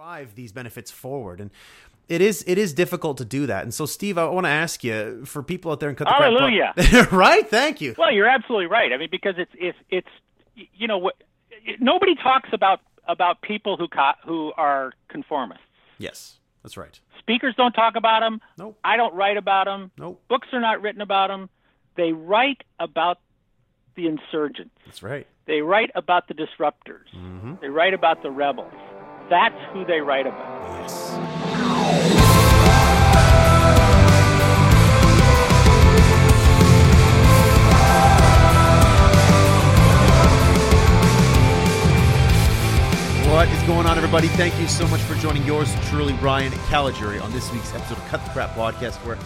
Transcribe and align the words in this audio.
drive 0.00 0.34
these 0.34 0.50
benefits 0.50 0.90
forward 0.90 1.42
and 1.42 1.50
it 2.08 2.22
is 2.22 2.42
it 2.46 2.56
is 2.56 2.72
difficult 2.72 3.18
to 3.18 3.24
do 3.24 3.44
that 3.46 3.64
and 3.64 3.74
so 3.74 3.84
steve 3.84 4.16
i 4.16 4.24
want 4.24 4.46
to 4.46 4.50
ask 4.50 4.82
you 4.82 5.22
for 5.26 5.42
people 5.42 5.70
out 5.70 5.78
there 5.78 5.90
in 5.90 5.94
cut 5.94 6.06
the 6.08 6.14
Hallelujah. 6.14 6.72
Crap- 6.74 7.12
right 7.26 7.46
thank 7.50 7.82
you 7.82 7.94
Well, 7.98 8.10
you're 8.10 8.26
absolutely 8.26 8.64
right. 8.66 8.94
I 8.94 8.96
mean, 8.96 9.10
because 9.10 9.34
it's 9.36 9.50
it's 9.58 9.76
it's 9.90 10.08
you 10.74 10.88
know 10.88 10.96
what 10.96 11.16
nobody 11.80 12.14
talks 12.14 12.48
about 12.54 12.80
about 13.06 13.42
people 13.42 13.76
who 13.76 13.88
co- 13.88 14.18
who 14.24 14.54
are 14.56 14.94
conformists. 15.14 15.58
yes 15.98 16.38
that's 16.62 16.78
right 16.78 16.98
Speakers 17.18 17.54
don't 17.54 17.72
talk 17.72 17.94
about 17.96 18.20
them. 18.20 18.40
Nope. 18.56 18.78
I 18.82 18.96
don't 18.96 19.14
write 19.14 19.36
about 19.36 19.66
them. 19.66 19.90
Nope. 19.98 20.20
Books 20.28 20.48
are 20.54 20.60
not 20.60 20.80
written 20.80 21.02
about 21.02 21.28
them. 21.28 21.50
They 21.96 22.12
write 22.12 22.62
about 22.80 23.18
the 23.96 24.06
insurgents. 24.06 24.74
that's 24.86 25.02
right 25.02 25.26
They 25.46 25.60
write 25.60 25.90
about 25.94 26.26
the 26.26 26.34
disruptors. 26.34 27.08
Mm-hmm. 27.14 27.56
They 27.60 27.68
write 27.68 27.92
about 27.92 28.22
the 28.22 28.30
rebels. 28.30 28.72
That's 29.30 29.54
who 29.72 29.84
they 29.84 30.00
write 30.00 30.26
about. 30.26 30.82
yes 30.82 32.10
What 43.30 43.48
is 43.48 43.62
going 43.62 43.86
on, 43.86 43.96
everybody? 43.96 44.26
Thank 44.26 44.58
you 44.58 44.66
so 44.66 44.86
much 44.88 45.00
for 45.02 45.14
joining 45.14 45.44
yours 45.46 45.72
truly, 45.88 46.14
Ryan 46.14 46.50
Caligiuri, 46.66 47.22
on 47.22 47.30
this 47.30 47.52
week's 47.52 47.72
episode 47.72 47.98
of 47.98 48.04
Cut 48.08 48.24
the 48.24 48.30
Crap 48.30 48.50
podcast, 48.56 48.96
where 49.06 49.16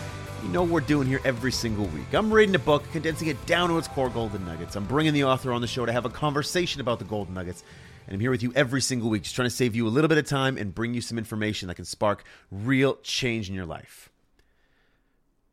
you 0.43 0.51
know 0.51 0.63
what 0.63 0.71
we're 0.71 0.81
doing 0.81 1.09
here 1.09 1.23
every 1.25 1.51
single 1.51 1.87
week. 1.87 2.13
I'm 2.13 2.31
reading 2.31 2.55
a 2.55 2.59
book, 2.59 2.85
condensing 2.93 3.29
it 3.29 3.47
down 3.47 3.71
to 3.71 3.79
its 3.79 3.89
core 3.89 4.11
golden 4.11 4.45
nuggets. 4.45 4.77
I'm 4.77 4.85
bringing 4.85 5.15
the 5.15 5.25
author 5.25 5.51
on 5.53 5.63
the 5.63 5.67
show 5.67 5.87
to 5.87 5.93
have 5.93 6.05
a 6.05 6.11
conversation 6.11 6.83
about 6.83 6.99
the 6.99 7.07
golden 7.07 7.33
nuggets, 7.33 7.65
and 8.07 8.15
I'm 8.15 8.21
here 8.21 8.31
with 8.31 8.43
you 8.43 8.53
every 8.55 8.81
single 8.81 9.11
week, 9.11 9.23
just 9.23 9.35
trying 9.35 9.49
to 9.49 9.55
save 9.55 9.75
you 9.75 9.87
a 9.87 9.91
little 9.91 10.09
bit 10.09 10.19
of 10.19 10.27
time 10.27 10.57
and 10.57 10.75
bring 10.75 10.95
you 10.95 11.01
some 11.01 11.19
information 11.19 11.69
that 11.69 11.75
can 11.75 11.85
spark 11.85 12.25
real 12.51 12.97
change 13.03 13.49
in 13.49 13.55
your 13.55 13.67
life. 13.67 14.11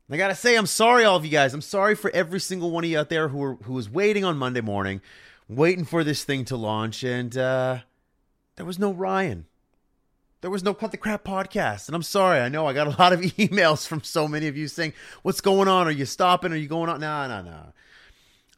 I 0.10 0.18
gotta 0.18 0.36
say, 0.36 0.58
I'm 0.58 0.66
sorry, 0.66 1.06
all 1.06 1.16
of 1.16 1.24
you 1.24 1.32
guys. 1.32 1.54
I'm 1.54 1.62
sorry 1.62 1.96
for 1.96 2.12
every 2.12 2.42
single 2.42 2.70
one 2.70 2.84
of 2.84 2.90
you 2.90 3.00
out 3.00 3.08
there 3.08 3.30
who 3.30 3.56
who 3.64 3.72
was 3.72 3.90
waiting 3.90 4.26
on 4.26 4.38
Monday 4.38 4.60
morning, 4.60 5.02
waiting 5.48 5.86
for 5.86 6.04
this 6.04 6.26
thing 6.26 6.44
to 6.46 6.58
launch, 6.58 7.02
and 7.02 7.38
uh, 7.38 7.80
there 8.58 8.66
was 8.66 8.78
no 8.78 8.92
Ryan. 8.92 9.46
There 10.42 10.50
was 10.50 10.64
no 10.64 10.74
Cut 10.74 10.92
the 10.92 10.98
Crap 10.98 11.24
podcast. 11.24 11.88
And 11.88 11.96
I'm 11.96 12.04
sorry. 12.04 12.40
I 12.40 12.50
know 12.50 12.66
I 12.66 12.74
got 12.74 12.88
a 12.88 13.00
lot 13.00 13.14
of 13.14 13.22
emails 13.38 13.88
from 13.88 14.04
so 14.04 14.28
many 14.28 14.48
of 14.48 14.58
you 14.58 14.68
saying, 14.68 14.94
What's 15.22 15.40
going 15.40 15.68
on? 15.68 15.88
Are 15.88 15.92
you 15.92 16.06
stopping? 16.06 16.52
Are 16.52 16.58
you 16.58 16.68
going 16.68 16.90
on? 16.90 17.00
No, 17.00 17.28
no, 17.28 17.42
no. 17.42 17.74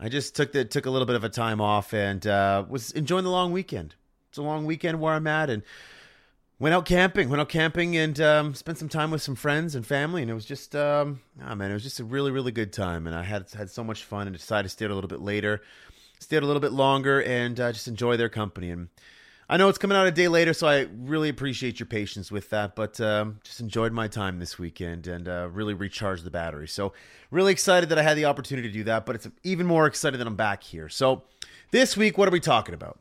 I 0.03 0.09
just 0.09 0.35
took 0.35 0.51
the 0.51 0.65
took 0.65 0.85
a 0.85 0.89
little 0.89 1.05
bit 1.05 1.15
of 1.15 1.23
a 1.23 1.29
time 1.29 1.61
off 1.61 1.93
and 1.93 2.27
uh, 2.27 2.65
was 2.67 2.91
enjoying 2.91 3.23
the 3.23 3.31
long 3.31 3.53
weekend. 3.53 3.95
It's 4.27 4.37
a 4.37 4.41
long 4.41 4.65
weekend 4.65 4.99
where 4.99 5.13
I'm 5.13 5.27
at 5.27 5.49
and 5.49 5.63
went 6.59 6.75
out 6.75 6.85
camping. 6.85 7.29
Went 7.29 7.39
out 7.39 7.47
camping 7.47 7.95
and 7.95 8.19
um, 8.19 8.53
spent 8.53 8.77
some 8.77 8.89
time 8.89 9.11
with 9.11 9.21
some 9.21 9.35
friends 9.35 9.75
and 9.75 9.87
family. 9.87 10.21
And 10.21 10.29
it 10.29 10.33
was 10.33 10.43
just, 10.43 10.75
um, 10.75 11.21
oh 11.41 11.55
man, 11.55 11.71
it 11.71 11.73
was 11.73 11.83
just 11.83 12.01
a 12.01 12.03
really, 12.03 12.31
really 12.31 12.51
good 12.51 12.73
time. 12.73 13.07
And 13.07 13.15
I 13.15 13.23
had 13.23 13.49
had 13.51 13.69
so 13.69 13.81
much 13.81 14.03
fun 14.03 14.27
and 14.27 14.35
decided 14.35 14.63
to 14.63 14.69
stay 14.69 14.83
a 14.83 14.89
little 14.89 15.07
bit 15.07 15.21
later, 15.21 15.61
stayed 16.19 16.43
a 16.43 16.45
little 16.45 16.59
bit 16.59 16.73
longer, 16.73 17.23
and 17.23 17.57
uh, 17.57 17.71
just 17.71 17.87
enjoy 17.87 18.17
their 18.17 18.27
company. 18.27 18.71
And 18.71 18.89
I 19.49 19.57
know 19.57 19.67
it's 19.69 19.77
coming 19.77 19.97
out 19.97 20.07
a 20.07 20.11
day 20.11 20.27
later, 20.27 20.53
so 20.53 20.67
I 20.67 20.87
really 20.95 21.29
appreciate 21.29 21.79
your 21.79 21.87
patience 21.87 22.31
with 22.31 22.49
that. 22.51 22.75
But 22.75 22.99
um, 23.01 23.39
just 23.43 23.59
enjoyed 23.59 23.91
my 23.91 24.07
time 24.07 24.39
this 24.39 24.57
weekend 24.57 25.07
and 25.07 25.27
uh, 25.27 25.49
really 25.51 25.73
recharged 25.73 26.23
the 26.23 26.31
battery. 26.31 26.67
So 26.67 26.93
really 27.29 27.51
excited 27.51 27.89
that 27.89 27.99
I 27.99 28.03
had 28.03 28.17
the 28.17 28.25
opportunity 28.25 28.67
to 28.69 28.73
do 28.73 28.83
that. 28.85 29.05
But 29.05 29.15
it's 29.15 29.27
even 29.43 29.65
more 29.65 29.85
excited 29.85 30.19
that 30.19 30.27
I'm 30.27 30.35
back 30.35 30.63
here. 30.63 30.89
So 30.89 31.23
this 31.71 31.97
week, 31.97 32.17
what 32.17 32.27
are 32.27 32.31
we 32.31 32.39
talking 32.39 32.73
about? 32.73 32.99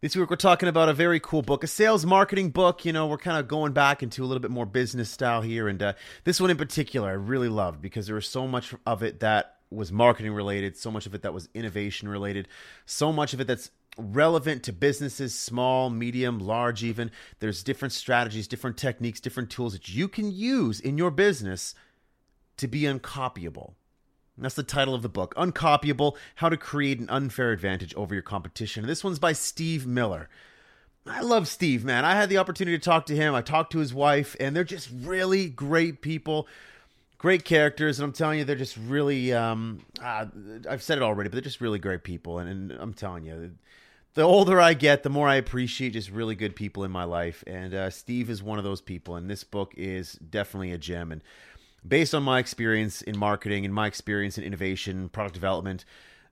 This 0.00 0.14
week 0.14 0.30
we're 0.30 0.36
talking 0.36 0.68
about 0.68 0.88
a 0.88 0.92
very 0.92 1.18
cool 1.18 1.42
book, 1.42 1.64
a 1.64 1.66
sales 1.66 2.06
marketing 2.06 2.50
book. 2.50 2.84
You 2.84 2.92
know, 2.92 3.08
we're 3.08 3.18
kind 3.18 3.36
of 3.36 3.48
going 3.48 3.72
back 3.72 4.00
into 4.00 4.22
a 4.22 4.26
little 4.26 4.40
bit 4.40 4.52
more 4.52 4.64
business 4.64 5.10
style 5.10 5.42
here, 5.42 5.66
and 5.66 5.82
uh, 5.82 5.92
this 6.22 6.40
one 6.40 6.50
in 6.50 6.56
particular 6.56 7.08
I 7.08 7.14
really 7.14 7.48
loved 7.48 7.82
because 7.82 8.06
there 8.06 8.14
was 8.14 8.28
so 8.28 8.46
much 8.46 8.72
of 8.86 9.02
it 9.02 9.18
that 9.20 9.56
was 9.70 9.90
marketing 9.90 10.32
related, 10.32 10.76
so 10.76 10.92
much 10.92 11.06
of 11.06 11.16
it 11.16 11.22
that 11.22 11.34
was 11.34 11.48
innovation 11.52 12.08
related, 12.08 12.46
so 12.86 13.12
much 13.12 13.34
of 13.34 13.40
it 13.40 13.48
that's 13.48 13.72
relevant 13.98 14.62
to 14.62 14.72
businesses, 14.72 15.34
small, 15.34 15.90
medium, 15.90 16.38
large, 16.38 16.82
even. 16.82 17.10
There's 17.40 17.62
different 17.62 17.92
strategies, 17.92 18.48
different 18.48 18.76
techniques, 18.76 19.20
different 19.20 19.50
tools 19.50 19.72
that 19.74 19.88
you 19.88 20.08
can 20.08 20.30
use 20.30 20.80
in 20.80 20.96
your 20.96 21.10
business 21.10 21.74
to 22.56 22.68
be 22.68 22.82
uncopyable. 22.82 23.74
And 24.36 24.44
that's 24.44 24.54
the 24.54 24.62
title 24.62 24.94
of 24.94 25.02
the 25.02 25.08
book 25.08 25.34
Uncopyable 25.34 26.16
How 26.36 26.48
to 26.48 26.56
Create 26.56 27.00
an 27.00 27.10
Unfair 27.10 27.50
Advantage 27.50 27.92
Over 27.96 28.14
Your 28.14 28.22
Competition. 28.22 28.84
And 28.84 28.90
this 28.90 29.02
one's 29.02 29.18
by 29.18 29.32
Steve 29.32 29.84
Miller. 29.84 30.28
I 31.04 31.22
love 31.22 31.48
Steve, 31.48 31.84
man. 31.84 32.04
I 32.04 32.14
had 32.14 32.28
the 32.28 32.38
opportunity 32.38 32.78
to 32.78 32.84
talk 32.84 33.06
to 33.06 33.16
him. 33.16 33.34
I 33.34 33.42
talked 33.42 33.72
to 33.72 33.78
his 33.78 33.92
wife, 33.92 34.36
and 34.38 34.54
they're 34.54 34.62
just 34.62 34.90
really 34.94 35.48
great 35.48 36.02
people, 36.02 36.46
great 37.16 37.44
characters. 37.44 37.98
And 37.98 38.04
I'm 38.04 38.12
telling 38.12 38.38
you, 38.38 38.44
they're 38.44 38.54
just 38.54 38.76
really, 38.76 39.32
um, 39.32 39.80
uh, 40.00 40.26
I've 40.68 40.82
said 40.82 40.98
it 40.98 41.02
already, 41.02 41.30
but 41.30 41.34
they're 41.34 41.42
just 41.42 41.60
really 41.60 41.78
great 41.78 42.04
people. 42.04 42.38
And, 42.38 42.70
and 42.70 42.80
I'm 42.80 42.94
telling 42.94 43.24
you, 43.24 43.52
the 44.14 44.22
older 44.22 44.60
I 44.60 44.74
get, 44.74 45.02
the 45.02 45.10
more 45.10 45.28
I 45.28 45.36
appreciate 45.36 45.92
just 45.92 46.10
really 46.10 46.34
good 46.34 46.56
people 46.56 46.84
in 46.84 46.90
my 46.90 47.04
life. 47.04 47.44
And 47.46 47.74
uh, 47.74 47.90
Steve 47.90 48.30
is 48.30 48.42
one 48.42 48.58
of 48.58 48.64
those 48.64 48.80
people. 48.80 49.16
And 49.16 49.30
this 49.30 49.44
book 49.44 49.72
is 49.76 50.14
definitely 50.14 50.72
a 50.72 50.78
gem. 50.78 51.12
And 51.12 51.22
based 51.86 52.14
on 52.14 52.22
my 52.22 52.38
experience 52.38 53.02
in 53.02 53.16
marketing 53.16 53.64
and 53.64 53.72
my 53.72 53.86
experience 53.86 54.38
in 54.38 54.44
innovation, 54.44 55.08
product 55.08 55.34
development, 55.34 55.84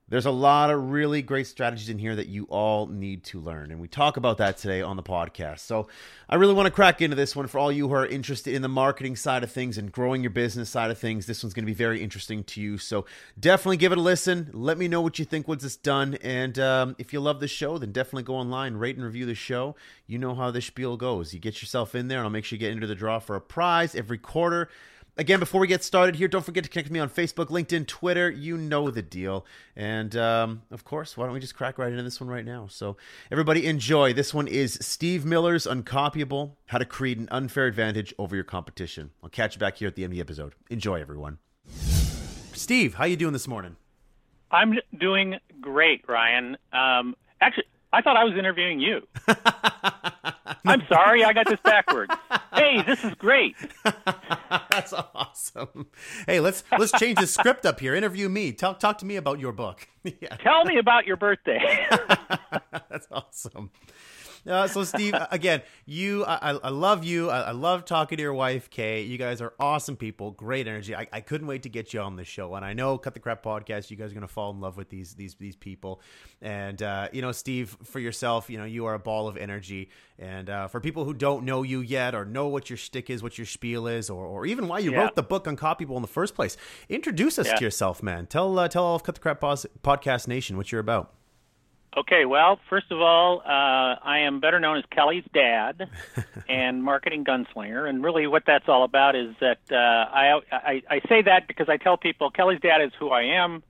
there's 0.09 0.25
a 0.25 0.31
lot 0.31 0.69
of 0.69 0.91
really 0.91 1.21
great 1.21 1.47
strategies 1.47 1.89
in 1.89 1.99
here 1.99 2.15
that 2.15 2.27
you 2.27 2.45
all 2.45 2.87
need 2.87 3.23
to 3.25 3.41
learn. 3.41 3.71
And 3.71 3.81
we 3.81 3.89
talk 3.89 4.15
about 4.15 4.37
that 4.37 4.57
today 4.57 4.81
on 4.81 4.95
the 4.95 5.03
podcast. 5.03 5.59
So 5.59 5.87
I 6.29 6.35
really 6.35 6.53
want 6.53 6.67
to 6.67 6.71
crack 6.71 7.01
into 7.01 7.15
this 7.15 7.35
one 7.35 7.47
for 7.47 7.59
all 7.59 7.71
you 7.71 7.89
who 7.89 7.93
are 7.93 8.05
interested 8.05 8.53
in 8.53 8.61
the 8.61 8.69
marketing 8.69 9.17
side 9.17 9.43
of 9.43 9.51
things 9.51 9.77
and 9.77 9.91
growing 9.91 10.21
your 10.21 10.29
business 10.29 10.69
side 10.69 10.91
of 10.91 10.97
things. 10.97 11.25
This 11.25 11.43
one's 11.43 11.53
going 11.53 11.65
to 11.65 11.71
be 11.71 11.73
very 11.73 12.01
interesting 12.01 12.45
to 12.45 12.61
you. 12.61 12.77
So 12.77 13.05
definitely 13.37 13.77
give 13.77 13.91
it 13.91 13.97
a 13.97 14.01
listen. 14.01 14.49
Let 14.53 14.77
me 14.77 14.87
know 14.87 15.01
what 15.01 15.19
you 15.19 15.25
think 15.25 15.47
once 15.47 15.65
it's 15.65 15.75
done. 15.75 16.15
And 16.21 16.57
um, 16.57 16.95
if 16.97 17.11
you 17.11 17.19
love 17.19 17.41
the 17.41 17.47
show, 17.49 17.77
then 17.77 17.91
definitely 17.91 18.23
go 18.23 18.35
online, 18.35 18.75
rate 18.75 18.95
and 18.95 19.03
review 19.03 19.25
the 19.25 19.35
show. 19.35 19.75
You 20.05 20.19
know 20.19 20.35
how 20.35 20.51
this 20.51 20.67
spiel 20.67 20.95
goes. 20.95 21.33
You 21.33 21.39
get 21.41 21.61
yourself 21.61 21.95
in 21.95 22.07
there, 22.07 22.19
and 22.19 22.25
I'll 22.25 22.31
make 22.31 22.45
sure 22.45 22.55
you 22.55 22.61
get 22.61 22.71
into 22.71 22.87
the 22.87 22.95
draw 22.95 23.19
for 23.19 23.35
a 23.35 23.41
prize 23.41 23.93
every 23.93 24.17
quarter. 24.17 24.69
Again, 25.19 25.39
before 25.39 25.59
we 25.59 25.65
get 25.65 25.83
started 25.83 26.15
here, 26.15 26.27
don't 26.27 26.45
forget 26.45 26.63
to 26.63 26.69
connect 26.69 26.89
with 26.89 26.93
me 26.93 26.99
on 26.99 27.09
Facebook, 27.09 27.47
LinkedIn, 27.47 27.87
Twitter. 27.87 28.29
You 28.29 28.55
know 28.55 28.91
the 28.91 29.01
deal. 29.01 29.47
And 29.75 30.15
um, 30.15 30.61
of 30.69 30.83
course, 30.83 31.17
why 31.17 31.25
don't 31.25 31.33
we 31.33 31.39
just 31.39 31.55
crack 31.55 31.79
right 31.79 31.89
into 31.91 32.03
this 32.03 32.21
one 32.21 32.29
right 32.29 32.45
now? 32.45 32.67
So, 32.69 32.97
everybody, 33.31 33.65
enjoy. 33.65 34.13
This 34.13 34.31
one 34.31 34.47
is 34.47 34.77
Steve 34.79 35.25
Miller's 35.25 35.65
Uncopyable 35.65 36.51
How 36.67 36.77
to 36.77 36.85
Create 36.85 37.17
an 37.17 37.27
Unfair 37.31 37.65
Advantage 37.65 38.13
Over 38.19 38.35
Your 38.35 38.43
Competition. 38.43 39.09
I'll 39.23 39.29
catch 39.29 39.55
you 39.55 39.59
back 39.59 39.77
here 39.77 39.87
at 39.87 39.95
the 39.95 40.03
end 40.03 40.13
of 40.13 40.15
the 40.15 40.21
episode. 40.21 40.53
Enjoy, 40.69 41.01
everyone. 41.01 41.39
Steve, 42.53 42.93
how 42.93 43.05
you 43.05 43.15
doing 43.15 43.33
this 43.33 43.47
morning? 43.47 43.75
I'm 44.51 44.75
doing 44.99 45.39
great, 45.59 46.07
Ryan. 46.07 46.57
Um, 46.71 47.15
actually, 47.41 47.65
I 47.91 48.03
thought 48.03 48.17
I 48.17 48.23
was 48.23 48.37
interviewing 48.37 48.79
you. 48.79 49.01
I'm 50.65 50.83
sorry, 50.87 51.23
I 51.23 51.33
got 51.33 51.47
this 51.47 51.59
backwards. 51.63 52.13
Hey, 52.57 52.81
this 52.81 53.03
is 53.03 53.13
great. 53.15 53.55
That's 54.71 54.91
awesome. 54.93 55.87
Hey, 56.25 56.39
let's 56.39 56.63
let's 56.77 56.91
change 56.99 57.19
the 57.19 57.27
script 57.27 57.65
up 57.65 57.79
here. 57.79 57.93
Interview 57.93 58.29
me. 58.29 58.51
Talk 58.51 58.79
talk 58.79 58.97
to 58.99 59.05
me 59.05 59.15
about 59.15 59.39
your 59.39 59.51
book. 59.51 59.87
yeah. 60.03 60.35
Tell 60.37 60.65
me 60.65 60.79
about 60.79 61.05
your 61.05 61.17
birthday. 61.17 61.87
That's 62.89 63.07
awesome. 63.11 63.69
Uh, 64.47 64.67
so, 64.67 64.83
Steve, 64.83 65.13
again, 65.31 65.61
you, 65.85 66.23
I, 66.25 66.51
I 66.51 66.69
love 66.69 67.03
you. 67.03 67.29
I, 67.29 67.41
I 67.41 67.51
love 67.51 67.83
talking 67.85 68.17
to 68.17 68.21
your 68.21 68.33
wife, 68.33 68.69
Kay. 68.69 69.01
You 69.03 69.17
guys 69.17 69.41
are 69.41 69.53
awesome 69.59 69.95
people, 69.97 70.31
great 70.31 70.67
energy. 70.67 70.95
I, 70.95 71.07
I 71.11 71.21
couldn't 71.21 71.47
wait 71.47 71.63
to 71.63 71.69
get 71.69 71.93
you 71.93 71.99
on 71.99 72.15
the 72.15 72.23
show. 72.23 72.55
And 72.55 72.63
I 72.63 72.73
know, 72.73 72.97
Cut 72.97 73.13
the 73.13 73.19
Crap 73.19 73.43
podcast, 73.43 73.89
you 73.91 73.97
guys 73.97 74.11
are 74.11 74.15
going 74.15 74.21
to 74.27 74.33
fall 74.33 74.51
in 74.51 74.59
love 74.61 74.77
with 74.77 74.89
these 74.89 75.15
these 75.15 75.35
these 75.35 75.55
people. 75.55 76.01
And 76.41 76.81
uh, 76.81 77.09
you 77.11 77.21
know, 77.21 77.31
Steve, 77.31 77.77
for 77.83 77.99
yourself, 77.99 78.49
you 78.49 78.57
know, 78.57 78.65
you 78.65 78.85
are 78.85 78.93
a 78.93 78.99
ball 78.99 79.27
of 79.27 79.37
energy. 79.37 79.89
And 80.19 80.49
uh, 80.49 80.67
for 80.67 80.79
people 80.79 81.03
who 81.05 81.13
don't 81.13 81.43
know 81.45 81.63
you 81.63 81.81
yet, 81.81 82.15
or 82.15 82.25
know 82.25 82.47
what 82.47 82.69
your 82.69 82.77
shtick 82.77 83.09
is, 83.09 83.21
what 83.21 83.37
your 83.37 83.45
spiel 83.45 83.85
is, 83.85 84.09
or, 84.09 84.25
or 84.25 84.45
even 84.45 84.67
why 84.67 84.79
you 84.79 84.91
Yeah. 84.91 85.01
wrote 85.01 85.15
the 85.15 85.23
book 85.23 85.45
Uncopyable 85.45 85.95
in 85.95 86.01
the 86.01 86.07
first 86.07 86.33
place, 86.35 86.57
introduce 86.89 87.37
us 87.37 87.47
Yeah. 87.47 87.55
to 87.57 87.63
yourself, 87.63 88.01
man. 88.01 88.25
Tell 88.27 88.57
uh, 88.57 88.67
tell 88.67 88.83
all 88.85 88.95
of 88.95 89.03
Cut 89.03 89.15
the 89.15 89.21
Crap 89.21 89.41
podcast 89.41 90.27
nation 90.27 90.57
what 90.57 90.71
you're 90.71 90.81
about. 90.81 91.13
Okay, 91.95 92.25
well, 92.25 92.59
first 92.69 92.91
of 92.91 93.01
all, 93.01 93.41
uh, 93.45 93.95
I 94.03 94.19
am 94.19 94.39
better 94.39 94.59
known 94.59 94.77
as 94.77 94.83
Kelly's 94.89 95.23
dad 95.33 95.89
and 96.49 96.83
marketing 96.83 97.23
gunslinger. 97.23 97.87
And 97.87 98.03
really, 98.03 98.27
what 98.27 98.43
that's 98.45 98.67
all 98.67 98.83
about 98.83 99.15
is 99.15 99.35
that 99.39 99.59
uh, 99.71 99.75
I, 99.75 100.41
I 100.51 100.83
I 100.89 101.01
say 101.07 101.21
that 101.23 101.47
because 101.47 101.69
I 101.69 101.77
tell 101.77 101.97
people 101.97 102.31
Kelly's 102.31 102.59
dad 102.59 102.81
is 102.81 102.91
who 102.99 103.09
I 103.09 103.23
am, 103.23 103.63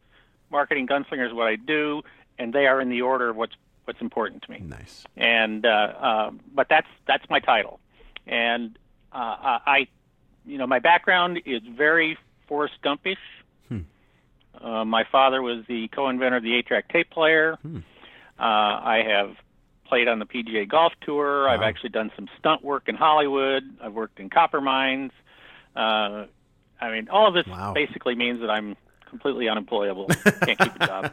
marketing 0.50 0.88
gunslinger 0.88 1.28
is 1.28 1.34
what 1.34 1.48
I 1.48 1.56
do, 1.56 2.02
and 2.40 2.54
they 2.54 2.68
are 2.68 2.81
in 2.81 2.90
the 2.90 3.02
order 3.02 3.30
of 3.30 3.36
what's 3.36 3.54
what's 3.86 4.02
important 4.02 4.44
to 4.44 4.52
me. 4.52 4.60
Nice. 4.60 5.04
and 5.16 5.66
uh, 5.66 5.70
uh, 5.70 6.31
but 6.54 6.68
that's 6.70 6.88
that's 7.08 7.30
my 7.30 7.40
title, 7.40 7.80
and 8.25 8.78
uh, 9.12 9.60
I, 9.66 9.88
you 10.46 10.58
know, 10.58 10.68
my 10.68 10.80
background 10.80 11.42
is 11.46 11.62
very 11.63 12.18
Forrest 12.48 12.75
Gumpish. 12.84 13.18
Uh, 14.60 14.84
my 14.86 15.04
father 15.12 15.42
was 15.42 15.63
the 15.68 15.88
co-inventor 15.90 16.38
of 16.38 16.44
the 16.44 16.56
eight-track 16.56 16.90
tape 16.90 17.10
player. 17.12 17.58
Uh, 18.39 18.44
I 18.44 19.04
have 19.07 19.36
played 19.86 20.07
on 20.07 20.19
the 20.19 20.25
PGA 20.25 20.68
Golf 20.68 20.94
Tour. 21.01 21.48
I've 21.50 21.62
actually 21.62 21.89
done 21.89 22.12
some 22.16 22.28
stunt 22.39 22.63
work 22.63 22.88
in 22.88 22.95
Hollywood. 22.95 23.63
I've 23.81 23.94
worked 23.94 24.19
in 24.19 24.30
copper 24.30 24.60
mines. 24.62 25.12
Uh, 25.75 26.25
I 26.80 26.92
mean, 26.92 27.07
all 27.10 27.28
of 27.28 27.34
this 27.34 27.48
Wow. 27.48 27.74
basically 27.74 28.16
means 28.16 28.42
that 28.42 28.50
I'm 28.50 28.75
completely 29.10 29.48
unemployable. 29.50 30.07
Can't 30.45 30.60
keep 30.60 30.75
a 30.81 30.86
job. 30.86 31.12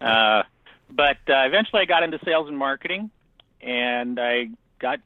Uh, 0.00 0.42
but 0.90 1.18
uh, 1.28 1.44
eventually, 1.46 1.82
I 1.82 1.84
got 1.84 2.02
into 2.02 2.18
sales 2.24 2.48
and 2.48 2.56
marketing, 2.56 3.10
and 3.60 4.18
I 4.18 4.48
got 4.78 5.00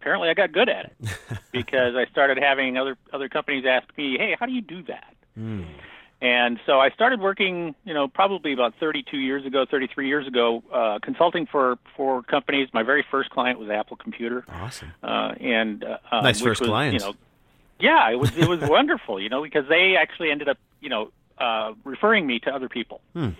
apparently 0.00 0.28
I 0.30 0.34
got 0.34 0.52
good 0.52 0.68
at 0.68 0.86
it 0.86 1.08
because 1.52 1.94
I 1.96 2.06
started 2.10 2.38
having 2.38 2.76
other 2.78 2.96
other 3.12 3.28
companies 3.28 3.64
ask 3.66 3.86
me, 3.98 4.16
"Hey, 4.18 4.36
how 4.38 4.46
do 4.46 4.52
you 4.52 4.62
do 4.62 4.82
that?" 4.84 5.14
And 6.22 6.60
so 6.66 6.78
I 6.78 6.90
started 6.90 7.20
working, 7.20 7.74
you 7.84 7.94
know, 7.94 8.06
probably 8.06 8.52
about 8.52 8.74
32 8.78 9.16
years 9.16 9.46
ago, 9.46 9.64
33 9.70 10.06
years 10.06 10.26
ago, 10.26 10.62
uh, 10.72 10.98
consulting 11.02 11.46
for 11.46 11.78
for 11.96 12.22
companies. 12.22 12.68
My 12.74 12.82
very 12.82 13.04
first 13.10 13.30
client 13.30 13.58
was 13.58 13.70
Apple 13.70 13.96
Computer, 13.96 14.44
Awesome. 14.48 14.92
uh, 15.02 15.32
and 15.40 15.82
uh, 15.82 15.96
uh, 16.12 16.20
Nice 16.20 16.40
first 16.40 16.60
was, 16.60 16.68
client. 16.68 16.94
You 16.94 17.00
know, 17.00 17.14
yeah, 17.78 18.10
it 18.10 18.18
was 18.18 18.36
it 18.36 18.46
was 18.46 18.60
wonderful, 18.60 19.18
you 19.18 19.30
know, 19.30 19.42
because 19.42 19.66
they 19.68 19.96
actually 19.98 20.30
ended 20.30 20.50
up, 20.50 20.58
you 20.80 20.90
know, 20.90 21.10
uh, 21.38 21.72
referring 21.84 22.26
me 22.26 22.38
to 22.40 22.50
other 22.50 22.68
people. 22.68 23.00
Hmm. 23.14 23.30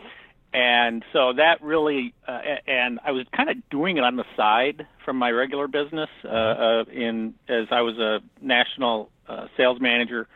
And 0.53 1.05
so 1.12 1.35
that 1.35 1.62
really, 1.62 2.12
uh, 2.26 2.41
and 2.67 2.99
I 3.05 3.12
was 3.12 3.26
kind 3.37 3.50
of 3.50 3.56
doing 3.71 3.99
it 3.99 4.05
on 4.05 4.17
the 4.17 4.25
side 4.37 4.87
from 5.05 5.17
my 5.17 5.31
regular 5.31 5.69
business. 5.69 6.09
Uh, 6.25 6.29
uh, 6.29 6.85
in 6.91 7.35
as 7.49 7.67
I 7.71 7.83
was 7.83 7.99
a 7.99 8.21
national 8.41 9.11
uh, 9.29 9.47
sales 9.56 9.81
manager 9.81 10.26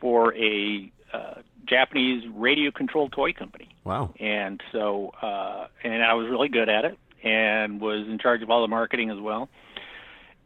for 0.00 0.34
a 0.36 0.92
uh, 1.12 1.34
Japanese 1.68 2.24
radio-controlled 2.34 3.12
toy 3.12 3.32
company, 3.32 3.68
Wow. 3.84 4.14
and 4.18 4.60
so 4.72 5.12
uh, 5.22 5.66
and 5.84 6.02
I 6.02 6.14
was 6.14 6.28
really 6.28 6.48
good 6.48 6.68
at 6.68 6.84
it, 6.84 6.98
and 7.22 7.80
was 7.80 8.06
in 8.08 8.18
charge 8.18 8.42
of 8.42 8.50
all 8.50 8.62
the 8.62 8.68
marketing 8.68 9.10
as 9.10 9.18
well. 9.20 9.48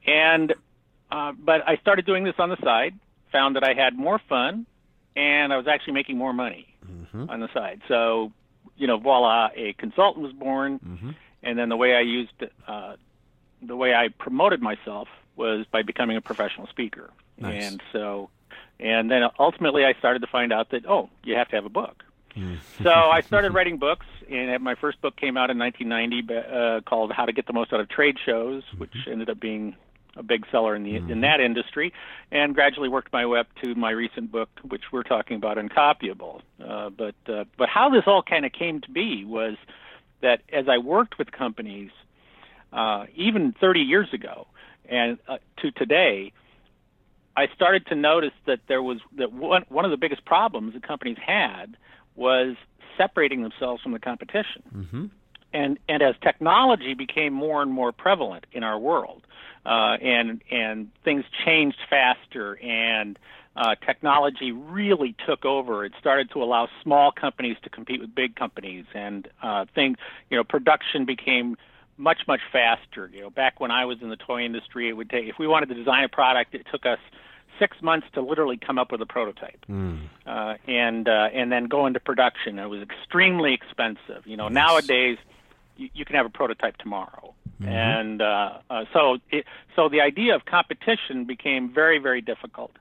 And 0.07 0.55
uh, 1.11 1.33
but 1.33 1.67
I 1.69 1.77
started 1.77 2.07
doing 2.07 2.25
this 2.25 2.35
on 2.39 2.49
the 2.49 2.57
side, 2.65 2.95
found 3.31 3.57
that 3.57 3.65
I 3.65 3.75
had 3.75 3.97
more 3.97 4.19
fun, 4.29 4.67
and 5.15 5.53
I 5.53 5.57
was 5.57 5.67
actually 5.69 5.93
making 5.95 6.17
more 6.19 6.33
money 6.33 6.67
on 7.29 7.41
the 7.41 7.49
side. 7.53 7.83
So, 7.89 8.33
you 8.79 8.87
know, 8.87 8.97
voila, 8.97 9.51
a 9.55 9.75
consultant 9.75 10.25
was 10.25 10.33
born, 10.33 11.15
and 11.43 11.59
then 11.59 11.69
the 11.69 11.77
way 11.77 11.95
I 11.95 12.01
used 12.01 12.33
uh, 12.67 12.97
the 13.61 13.77
way 13.77 13.95
I 13.95 14.09
promoted 14.09 14.61
myself 14.63 15.09
was 15.37 15.67
by 15.71 15.83
becoming 15.83 16.17
a 16.17 16.21
professional 16.21 16.67
speaker. 16.69 17.11
Nice. 17.39 17.65
And 17.71 17.83
so, 17.93 18.31
and 18.81 19.11
then 19.11 19.23
ultimately, 19.39 19.85
I 19.85 19.95
started 19.95 20.21
to 20.21 20.29
find 20.29 20.53
out 20.53 20.71
that 20.71 20.87
oh, 20.87 21.11
you 21.25 21.37
have 21.37 21.49
to 21.49 21.57
have 21.57 21.65
a 21.65 21.71
book. 21.71 22.03
so 22.83 22.91
I 22.91 23.21
started 23.21 23.53
writing 23.53 23.77
books, 23.77 24.07
and 24.31 24.63
my 24.63 24.75
first 24.75 25.01
book 25.03 25.17
came 25.17 25.37
out 25.37 25.51
in 25.51 25.59
1990 25.59 26.35
uh, 26.35 26.81
called 26.89 27.13
"How 27.13 27.27
to 27.27 27.33
Get 27.33 27.47
the 27.47 27.53
Most 27.53 27.73
Out 27.73 27.81
of 27.81 27.89
Trade 27.89 28.17
Shows," 28.25 28.63
which 28.79 28.95
ended 29.07 29.29
up 29.29 29.39
being 29.39 29.77
a 30.17 30.23
big 30.23 30.47
seller 30.51 30.75
in 30.75 30.83
the 30.83 30.97
in 30.97 31.21
that 31.23 31.41
industry, 31.41 31.93
and 32.31 32.55
gradually 32.55 32.89
worked 32.89 33.13
my 33.13 33.25
way 33.27 33.39
up 33.39 33.49
to 33.63 33.75
my 33.75 33.91
recent 33.91 34.31
book, 34.31 34.49
which 34.69 34.83
we're 34.93 35.03
talking 35.03 35.37
about, 35.37 35.57
Uncopyable. 35.57 36.41
Uh, 36.63 36.91
but 36.91 37.15
uh, 37.29 37.45
but 37.57 37.69
how 37.69 37.91
this 37.91 38.05
all 38.07 38.23
kind 38.23 38.45
of 38.45 38.53
came 38.53 38.81
to 38.81 38.91
be 38.91 39.25
was 39.25 39.57
that 40.21 40.41
as 40.53 40.69
I 40.69 40.79
worked 40.79 41.19
with 41.19 41.33
companies, 41.33 41.91
uh, 42.73 43.07
even 43.15 43.53
30 43.61 43.81
years 43.81 44.09
ago, 44.13 44.47
and 44.89 45.19
uh, 45.29 45.39
to 45.59 45.71
today, 45.73 46.33
I 47.37 47.49
started 47.55 47.87
to 47.87 47.95
notice 47.95 48.33
that 48.47 48.61
there 48.69 48.83
was 48.83 48.99
that 49.17 49.33
one 49.33 49.65
one 49.69 49.85
of 49.85 49.91
the 49.91 49.97
biggest 49.97 50.25
problems 50.25 50.75
that 50.75 50.83
companies 50.83 51.19
had 51.25 51.77
was 52.15 52.57
separating 52.97 53.43
themselves 53.43 53.83
from 53.83 53.93
the 53.93 53.99
competition. 53.99 54.63
And 55.55 55.79
and 55.89 56.03
as 56.03 56.15
technology 56.23 56.95
became 56.95 57.33
more 57.33 57.63
and 57.63 57.71
more 57.71 57.93
prevalent 57.93 58.47
in 58.53 58.63
our 58.65 58.79
world, 58.79 59.23
uh, 59.67 59.97
and 60.01 60.43
and 60.51 60.91
things 61.05 61.25
changed 61.45 61.79
faster, 61.89 62.59
and 62.63 63.19
uh, 63.57 63.75
technology 63.87 64.51
really 64.53 65.15
took 65.27 65.45
over. 65.45 65.85
It 65.85 65.93
started 66.01 66.31
to 66.31 66.43
allow 66.43 66.69
small 66.83 67.13
companies 67.13 67.57
to 67.65 67.69
compete 67.71 68.01
with 68.01 68.15
big 68.15 68.35
companies, 68.35 68.87
and 68.95 69.29
uh, 69.43 69.67
things 69.75 69.99
you 70.31 70.37
know 70.37 70.45
production 70.45 71.05
became 71.05 71.57
much 72.03 72.23
much 72.27 72.41
faster. 72.53 73.11
You 73.13 73.23
know, 73.23 73.31
back 73.31 73.61
when 73.61 73.71
I 73.71 73.85
was 73.85 73.99
in 74.03 74.11
the 74.11 74.17
toy 74.17 74.43
industry, 74.45 74.89
it 74.89 74.93
would 74.93 75.09
take 75.09 75.29
if 75.29 75.39
we 75.39 75.47
wanted 75.47 75.69
to 75.71 75.75
design 75.75 76.05
a 76.05 76.09
product, 76.09 76.55
it 76.55 76.67
took 76.71 76.85
us 76.85 76.99
six 77.59 77.81
months 77.81 78.07
to 78.15 78.21
literally 78.21 78.57
come 78.57 78.79
up 78.79 78.91
with 78.91 79.01
a 79.01 79.07
prototype, 79.07 79.65
uh, 80.27 80.55
and 80.67 81.09
uh, 81.09 81.29
and 81.33 81.53
then 81.53 81.67
go 81.67 81.87
into 81.87 82.01
production. 82.01 82.59
It 82.59 82.67
was 82.67 82.83
extremely 82.83 83.55
expensive. 83.55 84.27
You 84.27 84.37
know, 84.37 84.49
nowadays 84.49 85.19
you, 85.77 85.89
you 85.95 86.05
can 86.05 86.17
have 86.17 86.27
a 86.27 86.31
prototype 86.31 86.77
tomorrow, 86.79 87.35
and 87.71 88.21
uh, 88.21 88.59
uh, 88.69 88.85
so 88.93 89.19
it, 89.31 89.47
so 89.77 89.89
the 89.89 90.01
idea 90.01 90.35
of 90.35 90.45
competition 90.45 91.25
became 91.25 91.73
very 91.73 91.99
very 91.99 92.21
difficult. 92.21 92.73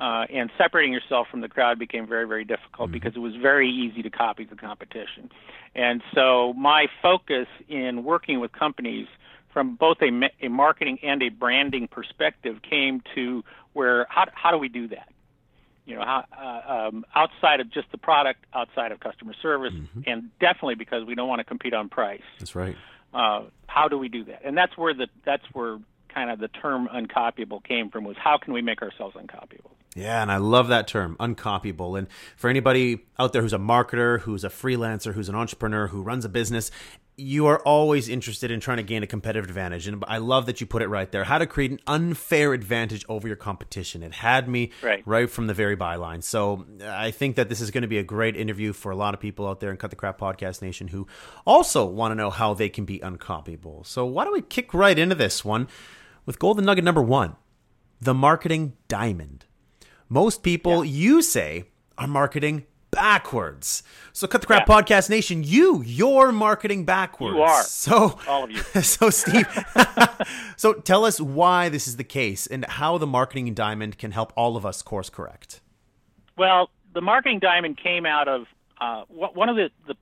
Uh, 0.00 0.26
and 0.32 0.48
separating 0.56 0.92
yourself 0.92 1.26
from 1.28 1.40
the 1.40 1.48
crowd 1.48 1.76
became 1.76 2.06
very, 2.06 2.24
very 2.24 2.44
difficult 2.44 2.92
because 2.92 3.16
it 3.16 3.18
was 3.18 3.34
very 3.34 3.68
easy 3.68 4.00
to 4.00 4.10
copy 4.10 4.44
the 4.44 4.54
competition. 4.54 5.28
And 5.74 6.02
so 6.14 6.52
my 6.52 6.86
focus 7.02 7.48
in 7.68 8.04
working 8.04 8.38
with 8.38 8.52
companies 8.52 9.08
from 9.52 9.74
both 9.74 9.96
a, 10.00 10.30
a 10.40 10.48
marketing 10.48 11.00
and 11.02 11.20
a 11.20 11.30
branding 11.30 11.88
perspective 11.88 12.60
came 12.62 13.02
to 13.16 13.42
where 13.72 14.06
how, 14.08 14.26
how 14.32 14.52
do 14.52 14.58
we 14.58 14.68
do 14.68 14.86
that? 14.88 15.08
You 15.84 15.96
know, 15.96 16.02
how, 16.02 16.24
uh, 16.36 16.88
um, 16.88 17.04
outside 17.14 17.60
of 17.60 17.72
just 17.72 17.90
the 17.90 17.98
product, 17.98 18.44
outside 18.54 18.92
of 18.92 19.00
customer 19.00 19.34
service, 19.40 19.72
and 20.06 20.30
definitely 20.38 20.74
because 20.74 21.04
we 21.06 21.14
don't 21.14 21.28
want 21.28 21.40
to 21.40 21.44
compete 21.44 21.74
on 21.74 21.88
price. 21.88 22.22
That's 22.38 22.54
right. 22.54 22.76
Uh, 23.12 23.44
how 23.66 23.88
do 23.88 23.96
we 23.96 24.08
do 24.08 24.24
that? 24.24 24.42
And 24.44 24.56
that's 24.56 24.76
where 24.76 24.92
the 24.94 25.08
that's 25.24 25.44
where 25.54 25.78
kind 26.18 26.30
of 26.30 26.38
the 26.40 26.48
term 26.48 26.88
uncopyable 26.92 27.62
came 27.62 27.90
from 27.90 28.02
was 28.04 28.16
how 28.18 28.36
can 28.38 28.52
we 28.52 28.60
make 28.60 28.82
ourselves 28.82 29.14
uncopyable? 29.16 29.70
Yeah, 29.94 30.20
and 30.22 30.30
I 30.30 30.36
love 30.36 30.68
that 30.68 30.86
term, 30.88 31.16
uncopyable. 31.18 31.96
And 31.98 32.08
for 32.36 32.50
anybody 32.50 33.00
out 33.18 33.32
there 33.32 33.42
who's 33.42 33.52
a 33.52 33.58
marketer, 33.58 34.20
who's 34.20 34.44
a 34.44 34.48
freelancer, 34.48 35.14
who's 35.14 35.28
an 35.28 35.34
entrepreneur, 35.34 35.86
who 35.88 36.02
runs 36.02 36.24
a 36.24 36.28
business, 36.28 36.70
you 37.16 37.46
are 37.46 37.58
always 37.60 38.08
interested 38.08 38.50
in 38.50 38.60
trying 38.60 38.76
to 38.76 38.82
gain 38.84 39.02
a 39.02 39.06
competitive 39.06 39.48
advantage. 39.48 39.88
And 39.88 40.04
I 40.06 40.18
love 40.18 40.46
that 40.46 40.60
you 40.60 40.66
put 40.68 40.82
it 40.82 40.88
right 40.88 41.10
there. 41.10 41.24
How 41.24 41.38
to 41.38 41.46
create 41.46 41.72
an 41.72 41.80
unfair 41.88 42.52
advantage 42.52 43.04
over 43.08 43.26
your 43.26 43.36
competition. 43.36 44.02
It 44.04 44.12
had 44.12 44.48
me 44.48 44.70
Right. 44.82 45.28
from 45.30 45.46
the 45.48 45.54
very 45.54 45.76
byline. 45.76 46.22
So 46.22 46.64
uh, 46.80 46.86
I 46.88 47.10
think 47.10 47.34
that 47.36 47.48
this 47.48 47.60
is 47.60 47.72
going 47.72 47.82
to 47.82 47.88
be 47.88 47.98
a 47.98 48.04
great 48.04 48.36
interview 48.36 48.72
for 48.72 48.92
a 48.92 48.96
lot 48.96 49.14
of 49.14 49.20
people 49.20 49.48
out 49.48 49.58
there 49.60 49.70
in 49.72 49.76
Cut 49.78 49.90
the 49.90 49.96
Crap 49.96 50.18
Podcast 50.18 50.62
Nation 50.62 50.88
who 50.88 51.08
also 51.44 51.84
want 51.86 52.12
to 52.12 52.14
know 52.14 52.30
how 52.30 52.54
they 52.54 52.68
can 52.68 52.84
be 52.84 53.00
uncopyable. 53.00 53.84
So 53.84 54.04
why 54.04 54.22
don't 54.24 54.32
we 54.34 54.42
kick 54.42 54.72
right 54.72 54.96
into 54.98 55.16
this 55.16 55.44
one 55.44 55.66
with 56.28 56.38
Golden 56.38 56.66
Nugget 56.66 56.84
number 56.84 57.00
one 57.00 57.36
the 58.00 58.12
marketing 58.12 58.74
diamond. 58.86 59.46
Most 60.10 60.42
people, 60.42 60.84
you 60.84 61.22
say, 61.22 61.64
are 61.96 62.06
marketing 62.06 62.66
backwards. 62.90 63.82
So, 64.12 64.26
Cut 64.26 64.42
the 64.42 64.46
Crap 64.46 64.68
Yeah. 64.68 64.74
Podcast 64.74 65.08
Nation, 65.10 65.42
you, 65.42 65.82
you're 65.82 66.30
marketing 66.30 66.84
backwards. 66.84 67.34
You 67.34 67.42
are. 67.42 67.62
So, 67.62 68.18
All 68.28 68.44
of 68.44 68.50
you. 68.50 68.58
so, 68.82 69.08
Steve, 69.10 69.46
so 70.56 70.74
tell 70.74 71.06
us 71.06 71.18
why 71.18 71.70
this 71.70 71.88
is 71.88 71.96
the 71.96 72.04
case 72.04 72.46
and 72.46 72.64
how 72.66 72.98
the 72.98 73.06
marketing 73.06 73.52
diamond 73.54 73.98
can 73.98 74.12
help 74.12 74.32
all 74.36 74.56
of 74.56 74.64
us 74.66 74.82
course 74.82 75.08
correct. 75.10 75.60
Well, 76.36 76.68
the 76.94 77.00
marketing 77.00 77.38
diamond 77.40 77.78
came 77.82 78.04
out 78.06 78.28
of 78.28 78.44
uh, 78.80 79.04
one 79.08 79.48
of 79.48 79.56
the, 79.56 79.70
the 79.86 79.94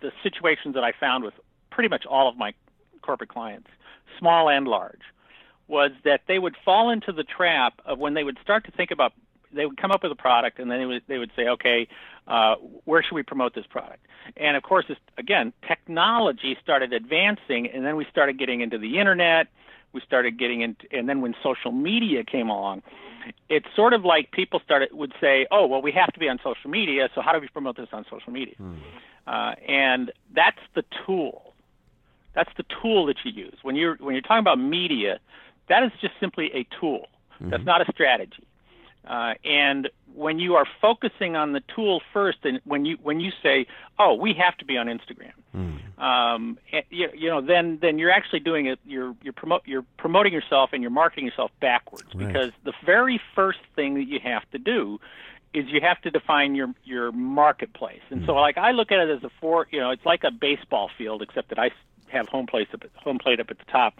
the 0.00 0.12
situations 0.22 0.74
that 0.74 0.84
I 0.84 0.92
found 0.98 1.24
with 1.24 1.34
pretty 1.70 1.88
much 1.88 2.04
all 2.06 2.28
of 2.28 2.36
my 2.36 2.52
corporate 3.02 3.30
clients, 3.30 3.68
small 4.18 4.48
and 4.48 4.66
large, 4.68 5.00
was 5.70 5.92
that 6.04 6.22
they 6.26 6.38
would 6.38 6.56
fall 6.64 6.90
into 6.90 7.12
the 7.12 7.22
trap 7.22 7.80
of 7.86 7.98
when 7.98 8.14
they 8.14 8.24
would 8.24 8.38
start 8.42 8.64
to 8.64 8.72
think 8.72 8.90
about 8.90 9.12
they 9.52 9.66
would 9.66 9.76
come 9.76 9.90
up 9.90 10.02
with 10.02 10.12
a 10.12 10.16
product 10.16 10.58
and 10.58 10.70
then 10.70 10.78
they 10.78 10.86
would 10.86 11.02
they 11.08 11.18
would 11.18 11.30
say, 11.34 11.48
okay, 11.48 11.88
uh, 12.26 12.56
where 12.84 13.02
should 13.02 13.14
we 13.14 13.22
promote 13.22 13.54
this 13.54 13.66
product? 13.66 14.06
And 14.36 14.56
of 14.56 14.62
course, 14.62 14.84
again, 15.16 15.52
technology 15.66 16.56
started 16.62 16.92
advancing, 16.92 17.68
and 17.68 17.84
then 17.84 17.96
we 17.96 18.06
started 18.10 18.38
getting 18.38 18.60
into 18.60 18.78
the 18.78 18.98
internet. 18.98 19.48
We 19.92 20.00
started 20.06 20.38
getting 20.38 20.60
into, 20.60 20.86
and 20.92 21.08
then 21.08 21.20
when 21.20 21.34
social 21.42 21.72
media 21.72 22.22
came 22.22 22.48
along, 22.48 22.82
it's 23.48 23.66
sort 23.74 23.92
of 23.92 24.04
like 24.04 24.30
people 24.30 24.60
started 24.64 24.90
would 24.92 25.12
say, 25.20 25.46
oh, 25.50 25.66
well, 25.66 25.82
we 25.82 25.90
have 25.92 26.12
to 26.12 26.20
be 26.20 26.28
on 26.28 26.38
social 26.38 26.70
media, 26.70 27.08
so 27.14 27.20
how 27.22 27.32
do 27.32 27.40
we 27.40 27.48
promote 27.48 27.76
this 27.76 27.88
on 27.92 28.04
social 28.08 28.32
media? 28.32 28.54
Uh, 29.26 29.54
and 29.68 30.12
that's 30.34 30.60
the 30.74 30.84
tool. 31.04 31.54
That's 32.34 32.50
the 32.56 32.64
tool 32.80 33.06
that 33.06 33.16
you 33.24 33.32
use 33.32 33.56
when 33.62 33.74
you're 33.74 33.96
when 33.96 34.14
you're 34.14 34.22
talking 34.22 34.38
about 34.38 34.58
media. 34.60 35.18
That 35.70 35.82
is 35.84 35.92
just 36.02 36.12
simply 36.20 36.50
a 36.52 36.66
tool. 36.78 37.06
That's 37.40 37.64
not 37.64 37.80
a 37.80 37.90
strategy. 37.90 38.44
Uh, 39.08 39.32
and 39.46 39.88
when 40.14 40.38
you 40.38 40.56
are 40.56 40.66
focusing 40.82 41.34
on 41.36 41.52
the 41.52 41.62
tool 41.74 42.02
first, 42.12 42.38
and 42.44 42.60
when 42.64 42.84
you 42.84 42.98
when 43.02 43.18
you 43.18 43.30
say, 43.42 43.66
"Oh, 43.98 44.12
we 44.12 44.34
have 44.34 44.54
to 44.58 44.66
be 44.66 44.76
on 44.76 44.88
Instagram," 44.88 45.32
um, 45.98 46.58
eh, 46.70 46.82
you, 46.90 47.08
you 47.16 47.28
know, 47.30 47.40
then 47.40 47.78
then 47.80 47.98
you're 47.98 48.10
actually 48.10 48.40
doing 48.40 48.66
it. 48.66 48.78
You're 48.84 49.14
you're 49.22 49.32
promote 49.32 49.62
you're 49.64 49.86
promoting 49.96 50.34
yourself 50.34 50.70
and 50.74 50.82
you're 50.82 50.90
marketing 50.90 51.24
yourself 51.24 51.50
backwards 51.60 52.14
Right. 52.14 52.26
because 52.26 52.52
the 52.64 52.74
very 52.84 53.18
first 53.34 53.60
thing 53.74 53.94
that 53.94 54.04
you 54.06 54.20
have 54.22 54.48
to 54.50 54.58
do 54.58 55.00
is 55.54 55.64
you 55.68 55.80
have 55.80 56.00
to 56.02 56.10
define 56.10 56.54
your 56.54 56.68
your 56.84 57.10
marketplace. 57.12 58.02
And 58.10 58.26
so, 58.26 58.34
like 58.34 58.58
I 58.58 58.72
look 58.72 58.92
at 58.92 58.98
it 58.98 59.10
as 59.16 59.24
a 59.24 59.30
four, 59.40 59.66
you 59.70 59.80
know, 59.80 59.90
it's 59.90 60.04
like 60.04 60.24
a 60.24 60.30
baseball 60.30 60.90
field, 60.98 61.22
except 61.22 61.48
that 61.48 61.58
I 61.58 61.70
have 62.10 62.28
home 62.28 62.46
plate 62.46 62.68
up 62.72 62.82
at, 62.84 62.90
home 63.02 63.18
plate 63.18 63.40
up 63.40 63.50
at 63.50 63.58
the 63.58 63.64
top, 63.64 63.98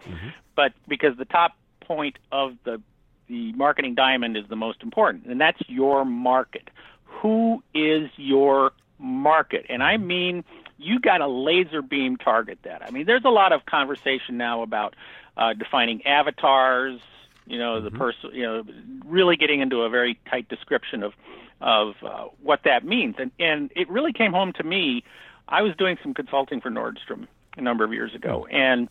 but 0.55 0.73
because 0.89 1.17
the 1.17 1.25
top 1.25 1.57
point 1.81 2.19
of 2.31 2.55
the 2.65 2.81
the 3.29 3.53
marketing 3.53 3.95
diamond 3.95 4.37
is 4.37 4.45
the 4.49 4.57
most 4.57 4.83
important, 4.83 5.27
and 5.27 5.41
that's 5.41 5.61
your 5.69 6.05
market. 6.05 6.69
Who 7.05 7.63
is 7.75 8.11
your 8.17 8.73
market? 8.99 9.67
And 9.69 9.83
I 9.83 9.97
mean, 9.99 10.45
you 10.79 10.99
got 10.99 11.19
to 11.19 11.29
laser 11.29 11.81
beam 11.81 12.17
target 12.17 12.59
that. 12.65 12.83
I 12.83 12.91
mean, 12.91 13.07
there's 13.07 13.25
a 13.25 13.31
lot 13.31 13.53
of 13.53 13.67
conversation 13.67 14.37
now 14.37 14.63
about 14.63 14.97
uh, 15.37 15.53
defining 15.55 16.05
avatars. 16.07 17.01
You 17.47 17.59
know, 17.59 17.81
the 17.81 17.91
person. 17.91 18.31
You 18.33 18.43
know, 18.43 18.65
really 19.05 19.37
getting 19.37 19.61
into 19.61 19.83
a 19.83 19.89
very 19.89 20.19
tight 20.29 20.49
description 20.49 21.03
of 21.03 21.13
of 21.61 21.95
uh, 22.03 22.25
what 22.43 22.61
that 22.65 22.85
means, 22.85 23.17
and 23.19 23.31
and 23.39 23.71
it 23.77 23.89
really 23.91 24.13
came 24.13 24.33
home 24.33 24.53
to 24.55 24.65
me. 24.65 25.05
I 25.49 25.63
was 25.63 25.75
doing 25.77 25.99
some 26.03 26.15
consulting 26.15 26.61
for 26.61 26.71
Nordstrom 26.71 27.27
a 27.57 27.61
number 27.61 27.85
of 27.85 27.93
years 27.93 28.15
ago, 28.15 28.47
and 28.51 28.89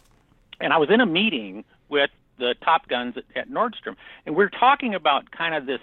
and 0.60 0.74
I 0.74 0.78
was 0.78 0.89
in 0.89 1.00
a 1.01 1.06
meeting 1.06 1.63
with 1.88 2.10
the 2.38 2.56
top 2.63 2.88
guns 2.88 3.16
at, 3.18 3.24
at 3.36 3.50
Nordstrom, 3.50 3.96
and 4.25 4.36
we 4.36 4.44
are 4.44 4.50
talking 4.50 4.96
about 4.96 5.32
kind 5.32 5.56
of 5.56 5.66
this 5.66 5.80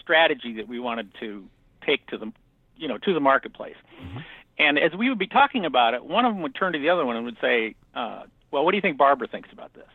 strategy 0.00 0.54
that 0.54 0.68
we 0.68 0.78
wanted 0.78 1.10
to 1.20 1.44
take 1.84 2.06
to 2.08 2.18
the, 2.18 2.32
you 2.76 2.88
know, 2.88 2.98
to 2.98 3.12
the 3.14 3.20
marketplace. 3.20 3.76
And 4.58 4.78
as 4.78 4.92
we 4.94 5.08
would 5.08 5.18
be 5.18 5.26
talking 5.26 5.64
about 5.64 5.94
it, 5.94 6.04
one 6.04 6.24
of 6.24 6.34
them 6.34 6.42
would 6.42 6.54
turn 6.54 6.72
to 6.72 6.78
the 6.78 6.88
other 6.90 7.04
one 7.06 7.16
and 7.16 7.24
would 7.24 7.38
say, 7.40 7.74
uh, 7.94 8.22
"Well, 8.50 8.64
what 8.64 8.72
do 8.72 8.76
you 8.76 8.82
think 8.82 8.96
Barbara 8.98 9.28
thinks 9.28 9.50
about 9.52 9.72
this?" 9.74 9.88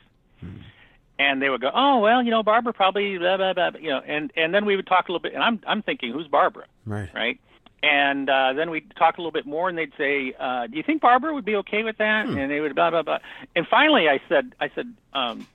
And 1.20 1.42
they 1.42 1.50
would 1.50 1.62
go, 1.62 1.70
"Oh, 1.74 2.00
well, 2.00 2.24
you 2.24 2.32
know, 2.32 2.42
Barbara 2.44 2.74
probably 2.74 3.18
blah 3.18 3.38
blah 3.38 3.54
blah," 3.54 3.72
you 3.80 3.90
know, 3.90 4.00
and 4.06 4.32
and 4.36 4.54
then 4.54 4.66
we 4.66 4.76
would 4.76 4.88
talk 4.88 5.08
a 5.10 5.12
little 5.12 5.22
bit, 5.22 5.34
and 5.34 5.44
I'm 5.44 5.60
I'm 5.68 5.82
thinking, 5.84 6.12
who's 6.12 6.28
Barbara, 6.28 6.66
Right. 6.86 7.10
right? 7.14 7.40
And 7.84 8.30
uh, 8.30 8.54
then 8.54 8.70
we'd 8.70 8.96
talk 8.96 9.18
a 9.18 9.22
little 9.22 9.34
bit 9.34 9.46
more, 9.46 9.68
and 9.68 9.78
they'd 9.78 9.92
say, 9.98 10.34
uh, 10.40 10.68
"Do 10.68 10.78
you 10.78 10.84
think 10.84 11.02
Barbara 11.02 11.34
would 11.34 11.44
be 11.44 11.58
okay 11.58 11.84
with 11.84 11.98
that?" 11.98 12.28
And 12.28 12.50
they 12.50 12.62
would 12.62 12.74
blah 12.76 12.90
blah 12.90 13.04
blah. 13.04 13.20
And 13.58 13.68
finally, 13.68 14.08
I 14.08 14.22
said, 14.30 14.56
"I 14.58 14.70
said, 14.74 14.94
um, 15.12 15.46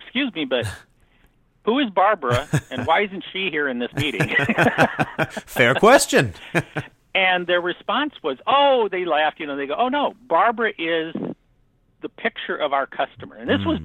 excuse 0.00 0.34
me, 0.34 0.46
but 0.46 0.66
who 1.64 1.78
is 1.78 1.90
Barbara, 1.90 2.48
and 2.72 2.88
why 2.88 3.02
isn't 3.02 3.24
she 3.32 3.50
here 3.50 3.68
in 3.68 3.78
this 3.78 3.92
meeting?" 3.94 4.28
Fair 5.46 5.76
question. 5.76 6.34
and 7.14 7.46
their 7.46 7.60
response 7.60 8.14
was, 8.20 8.38
"Oh," 8.44 8.88
they 8.90 9.04
laughed. 9.04 9.38
You 9.38 9.46
know, 9.46 9.56
they 9.56 9.68
go, 9.68 9.76
"Oh 9.78 9.88
no, 9.88 10.14
Barbara 10.26 10.72
is 10.76 11.14
the 12.00 12.08
picture 12.08 12.56
of 12.56 12.72
our 12.72 12.86
customer." 12.86 13.36
And 13.36 13.48
this 13.48 13.64
was, 13.64 13.78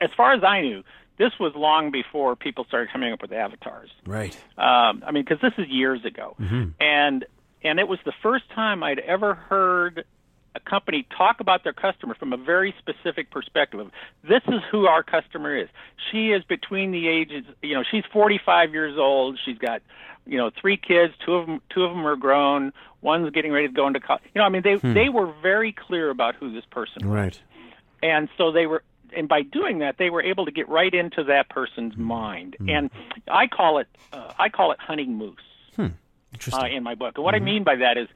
as 0.00 0.10
far 0.16 0.32
as 0.32 0.42
I 0.42 0.60
knew, 0.60 0.82
this 1.18 1.32
was 1.38 1.52
long 1.54 1.90
before 1.90 2.34
people 2.36 2.64
started 2.64 2.90
coming 2.92 3.12
up 3.12 3.22
with 3.22 3.32
avatars. 3.32 3.90
right. 4.06 4.36
Um, 4.58 5.02
I 5.06 5.10
mean, 5.12 5.24
because 5.24 5.40
this 5.40 5.52
is 5.58 5.68
years 5.70 6.04
ago, 6.04 6.36
and 6.80 7.24
and 7.62 7.78
it 7.78 7.88
was 7.88 7.98
the 8.04 8.12
first 8.22 8.44
time 8.54 8.82
I'd 8.82 8.98
ever 8.98 9.34
heard 9.34 10.04
a 10.56 10.60
company 10.60 11.06
talk 11.16 11.40
about 11.40 11.64
their 11.64 11.72
customer 11.72 12.14
from 12.14 12.32
a 12.32 12.36
very 12.36 12.74
specific 12.78 13.30
perspective. 13.30 13.80
Of 13.80 13.90
this 14.22 14.42
is 14.46 14.60
who 14.70 14.86
our 14.86 15.02
customer 15.02 15.56
is. 15.56 15.68
She 16.12 16.28
is 16.30 16.44
between 16.44 16.92
the 16.92 17.08
ages, 17.08 17.44
you 17.62 17.74
know, 17.74 17.82
she's 17.90 18.04
45 18.12 18.72
years 18.72 18.96
old. 18.96 19.36
She's 19.44 19.58
got, 19.58 19.82
you 20.26 20.38
know, 20.38 20.50
three 20.60 20.76
kids. 20.76 21.12
Two 21.26 21.34
of 21.34 21.46
them, 21.46 21.60
two 21.74 21.82
of 21.82 21.90
them 21.90 22.06
are 22.06 22.14
grown. 22.14 22.72
One's 23.00 23.30
getting 23.30 23.50
ready 23.50 23.66
to 23.66 23.72
go 23.72 23.86
into 23.88 23.98
college. 23.98 24.22
You 24.32 24.40
know, 24.40 24.44
I 24.44 24.48
mean, 24.48 24.62
they 24.62 24.76
they 24.76 25.08
were 25.08 25.32
very 25.42 25.72
clear 25.72 26.08
about 26.10 26.36
who 26.36 26.52
this 26.52 26.64
person 26.70 27.08
was 27.08 27.14
Right. 27.16 27.40
and 28.02 28.28
so 28.38 28.52
they 28.52 28.66
were 28.66 28.82
and 29.16 29.28
by 29.28 29.42
doing 29.42 29.78
that 29.78 29.96
they 29.98 30.10
were 30.10 30.22
able 30.22 30.44
to 30.44 30.50
get 30.52 30.68
right 30.68 30.92
into 30.92 31.24
that 31.24 31.48
person's 31.48 31.96
mind. 31.96 32.56
And 32.68 32.90
i 33.28 33.46
call 33.46 33.78
it 33.78 33.88
uh, 34.12 34.32
i 34.38 34.48
call 34.48 34.72
it 34.72 34.78
hunting 34.80 35.16
moose 35.16 35.36
uh, 35.78 35.88
Interesting. 36.32 36.72
in 36.76 36.82
my 36.82 36.94
book. 36.94 37.12
And 37.16 37.24
what 37.24 37.34
i 37.34 37.38
mean 37.38 37.64
by 37.64 37.76
that 37.76 37.96
is 37.98 38.08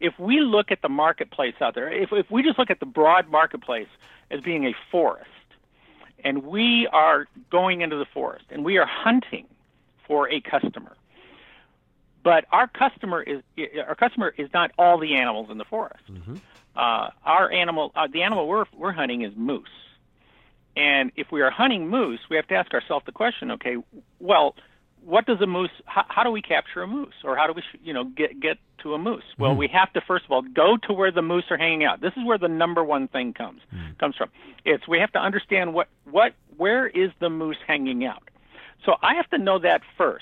if 0.00 0.18
we 0.18 0.40
look 0.40 0.70
at 0.70 0.82
the 0.82 0.88
marketplace 0.88 1.54
out 1.60 1.74
there 1.74 1.90
if, 1.92 2.10
if 2.12 2.30
we 2.30 2.42
just 2.42 2.58
look 2.58 2.70
at 2.70 2.80
the 2.80 2.86
broad 2.86 3.28
marketplace 3.30 3.88
as 4.30 4.40
being 4.40 4.64
a 4.66 4.74
forest 4.90 5.30
and 6.24 6.44
we 6.44 6.88
are 6.92 7.26
going 7.50 7.80
into 7.82 7.96
the 7.96 8.06
forest 8.06 8.44
and 8.50 8.64
we 8.64 8.78
are 8.78 8.86
hunting 8.86 9.46
for 10.06 10.28
a 10.30 10.40
customer 10.40 10.96
but 12.26 12.44
our 12.50 12.66
customer 12.66 13.22
is 13.22 13.40
our 13.86 13.94
customer 13.94 14.34
is 14.36 14.48
not 14.52 14.72
all 14.76 14.98
the 14.98 15.14
animals 15.14 15.48
in 15.48 15.58
the 15.58 15.64
forest. 15.64 16.02
Uh, 16.74 17.10
our 17.24 17.52
animal, 17.52 17.92
uh, 17.94 18.08
the 18.12 18.22
animal 18.22 18.48
we're 18.48 18.64
we're 18.76 18.90
hunting 18.90 19.22
is 19.22 19.32
moose, 19.36 19.68
and 20.76 21.10
if 21.16 21.28
we 21.32 21.40
are 21.42 21.50
hunting 21.50 21.88
moose, 21.88 22.20
we 22.30 22.36
have 22.36 22.46
to 22.48 22.54
ask 22.54 22.72
ourselves 22.74 23.06
the 23.06 23.12
question: 23.12 23.50
Okay, 23.52 23.76
well, 24.20 24.54
what 25.06 25.24
does 25.24 25.40
a 25.40 25.46
moose? 25.46 25.70
How, 25.86 26.04
how 26.08 26.22
do 26.24 26.30
we 26.30 26.42
capture 26.42 26.82
a 26.82 26.86
moose, 26.86 27.14
or 27.24 27.36
how 27.36 27.46
do 27.46 27.52
we, 27.54 27.62
you 27.82 27.94
know, 27.94 28.04
get 28.04 28.40
get 28.40 28.58
to 28.82 28.94
a 28.94 28.98
moose? 28.98 29.22
Well, 29.38 29.52
hmm. 29.52 29.58
we 29.58 29.68
have 29.72 29.92
to 29.94 30.00
first 30.06 30.24
of 30.24 30.32
all 30.32 30.42
go 30.42 30.76
to 30.88 30.92
where 30.92 31.10
the 31.10 31.22
moose 31.22 31.44
are 31.50 31.56
hanging 31.56 31.84
out. 31.84 32.00
This 32.00 32.12
is 32.16 32.24
where 32.26 32.38
the 32.38 32.48
number 32.48 32.84
one 32.84 33.08
thing 33.08 33.32
comes 33.32 33.60
hmm. 33.70 33.92
comes 33.98 34.16
from. 34.16 34.30
It's 34.64 34.86
we 34.86 34.98
have 34.98 35.12
to 35.12 35.18
understand 35.18 35.74
what 35.74 35.88
what 36.10 36.34
where 36.56 36.86
is 36.86 37.10
the 37.20 37.30
moose 37.30 37.58
hanging 37.66 38.04
out. 38.04 38.28
So 38.84 38.94
I 39.02 39.14
have 39.14 39.28
to 39.30 39.38
know 39.38 39.58
that 39.58 39.80
1st 39.98 40.18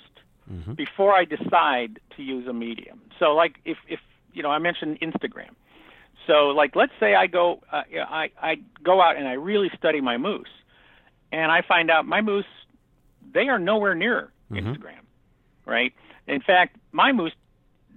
mm-hmm. 0.51 0.73
before 0.73 1.13
I 1.13 1.25
decide 1.25 2.01
to 2.17 2.23
use 2.23 2.47
a 2.47 2.53
medium. 2.53 3.01
So 3.19 3.35
like 3.35 3.57
if 3.65 3.79
if 3.89 4.01
you 4.33 4.43
know 4.43 4.51
I 4.51 4.59
mentioned 4.59 5.01
Instagram. 5.01 5.55
So 6.27 6.49
like 6.49 6.75
let's 6.77 6.93
say 7.01 7.15
I 7.15 7.27
go 7.27 7.61
uh, 7.73 7.83
I 8.09 8.31
I 8.41 8.57
go 8.83 9.01
out 9.01 9.17
and 9.17 9.27
I 9.29 9.35
really 9.35 9.71
study 9.77 10.01
my 10.01 10.17
moose, 10.17 10.49
and 11.33 11.51
I 11.53 11.63
find 11.63 11.91
out 11.91 12.07
my 12.07 12.21
moose 12.21 12.47
they 13.33 13.49
are 13.49 13.59
nowhere 13.59 13.95
near 13.95 14.33
Instagram, 14.51 15.05
right? 15.67 15.93
In 16.27 16.41
fact, 16.41 16.77
my 16.93 17.13
moose 17.13 17.33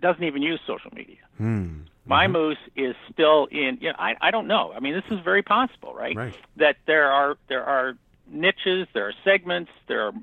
doesn't 0.02 0.24
even 0.24 0.42
use 0.42 0.60
social 0.68 0.92
media. 0.94 1.18
Hmm. 1.38 1.82
My 2.06 2.28
moose 2.28 2.58
is 2.76 2.96
still 3.12 3.48
in. 3.52 3.80
You 3.82 3.90
know, 3.90 3.96
I 4.00 4.16
I 4.22 4.32
don't 4.32 4.48
know. 4.48 4.72
I 4.76 4.80
mean, 4.80 4.94
this 4.94 5.04
is 5.12 5.20
very 5.24 5.44
possible, 5.44 5.94
right? 5.94 6.16
Right. 6.16 6.38
That 6.56 6.78
there 6.86 7.12
are 7.12 7.38
there 7.50 7.64
are 7.64 7.98
niches, 8.30 8.88
there 8.94 9.08
are 9.08 9.14
segments, 9.24 9.72
there 9.88 10.08
are 10.08 10.14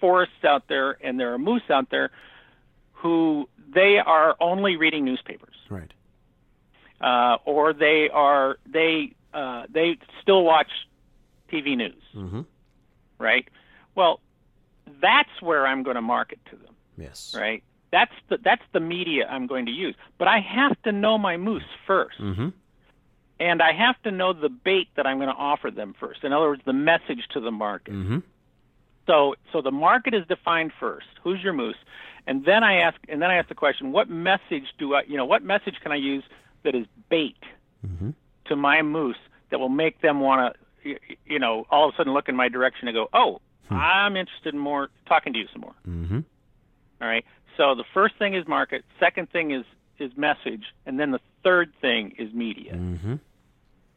forests 0.00 0.44
out 0.44 0.64
there, 0.68 0.96
and 1.02 1.18
there 1.18 1.32
are 1.34 1.38
moose 1.38 1.62
out 1.70 1.90
there 1.90 2.10
who 2.92 3.48
they 3.72 3.98
are 4.04 4.36
only 4.40 4.76
reading 4.76 5.04
newspapers, 5.04 5.54
Right. 5.70 5.92
Uh, 7.00 7.36
or 7.44 7.72
they 7.72 8.08
are 8.12 8.56
they 8.66 9.12
uh, 9.34 9.64
they 9.70 9.98
still 10.22 10.42
watch 10.44 10.70
TV 11.52 11.76
news, 11.76 12.02
Mm-hmm. 12.14 12.40
right? 13.18 13.46
Well, 13.94 14.20
that's 15.00 15.30
where 15.40 15.66
I'm 15.66 15.82
going 15.82 15.96
to 15.96 16.02
market 16.02 16.38
to 16.50 16.56
them 16.56 16.74
Yes. 16.96 17.34
right? 17.38 17.62
That's 17.92 18.12
the 18.28 18.38
that's 18.42 18.62
the 18.72 18.80
media 18.80 19.26
I'm 19.28 19.46
going 19.46 19.66
to 19.66 19.72
use. 19.72 19.94
But 20.18 20.28
I 20.28 20.40
have 20.40 20.80
to 20.82 20.92
know 20.92 21.18
my 21.18 21.36
moose 21.36 21.62
1st 21.88 22.20
Mm-hmm. 22.20 22.48
and 23.40 23.62
I 23.62 23.72
have 23.72 24.00
to 24.02 24.10
know 24.10 24.32
the 24.32 24.48
bait 24.48 24.88
that 24.96 25.06
I'm 25.06 25.18
going 25.18 25.28
to 25.28 25.34
offer 25.34 25.70
them 25.70 25.94
first. 25.98 26.24
In 26.24 26.32
other 26.32 26.48
words, 26.48 26.62
the 26.66 26.72
message 26.72 27.22
to 27.32 27.40
the 27.40 27.50
market. 27.50 27.94
Mm-hmm. 27.94 28.18
So 29.06 29.34
so 29.52 29.62
the 29.62 29.70
market 29.70 30.12
is 30.14 30.26
defined 30.26 30.72
first. 30.78 31.06
Who's 31.22 31.42
your 31.42 31.52
moose? 31.54 31.76
And 32.26 32.44
then 32.44 32.62
I 32.62 32.80
ask 32.80 32.96
and 33.08 33.22
then 33.22 33.30
I 33.30 33.36
ask 33.36 33.48
the 33.48 33.54
question, 33.54 33.90
what 33.92 34.10
message 34.10 34.66
do 34.78 34.94
I 34.94 35.02
you 35.06 35.16
know 35.16 35.24
what 35.24 35.42
message 35.42 35.76
can 35.82 35.92
I 35.92 35.96
use 35.96 36.24
that 36.64 36.74
is 36.74 36.86
bait 37.08 37.36
Mm-hmm. 37.86 38.10
to 38.46 38.56
my 38.56 38.82
moose 38.82 39.16
that 39.50 39.60
will 39.60 39.68
make 39.68 40.00
them 40.00 40.18
want 40.20 40.56
to 40.82 40.96
you 41.26 41.38
know 41.38 41.64
all 41.70 41.88
of 41.88 41.94
a 41.94 41.96
sudden 41.96 42.12
look 42.12 42.28
in 42.28 42.34
my 42.36 42.48
direction 42.48 42.88
and 42.88 42.94
go, 42.94 43.08
oh, 43.12 43.40
I'm 43.70 44.16
interested 44.16 44.52
in 44.54 44.58
more 44.58 44.88
talking 45.06 45.32
to 45.34 45.38
you 45.38 45.46
some 45.52 45.60
more. 45.60 45.74
Mm-hmm. 45.86 46.20
All 47.00 47.08
right. 47.08 47.24
So 47.56 47.74
the 47.76 47.84
first 47.94 48.16
thing 48.18 48.34
is 48.34 48.48
market. 48.48 48.84
Second 48.98 49.30
thing 49.30 49.50
is 49.52 49.64
is 50.00 50.10
message, 50.16 50.64
and 50.86 50.98
then 50.98 51.10
the 51.12 51.20
third 51.44 51.72
thing 51.80 52.14
is 52.18 52.32
media. 52.32 52.74
Mm-hmm. 52.74 53.14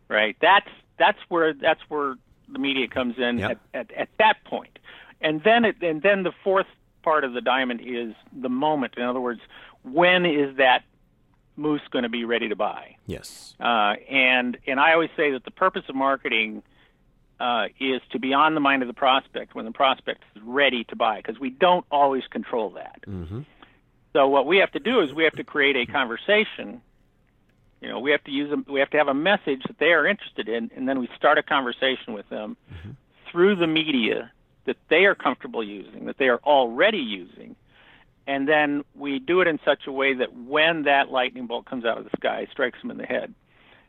Right. 0.08 0.36
That's 0.42 0.70
that's 1.00 1.18
where 1.30 1.54
that's 1.54 1.82
where 1.90 2.16
the 2.52 2.60
media 2.60 2.88
comes 2.88 3.18
in 3.18 3.40
Yep. 3.40 3.52
at, 3.74 3.80
at 3.80 3.92
at 3.98 4.10
that 4.20 4.44
point, 4.46 4.78
and 5.22 5.42
then 5.44 5.66
it 5.66 5.82
and 5.82 6.02
then 6.02 6.24
the 6.24 6.34
fourth 6.44 6.68
part 7.02 7.24
of 7.24 7.34
the 7.34 7.42
diamond 7.42 7.82
is 7.84 8.14
the 8.40 8.50
moment. 8.50 8.94
In 8.98 9.04
other 9.04 9.22
words, 9.22 9.42
when 9.84 10.26
is 10.26 10.58
that 10.58 10.84
moose 11.56 11.82
going 11.92 12.04
to 12.04 12.10
be 12.10 12.26
ready 12.26 12.50
to 12.50 12.56
buy? 12.56 12.96
Yes. 13.06 13.56
Uh, 13.60 13.96
and 14.10 14.58
and 14.68 14.80
I 14.80 14.94
always 14.94 15.10
say 15.16 15.32
that 15.32 15.44
the 15.44 15.52
purpose 15.52 15.84
of 15.90 15.96
marketing 15.96 16.64
uh, 17.40 17.68
is 17.80 18.02
to 18.12 18.20
be 18.20 18.34
on 18.34 18.54
the 18.54 18.60
mind 18.62 18.82
of 18.84 18.88
the 18.88 18.94
prospect 18.94 19.56
when 19.56 19.66
the 19.66 19.72
prospect 19.72 20.24
is 20.36 20.42
ready 20.44 20.84
to 20.86 20.96
buy, 20.96 21.18
because 21.18 21.40
we 21.40 21.50
don't 21.50 21.86
always 21.92 22.26
control 22.28 22.72
that. 22.72 23.02
Mm-hmm. 23.08 23.42
So 24.14 24.28
what 24.28 24.46
we 24.46 24.58
have 24.58 24.72
to 24.74 24.80
do 24.80 25.02
is 25.02 25.14
we 25.14 25.24
have 25.24 25.34
to 25.34 25.44
create 25.44 25.76
a 25.76 25.86
conversation. 25.86 26.82
You 27.82 27.90
know, 27.90 28.00
we 28.00 28.12
have 28.12 28.24
to 28.26 28.32
use 28.32 28.52
a, 28.52 28.72
we 28.72 28.80
have 28.80 28.92
to 28.92 28.98
have 28.98 29.08
a 29.08 29.14
message 29.14 29.64
that 29.64 29.80
they 29.80 29.92
are 29.94 30.06
interested 30.06 30.48
in, 30.48 30.70
and 30.76 30.88
then 30.88 31.00
we 31.00 31.10
start 31.16 31.38
a 31.38 31.44
conversation 31.44 32.14
with 32.14 32.30
them 32.30 32.58
through 33.32 33.56
the 33.56 33.68
media 33.68 34.32
that 34.66 34.78
they 34.90 35.06
are 35.06 35.16
comfortable 35.16 35.64
using, 35.64 36.06
that 36.06 36.18
they 36.20 36.28
are 36.28 36.40
already 36.44 37.00
using, 37.00 37.56
and 38.28 38.48
then 38.48 38.84
we 38.96 39.20
do 39.20 39.42
it 39.42 39.48
in 39.48 39.60
such 39.66 39.88
a 39.88 39.92
way 39.92 40.14
that 40.14 40.36
when 40.36 40.84
that 40.84 41.10
lightning 41.10 41.48
bolt 41.48 41.66
comes 41.66 41.86
out 41.86 41.98
of 41.98 42.04
the 42.04 42.12
sky, 42.18 42.48
strikes 42.52 42.80
them 42.82 42.92
in 42.92 42.98
the 42.98 43.06
head, 43.06 43.34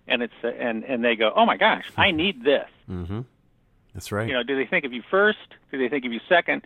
and 0.09 0.23
it's 0.23 0.35
and 0.43 0.85
and 0.85 1.05
they 1.05 1.17
go, 1.17 1.33
oh 1.35 1.47
my 1.47 1.57
gosh, 1.57 1.85
I 1.97 2.11
need 2.13 2.45
this. 2.45 2.69
Mm-hmm. 2.91 3.21
That's 3.95 4.11
right. 4.11 4.27
You 4.27 4.35
know, 4.35 4.43
do 4.43 4.57
they 4.57 4.67
think 4.67 4.85
of 4.85 4.93
you 4.93 5.03
first? 5.11 5.39
Do 5.71 5.79
they 5.79 5.89
think 5.89 6.05
of 6.05 6.13
you 6.13 6.21
second? 6.29 6.65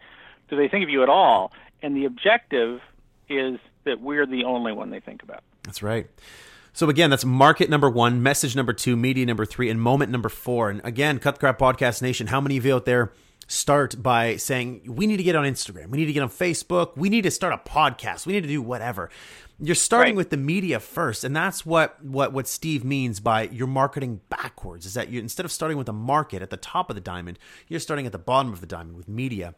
Do 0.49 0.57
they 0.57 0.69
think 0.69 0.85
of 0.85 0.91
you 0.91 1.03
at 1.03 1.09
all? 1.09 1.53
And 1.83 1.97
the 1.97 2.05
objective 2.05 2.81
is 3.29 3.59
that 3.85 4.01
we're 4.01 4.27
the 4.27 4.45
only 4.45 4.73
one 4.73 4.91
they 4.91 5.01
think 5.01 5.23
about. 5.23 5.43
That's 5.65 5.83
right. 5.83 6.07
So 6.73 6.89
again, 6.89 7.11
that's 7.11 7.25
market 7.25 7.71
number 7.71 7.89
one, 7.89 8.23
message 8.23 8.55
number 8.55 8.73
two, 8.73 8.97
media 8.97 9.25
number 9.25 9.47
three, 9.47 9.71
and 9.71 9.81
moment 9.81 10.13
number 10.13 10.29
four. 10.29 10.71
And 10.71 10.81
again, 10.85 11.19
Cut 11.19 11.37
the 11.37 11.41
Crap 11.41 11.59
Podcast 11.59 12.03
Nation, 12.03 12.27
how 12.27 12.41
many 12.41 12.59
of 12.59 12.67
you 12.67 12.75
out 12.75 12.85
there 12.85 13.13
start 13.47 14.03
by 14.03 14.37
saying, 14.37 14.83
we 14.87 15.07
need 15.07 15.19
to 15.19 15.23
get 15.23 15.37
on 15.37 15.45
Instagram, 15.45 15.89
we 15.89 15.99
need 15.99 16.07
to 16.07 16.13
get 16.13 16.23
on 16.23 16.31
Facebook, 16.31 16.97
we 16.97 17.09
need 17.09 17.23
to 17.23 17.31
start 17.31 17.53
a 17.53 17.59
podcast, 17.71 18.27
we 18.27 18.33
need 18.33 18.43
to 18.43 18.49
do 18.49 18.61
whatever. 18.63 19.11
You're 19.59 19.75
starting 19.75 20.15
Right. 20.15 20.19
with 20.19 20.31
the 20.31 20.37
media 20.37 20.81
first, 20.81 21.25
and 21.25 21.35
that's 21.35 21.65
what 21.65 22.05
what 22.05 22.33
what 22.33 22.47
Steve 22.47 22.85
means 22.85 23.21
by 23.21 23.45
you're 23.45 23.67
marketing 23.67 24.21
backwards. 24.29 24.85
Is 24.85 24.93
that 24.95 25.09
you 25.09 25.19
instead 25.19 25.47
of 25.47 25.53
starting 25.53 25.79
with 25.79 25.87
the 25.87 25.95
market 25.95 26.43
at 26.43 26.51
the 26.51 26.59
top 26.59 26.91
of 26.91 26.95
the 26.95 27.01
diamond, 27.01 27.39
you're 27.67 27.81
starting 27.81 28.05
at 28.05 28.13
the 28.13 28.19
bottom 28.19 28.53
of 28.53 28.61
the 28.61 28.67
diamond 28.67 28.97
with 28.99 29.09
media 29.09 29.55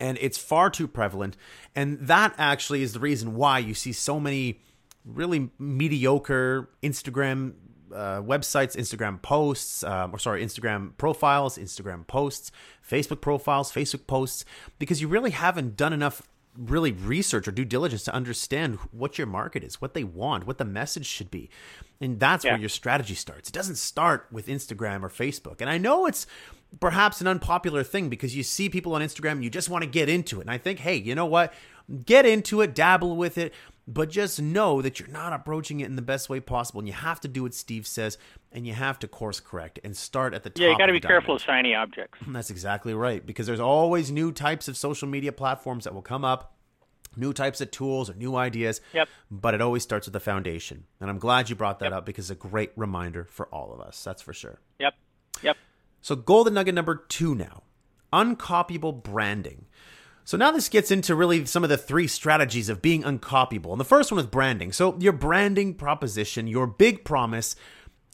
and 0.00 0.18
it's 0.20 0.38
far 0.38 0.70
too 0.70 0.88
prevalent 0.88 1.36
and 1.76 2.00
that 2.00 2.34
actually 2.38 2.82
is 2.82 2.92
the 2.94 2.98
reason 2.98 3.34
why 3.36 3.58
you 3.58 3.74
see 3.74 3.92
so 3.92 4.18
many 4.18 4.58
really 5.04 5.50
mediocre 5.58 6.68
instagram 6.82 7.52
uh, 7.94 8.20
websites 8.22 8.76
instagram 8.76 9.20
posts 9.22 9.82
um, 9.84 10.14
or 10.14 10.18
sorry 10.18 10.44
instagram 10.44 10.96
profiles 10.98 11.58
instagram 11.58 12.06
posts 12.06 12.50
facebook 12.88 13.20
profiles 13.20 13.70
facebook 13.72 14.06
posts 14.06 14.44
because 14.78 15.00
you 15.00 15.08
really 15.08 15.30
haven't 15.30 15.76
done 15.76 15.92
enough 15.92 16.22
really 16.56 16.92
research 16.92 17.48
or 17.48 17.52
due 17.52 17.64
diligence 17.64 18.04
to 18.04 18.12
understand 18.14 18.76
what 18.90 19.16
your 19.16 19.26
market 19.26 19.64
is 19.64 19.80
what 19.80 19.94
they 19.94 20.04
want 20.04 20.46
what 20.46 20.58
the 20.58 20.64
message 20.64 21.06
should 21.06 21.30
be 21.30 21.48
and 22.00 22.20
that's 22.20 22.44
Yeah. 22.44 22.52
where 22.52 22.60
your 22.60 22.68
strategy 22.68 23.14
starts 23.14 23.48
it 23.48 23.52
doesn't 23.52 23.76
start 23.76 24.26
with 24.30 24.48
instagram 24.48 25.02
or 25.02 25.08
facebook 25.08 25.60
and 25.60 25.70
i 25.70 25.78
know 25.78 26.06
it's 26.06 26.26
perhaps 26.80 27.20
an 27.20 27.26
unpopular 27.26 27.82
thing 27.82 28.08
because 28.08 28.34
you 28.34 28.42
see 28.42 28.70
people 28.70 28.94
on 28.94 29.02
Instagram 29.02 29.32
and 29.32 29.44
you 29.44 29.50
just 29.50 29.68
want 29.68 29.84
to 29.84 29.90
get 29.90 30.08
into 30.08 30.38
it. 30.38 30.44
And 30.44 30.50
I 30.50 30.56
think, 30.56 30.78
hey, 30.78 30.96
you 30.96 31.14
know 31.14 31.26
what? 31.26 31.52
Get 32.06 32.24
into 32.24 32.62
it, 32.62 32.74
dabble 32.74 33.14
with 33.14 33.36
it, 33.36 33.52
but 33.86 34.10
just 34.10 34.40
know 34.40 34.80
that 34.82 35.00
you're 35.00 35.08
not 35.08 35.32
approaching 35.32 35.80
it 35.80 35.86
in 35.86 35.96
the 35.96 36.02
best 36.02 36.28
way 36.28 36.40
possible. 36.40 36.80
And 36.80 36.88
you 36.88 36.94
have 36.94 37.20
to 37.20 37.28
do 37.28 37.42
what 37.42 37.54
Steve 37.54 37.86
says, 37.86 38.18
and 38.52 38.66
you 38.66 38.74
have 38.74 38.98
to 39.00 39.08
course 39.08 39.40
correct 39.40 39.80
and 39.82 39.96
start 39.96 40.34
at 40.34 40.42
the 40.42 40.50
top. 40.50 40.60
Yeah, 40.60 40.70
you 40.70 40.78
got 40.78 40.86
to 40.86 40.92
be 40.92 41.00
careful 41.00 41.36
of 41.36 41.42
shiny 41.42 41.74
objects. 41.74 42.18
That's 42.26 42.50
exactly 42.50 42.94
right 42.94 43.24
because 43.24 43.46
there's 43.46 43.60
always 43.60 44.10
new 44.10 44.32
types 44.32 44.68
of 44.68 44.76
social 44.76 45.08
media 45.08 45.32
platforms 45.32 45.84
that 45.84 45.94
will 45.94 46.02
come 46.02 46.24
up, 46.24 46.56
new 47.16 47.32
types 47.32 47.60
of 47.60 47.70
tools 47.70 48.08
or 48.08 48.14
new 48.14 48.36
ideas. 48.36 48.80
Yep. 48.92 49.08
But 49.30 49.54
it 49.54 49.60
always 49.60 49.82
starts 49.82 50.06
with 50.06 50.12
the 50.12 50.20
foundation. 50.20 50.84
And 51.00 51.10
I'm 51.10 51.18
glad 51.18 51.50
you 51.50 51.56
brought 51.56 51.80
that 51.80 51.92
up 51.92 52.06
because 52.06 52.30
it's 52.30 52.44
a 52.44 52.48
great 52.48 52.72
reminder 52.76 53.24
for 53.24 53.46
all 53.46 53.72
of 53.72 53.80
us. 53.80 54.02
That's 54.04 54.22
for 54.22 54.32
sure. 54.32 54.60
Yep, 54.78 54.94
yep. 55.42 55.56
So, 56.00 56.16
golden 56.16 56.54
nugget 56.54 56.74
number 56.74 56.96
two 56.96 57.34
now 57.34 57.62
uncopyable 58.12 59.02
branding. 59.02 59.66
So, 60.24 60.36
now 60.36 60.50
this 60.50 60.68
gets 60.68 60.90
into 60.90 61.14
really 61.14 61.44
some 61.46 61.64
of 61.64 61.70
the 61.70 61.76
three 61.76 62.06
strategies 62.06 62.68
of 62.68 62.80
being 62.80 63.02
uncopyable. 63.02 63.72
And 63.72 63.80
the 63.80 63.84
first 63.84 64.12
one 64.12 64.20
is 64.20 64.26
branding. 64.26 64.72
So, 64.72 64.96
your 64.98 65.12
branding 65.12 65.74
proposition, 65.74 66.46
your 66.46 66.66
big 66.66 67.04
promise, 67.04 67.56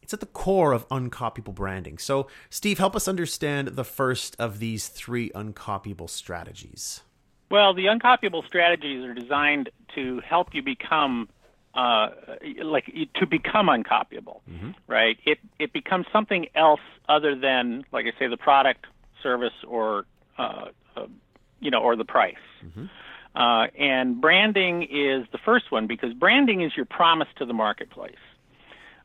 it's 0.03 0.15
at 0.15 0.21
the 0.21 0.27
core 0.27 0.73
of 0.73 0.89
uncopyable 0.89 1.55
branding. 1.55 1.99
So, 1.99 2.29
Steve, 2.49 2.79
help 2.79 2.97
us 2.97 3.09
understand 3.09 3.69
the 3.69 3.85
first 3.85 4.37
of 4.39 4.59
these 4.59 4.89
three 4.89 5.29
uncopyable 5.31 6.09
strategies. 6.09 7.03
Well, 7.51 7.75
the 7.75 7.87
uncopyable 7.87 8.47
strategies 8.47 9.05
are 9.05 9.13
designed 9.15 9.71
to 9.95 10.21
help 10.21 10.55
you 10.55 10.63
become, 10.63 11.29
uh, 11.75 12.09
like 12.63 12.87
to 13.17 13.27
become 13.27 13.67
uncopyable, 13.67 14.41
right? 14.87 15.19
It 15.25 15.39
it 15.59 15.73
becomes 15.73 16.07
something 16.13 16.47
else 16.55 16.81
other 17.09 17.35
than, 17.35 17.85
like 17.93 18.07
I 18.07 18.19
say, 18.19 18.29
the 18.29 18.37
product, 18.37 18.87
service, 19.23 19.53
or 19.67 20.05
uh, 20.39 20.68
you 21.69 21.71
know, 21.71 21.83
or 21.83 21.97
the 21.97 22.05
price. 22.07 22.35
Uh, 23.35 23.67
and 23.79 24.23
branding 24.23 24.85
is 24.85 25.27
the 25.33 25.39
first 25.45 25.71
one 25.71 25.87
because 25.87 26.15
branding 26.15 26.63
is 26.63 26.73
your 26.75 26.87
promise 26.87 27.29
to 27.37 27.45
the 27.45 27.53
marketplace. 27.53 28.25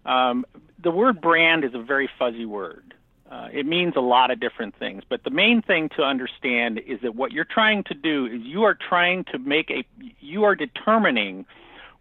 Um, 0.05 0.45
the 0.81 0.91
word 0.91 1.19
brand 1.19 1.65
is 1.65 1.73
a 1.73 1.83
very 1.83 2.09
fuzzy 2.17 2.45
word. 2.45 2.93
Uh, 3.29 3.49
it 3.51 3.65
means 3.65 3.95
a 3.97 3.99
lot 3.99 4.31
of 4.31 4.39
different 4.39 4.75
things, 4.79 5.03
but 5.09 5.25
the 5.25 5.29
main 5.29 5.61
thing 5.61 5.89
to 5.97 6.03
understand 6.03 6.79
is 6.87 7.01
that 7.01 7.15
what 7.15 7.33
you're 7.33 7.43
trying 7.43 7.83
to 7.83 7.93
do 7.93 8.27
is 8.27 8.39
you 8.43 8.63
are 8.63 8.77
trying 8.89 9.25
to 9.25 9.37
make 9.39 9.69
a, 9.69 9.83
you 10.21 10.45
are 10.45 10.55
determining 10.55 11.45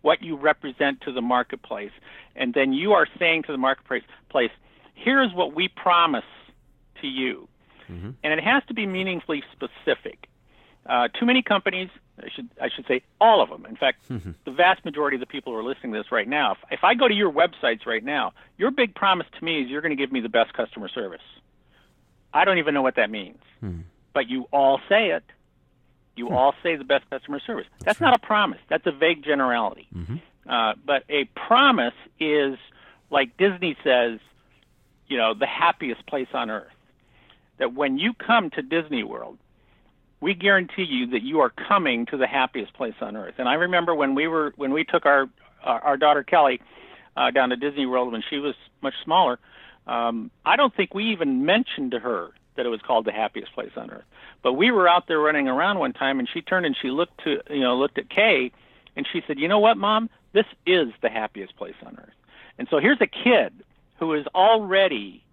what 0.02 0.22
you 0.22 0.36
represent 0.36 1.00
to 1.00 1.12
the 1.12 1.22
marketplace, 1.22 1.90
and 2.36 2.54
then 2.54 2.72
you 2.72 2.92
are 2.92 3.08
saying 3.18 3.42
to 3.44 3.52
the 3.52 3.58
marketplace, 3.58 4.04
place, 4.28 4.50
here's 4.94 5.32
what 5.34 5.56
we 5.56 5.66
promise 5.68 6.30
to 7.00 7.08
you, 7.08 7.48
and 8.22 8.32
it 8.32 8.44
has 8.44 8.62
to 8.68 8.74
be 8.74 8.86
meaningfully 8.86 9.42
specific. 9.52 10.28
Uh, 10.84 11.08
too 11.08 11.24
many 11.26 11.42
companies, 11.42 11.88
I 12.18 12.28
should 12.34 12.48
I 12.60 12.68
should 12.74 12.86
say 12.86 13.02
all 13.20 13.40
of 13.42 13.48
them. 13.50 13.64
In 13.66 13.76
fact, 13.76 14.08
the 14.44 14.50
vast 14.50 14.84
majority 14.84 15.16
of 15.16 15.20
the 15.20 15.26
people 15.26 15.52
who 15.52 15.58
are 15.58 15.62
listening 15.64 15.92
to 15.92 15.98
this 15.98 16.10
right 16.10 16.26
now, 16.28 16.52
if, 16.52 16.58
if 16.72 16.84
I 16.84 16.94
go 16.94 17.06
to 17.06 17.14
your 17.14 17.30
websites 17.32 17.86
right 17.86 18.02
now, 18.04 18.32
your 18.58 18.70
big 18.70 18.94
promise 18.94 19.26
to 19.38 19.44
me 19.44 19.62
is 19.62 19.70
you're 19.70 19.80
going 19.80 19.96
to 19.96 20.02
give 20.02 20.10
me 20.12 20.20
the 20.20 20.28
best 20.28 20.52
customer 20.54 20.88
service. 20.88 21.22
I 22.34 22.44
don't 22.44 22.58
even 22.58 22.74
know 22.74 22.82
what 22.82 22.96
that 22.96 23.10
means, 23.10 23.38
but 24.12 24.28
you 24.28 24.46
all 24.52 24.80
say 24.88 25.10
it. 25.10 25.24
You 26.16 26.30
all 26.30 26.54
say 26.62 26.76
the 26.76 26.84
best 26.84 27.08
customer 27.10 27.40
service. 27.40 27.66
That's 27.84 28.00
not 28.00 28.14
a 28.14 28.18
promise. 28.18 28.60
That's 28.68 28.86
a 28.86 28.92
vague 28.92 29.22
generality. 29.24 29.86
Uh, 30.48 30.74
but 30.84 31.04
a 31.08 31.24
promise 31.36 31.94
is 32.18 32.58
like 33.10 33.36
Disney 33.36 33.76
says, 33.84 34.18
you 35.06 35.16
know, 35.16 35.32
the 35.34 35.46
happiest 35.46 36.04
place 36.06 36.28
on 36.34 36.50
earth. 36.50 36.72
That 37.58 37.74
when 37.74 37.98
you 37.98 38.12
come 38.14 38.50
to 38.50 38.62
Disney 38.62 39.04
World, 39.04 39.38
we 40.22 40.34
guarantee 40.34 40.84
you 40.84 41.08
that 41.08 41.22
you 41.22 41.40
are 41.40 41.50
coming 41.50 42.06
to 42.06 42.16
the 42.16 42.28
happiest 42.28 42.72
place 42.74 42.94
on 43.00 43.16
earth. 43.16 43.34
And 43.38 43.48
I 43.48 43.54
remember 43.54 43.94
when 43.94 44.14
we 44.14 44.28
were 44.28 44.54
when 44.56 44.72
we 44.72 44.84
took 44.84 45.04
our 45.04 45.28
our, 45.62 45.80
our 45.80 45.96
daughter 45.96 46.22
Kelly 46.22 46.60
uh, 47.16 47.30
down 47.32 47.50
to 47.50 47.56
Disney 47.56 47.86
World 47.86 48.12
when 48.12 48.22
she 48.30 48.38
was 48.38 48.54
much 48.82 48.94
smaller. 49.04 49.38
Um, 49.86 50.30
I 50.46 50.56
don't 50.56 50.74
think 50.74 50.94
we 50.94 51.12
even 51.12 51.44
mentioned 51.44 51.90
to 51.90 51.98
her 51.98 52.30
that 52.56 52.66
it 52.66 52.68
was 52.68 52.80
called 52.86 53.04
the 53.04 53.12
happiest 53.12 53.52
place 53.52 53.72
on 53.76 53.90
earth. 53.90 54.04
But 54.42 54.54
we 54.54 54.70
were 54.70 54.88
out 54.88 55.08
there 55.08 55.18
running 55.18 55.48
around 55.48 55.78
one 55.78 55.92
time, 55.92 56.18
and 56.18 56.28
she 56.32 56.40
turned 56.40 56.66
and 56.66 56.76
she 56.80 56.90
looked 56.90 57.24
to 57.24 57.40
you 57.50 57.60
know 57.60 57.76
looked 57.76 57.98
at 57.98 58.08
Kay, 58.08 58.52
and 58.96 59.06
she 59.12 59.22
said, 59.26 59.38
"You 59.38 59.48
know 59.48 59.58
what, 59.58 59.76
Mom? 59.76 60.08
This 60.32 60.46
is 60.66 60.88
the 61.02 61.10
happiest 61.10 61.56
place 61.56 61.74
on 61.84 61.98
earth." 61.98 62.14
And 62.58 62.68
so 62.70 62.78
here's 62.78 63.00
a 63.00 63.06
kid 63.06 63.52
who 63.98 64.14
is 64.14 64.26
already, 64.34 65.24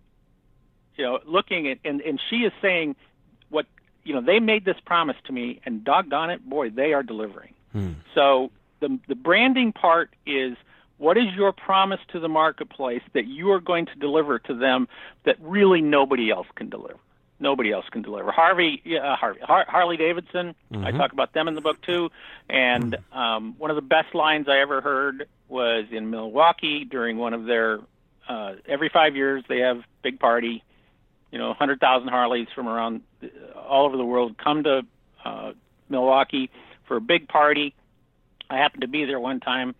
you 0.95 1.03
know, 1.03 1.19
looking 1.25 1.67
at 1.67 1.77
and 1.85 2.01
and 2.01 2.19
she 2.29 2.37
is 2.37 2.53
saying, 2.59 2.89
"What 2.89 3.08
you 4.03 4.13
know, 4.13 4.21
they 4.21 4.39
made 4.39 4.65
this 4.65 4.77
promise 4.85 5.17
to 5.25 5.33
me, 5.33 5.61
and 5.65 5.83
doggone 5.83 6.29
it, 6.29 6.47
boy, 6.47 6.69
they 6.69 6.93
are 6.93 7.03
delivering." 7.03 7.53
So 8.15 8.51
the 8.79 8.99
the 9.07 9.15
branding 9.15 9.71
part 9.73 10.09
is 10.25 10.57
what 10.97 11.17
is 11.17 11.33
your 11.35 11.51
promise 11.53 11.99
to 12.09 12.19
the 12.19 12.27
marketplace 12.29 13.01
that 13.13 13.25
you 13.25 13.51
are 13.51 13.59
going 13.61 13.85
to 13.85 13.95
deliver 13.95 14.39
to 14.39 14.53
them 14.53 14.87
that 15.23 15.37
really 15.39 15.81
nobody 15.81 16.29
else 16.29 16.47
can 16.55 16.69
deliver. 16.69 16.99
Nobody 17.41 17.71
else 17.71 17.85
can 17.89 18.01
deliver. 18.01 18.31
Harvey, 18.33 18.81
yeah, 18.83 19.15
Harvey, 19.15 19.39
Har- 19.41 19.65
Harley 19.69 19.95
Davidson. 19.95 20.55
I 20.73 20.91
talk 20.91 21.13
about 21.13 21.31
them 21.31 21.47
in 21.47 21.55
the 21.55 21.61
book 21.61 21.81
too. 21.81 22.09
And 22.49 22.97
um, 23.13 23.55
one 23.57 23.69
of 23.71 23.75
the 23.75 23.81
best 23.81 24.13
lines 24.13 24.49
I 24.49 24.59
ever 24.59 24.81
heard 24.81 25.25
was 25.47 25.85
in 25.89 26.09
Milwaukee 26.09 26.83
during 26.83 27.17
one 27.17 27.33
of 27.33 27.45
their. 27.45 27.79
Uh, 28.27 28.55
every 28.67 28.89
five 28.89 29.15
years 29.15 29.43
they 29.47 29.59
have 29.59 29.83
big 30.03 30.19
party. 30.19 30.63
You 31.31 31.37
know, 31.37 31.47
100,000 31.49 32.07
Harleys 32.07 32.47
from 32.55 32.67
around 32.67 33.01
uh, 33.23 33.27
all 33.59 33.85
over 33.85 33.97
the 33.97 34.05
world 34.05 34.37
come 34.37 34.63
to 34.63 34.81
uh, 35.23 35.51
Milwaukee 35.89 36.49
for 36.87 36.97
a 36.97 37.01
big 37.01 37.27
party. 37.27 37.75
I 38.49 38.57
happened 38.57 38.81
to 38.81 38.87
be 38.87 39.05
there 39.05 39.19
one 39.19 39.39
time, 39.39 39.75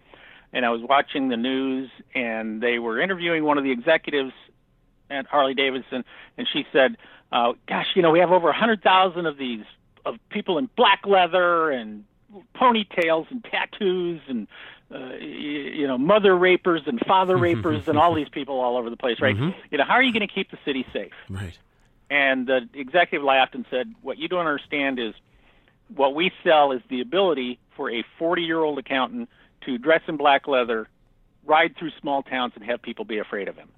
and 0.54 0.66
I 0.66 0.70
was 0.70 0.82
watching 0.88 1.30
the 1.30 1.38
news, 1.38 1.90
and 2.14 2.62
they 2.62 2.78
were 2.78 3.02
interviewing 3.02 3.44
one 3.44 3.58
of 3.58 3.64
the 3.64 3.72
executives 3.72 4.34
at 5.10 5.26
Harley 5.26 5.56
Davidson, 5.56 6.04
and 6.38 6.48
she 6.54 6.66
said, 6.72 6.98
uh, 7.32 7.54
"Gosh, 7.68 7.88
you 7.96 8.04
know, 8.04 8.12
we 8.12 8.20
have 8.20 8.32
over 8.32 8.50
a 8.50 8.54
hundred 8.54 8.84
thousand 8.84 9.26
of 9.26 9.38
these 9.38 9.64
of 10.06 10.16
people 10.30 10.58
in 10.60 10.70
black 10.76 11.02
leather 11.06 11.72
and 11.72 12.06
ponytails 12.56 13.30
and 13.32 13.44
tattoos 13.44 14.22
and 14.28 14.48
uh, 14.94 15.16
you 15.16 15.88
know 15.88 15.98
mother 15.98 16.36
rapers 16.36 16.82
and 16.86 17.00
father 17.06 17.38
rapers 17.48 17.88
and 17.88 17.98
all 17.98 18.14
these 18.14 18.30
people 18.30 18.60
all 18.60 18.78
over 18.78 18.90
the 18.90 18.98
place, 18.98 19.20
right? 19.22 19.36
You 19.72 19.78
know, 19.78 19.84
how 19.86 19.94
are 19.94 20.04
you 20.04 20.14
going 20.14 20.28
to 20.28 20.34
keep 20.34 20.52
the 20.52 20.60
city 20.66 20.86
safe?" 20.94 21.14
Right. 21.30 21.58
And 22.10 22.48
the 22.48 22.68
executive 22.74 23.24
laughed 23.24 23.54
and 23.56 23.66
said, 23.70 23.94
"What 24.02 24.18
you 24.18 24.28
don't 24.28 24.48
understand 24.48 25.00
is 25.00 25.14
what 25.96 26.16
we 26.16 26.32
sell 26.44 26.72
is 26.72 26.82
the 26.90 27.02
ability 27.02 27.60
for 27.76 27.90
a 27.92 28.04
40-year-old 28.20 28.78
accountant 28.80 29.30
to 29.62 29.78
dress 29.78 30.02
in 30.08 30.18
black 30.18 30.48
leather, 30.48 30.88
ride 31.46 31.76
through 31.78 31.92
small 32.02 32.24
towns, 32.24 32.54
and 32.56 32.64
have 32.64 32.82
people 32.82 33.06
be 33.06 33.18
afraid 33.20 33.48
of 33.48 33.56
him. 33.56 33.70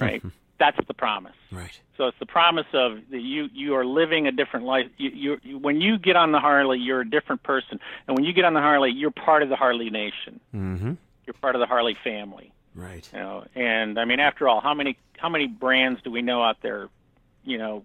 Right? 0.00 0.22
That's 0.58 0.78
the 0.86 0.94
promise. 0.94 1.34
Right. 1.50 1.78
So 1.96 2.06
it's 2.06 2.18
the 2.18 2.26
promise 2.26 2.66
of 2.72 2.98
that 3.10 3.20
you 3.20 3.48
you 3.52 3.74
are 3.74 3.84
living 3.84 4.26
a 4.26 4.32
different 4.32 4.66
life. 4.66 4.86
You, 4.96 5.10
you, 5.10 5.40
you 5.42 5.58
when 5.58 5.80
you 5.80 5.98
get 5.98 6.16
on 6.16 6.32
the 6.32 6.40
Harley, 6.40 6.78
you're 6.78 7.00
a 7.00 7.08
different 7.08 7.42
person, 7.42 7.80
and 8.06 8.16
when 8.16 8.24
you 8.24 8.32
get 8.32 8.44
on 8.44 8.54
the 8.54 8.60
Harley, 8.60 8.90
you're 8.90 9.10
part 9.10 9.42
of 9.42 9.48
the 9.48 9.56
Harley 9.56 9.90
Nation. 9.90 10.40
Mm-hmm. 10.54 10.92
You're 11.26 11.34
part 11.40 11.54
of 11.54 11.60
the 11.60 11.66
Harley 11.66 11.96
family. 12.02 12.52
Right. 12.74 13.08
You 13.12 13.18
know, 13.18 13.44
and 13.54 13.98
I 13.98 14.04
mean, 14.04 14.20
after 14.20 14.48
all, 14.48 14.60
how 14.60 14.74
many 14.74 14.96
how 15.18 15.28
many 15.28 15.46
brands 15.46 16.00
do 16.02 16.10
we 16.10 16.22
know 16.22 16.42
out 16.42 16.62
there? 16.62 16.88
You 17.44 17.58
know, 17.58 17.84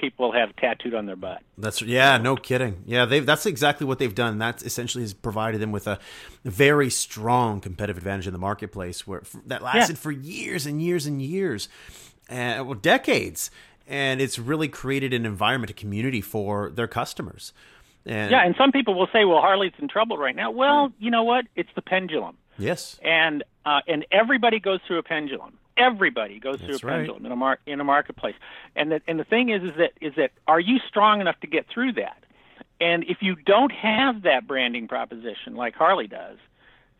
people 0.00 0.32
have 0.32 0.54
tattooed 0.56 0.94
on 0.94 1.06
their 1.06 1.16
butt. 1.16 1.42
That's 1.58 1.82
yeah, 1.82 2.16
no 2.18 2.36
kidding. 2.36 2.82
Yeah, 2.86 3.04
they've 3.04 3.24
that's 3.24 3.46
exactly 3.46 3.86
what 3.86 3.98
they've 3.98 4.14
done. 4.14 4.38
That 4.38 4.62
essentially 4.62 5.02
has 5.02 5.12
provided 5.12 5.60
them 5.60 5.72
with 5.72 5.86
a 5.86 5.98
very 6.44 6.90
strong 6.90 7.60
competitive 7.60 7.98
advantage 7.98 8.26
in 8.26 8.32
the 8.32 8.38
marketplace, 8.38 9.06
where 9.06 9.22
that 9.46 9.62
lasted 9.62 9.96
yeah. 9.96 10.00
for 10.00 10.10
years 10.10 10.66
and 10.66 10.80
years 10.82 11.06
and 11.06 11.20
years, 11.20 11.68
and 12.28 12.66
well, 12.66 12.78
decades. 12.78 13.50
And 13.86 14.20
it's 14.20 14.38
really 14.38 14.68
created 14.68 15.12
an 15.12 15.26
environment, 15.26 15.70
a 15.70 15.74
community 15.74 16.20
for 16.20 16.70
their 16.70 16.86
customers. 16.86 17.52
And, 18.06 18.30
yeah, 18.30 18.46
and 18.46 18.54
some 18.56 18.72
people 18.72 18.94
will 18.94 19.08
say, 19.12 19.24
"Well, 19.24 19.40
Harley's 19.40 19.72
in 19.78 19.88
trouble 19.88 20.16
right 20.16 20.34
now." 20.34 20.50
Well, 20.50 20.92
you 20.98 21.10
know 21.10 21.24
what? 21.24 21.46
It's 21.56 21.70
the 21.74 21.82
pendulum. 21.82 22.36
Yes. 22.58 22.98
And 23.02 23.42
uh, 23.66 23.80
and 23.86 24.06
everybody 24.10 24.60
goes 24.60 24.80
through 24.86 24.98
a 24.98 25.02
pendulum. 25.02 25.58
Everybody 25.80 26.38
goes 26.38 26.58
That's 26.60 26.80
through 26.80 26.90
a 26.90 26.92
pendulum 26.92 27.26
in 27.26 27.32
a 27.32 27.36
mar- 27.36 27.58
in 27.66 27.80
a 27.80 27.84
marketplace. 27.84 28.34
And 28.76 28.92
the 28.92 29.00
and 29.08 29.18
the 29.18 29.24
thing 29.24 29.48
is, 29.48 29.62
is 29.62 29.76
that 29.78 29.92
is 30.00 30.14
that 30.16 30.32
are 30.46 30.60
you 30.60 30.78
strong 30.88 31.20
enough 31.20 31.38
to 31.40 31.46
get 31.46 31.66
through 31.72 31.94
that? 31.94 32.24
And 32.80 33.04
if 33.04 33.18
you 33.20 33.36
don't 33.36 33.72
have 33.72 34.22
that 34.22 34.46
branding 34.46 34.88
proposition 34.88 35.54
like 35.54 35.74
Harley 35.74 36.06
does, 36.06 36.38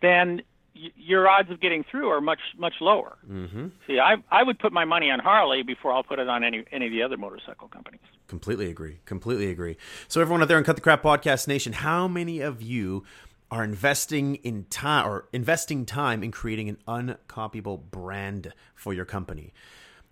then 0.02 0.42
your 0.74 1.28
odds 1.28 1.50
of 1.50 1.60
getting 1.60 1.84
through 1.84 2.10
are 2.10 2.20
much 2.20 2.40
much 2.56 2.74
lower. 2.80 3.16
Mm-hmm. 3.28 3.68
See, 3.86 3.98
I 3.98 4.16
I 4.30 4.42
would 4.42 4.58
put 4.58 4.72
my 4.72 4.84
money 4.84 5.10
on 5.10 5.18
Harley 5.18 5.62
before 5.62 5.92
I'll 5.92 6.02
put 6.02 6.18
it 6.18 6.28
on 6.28 6.44
any 6.44 6.64
any 6.72 6.86
of 6.86 6.92
the 6.92 7.02
other 7.02 7.16
motorcycle 7.16 7.68
companies. 7.68 8.00
Completely 8.28 8.70
agree. 8.70 9.00
Completely 9.04 9.50
agree. 9.50 9.76
So 10.08 10.20
everyone 10.20 10.42
out 10.42 10.48
there 10.48 10.58
in 10.58 10.64
Cut 10.64 10.76
the 10.76 10.82
Crap 10.82 11.02
Podcast 11.02 11.48
Nation, 11.48 11.72
how 11.72 12.06
many 12.06 12.40
of 12.40 12.62
you 12.62 13.04
are 13.50 13.64
investing 13.64 14.36
in 14.36 14.64
time 14.64 15.06
or 15.06 15.28
investing 15.32 15.84
time 15.86 16.22
in 16.22 16.30
creating 16.30 16.68
an 16.68 16.78
uncopyable 16.86 17.90
brand 17.90 18.52
for 18.74 18.92
your 18.92 19.04
company? 19.04 19.52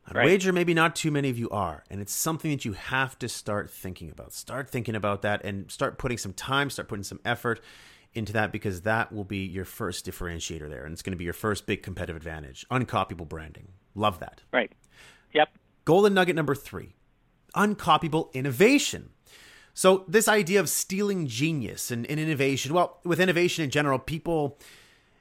I'd 0.07 0.17
right. 0.17 0.25
wager 0.25 0.53
maybe 0.53 0.73
not 0.75 0.97
too 0.97 1.11
many 1.11 1.29
of 1.29 1.39
you 1.39 1.51
are, 1.51 1.85
and 1.91 2.01
it's 2.01 2.13
something 2.13 2.51
that 2.51 2.65
you 2.65 2.73
have 2.73 3.19
to 3.19 3.29
start 3.29 3.71
thinking 3.71 4.11
about. 4.11 4.33
Start 4.33 4.71
thinking 4.71 4.95
about 4.95 5.23
that 5.23 5.45
and 5.45 5.71
start 5.71 5.99
putting 5.99 6.17
some 6.17 6.33
time, 6.33 6.71
start 6.71 6.89
putting 6.89 7.05
some 7.05 7.21
effort 7.25 7.61
into 8.15 8.33
that 8.33 8.51
because 8.51 8.83
that 8.83 9.13
will 9.13 9.25
be 9.25 9.45
your 9.45 9.67
first 9.67 10.07
differentiator 10.07 10.69
there, 10.69 10.85
and 10.85 10.93
it's 10.93 11.03
going 11.03 11.13
to 11.13 11.19
be 11.19 11.25
your 11.25 11.35
first 11.35 11.67
big 11.67 11.83
competitive 11.83 12.17
advantage. 12.17 12.67
Uncopyable 12.71 13.29
branding. 13.29 13.69
Love 13.95 14.19
that. 14.21 14.43
Right. 14.53 14.73
Yep. 15.35 15.51
Golden 15.85 16.15
nugget 16.15 16.37
number 16.37 16.55
three 16.55 16.95
uncopyable 17.55 18.33
innovation. 18.35 19.11
So, 19.79 20.05
this 20.09 20.27
idea 20.27 20.59
of 20.59 20.69
stealing 20.69 21.29
genius 21.29 21.93
and, 21.93 22.05
and, 22.11 22.19
innovation, 22.19 22.75
well, 22.75 22.99
with 23.05 23.21
innovation 23.21 23.63
in 23.63 23.71
general, 23.71 24.01
people, 24.01 24.59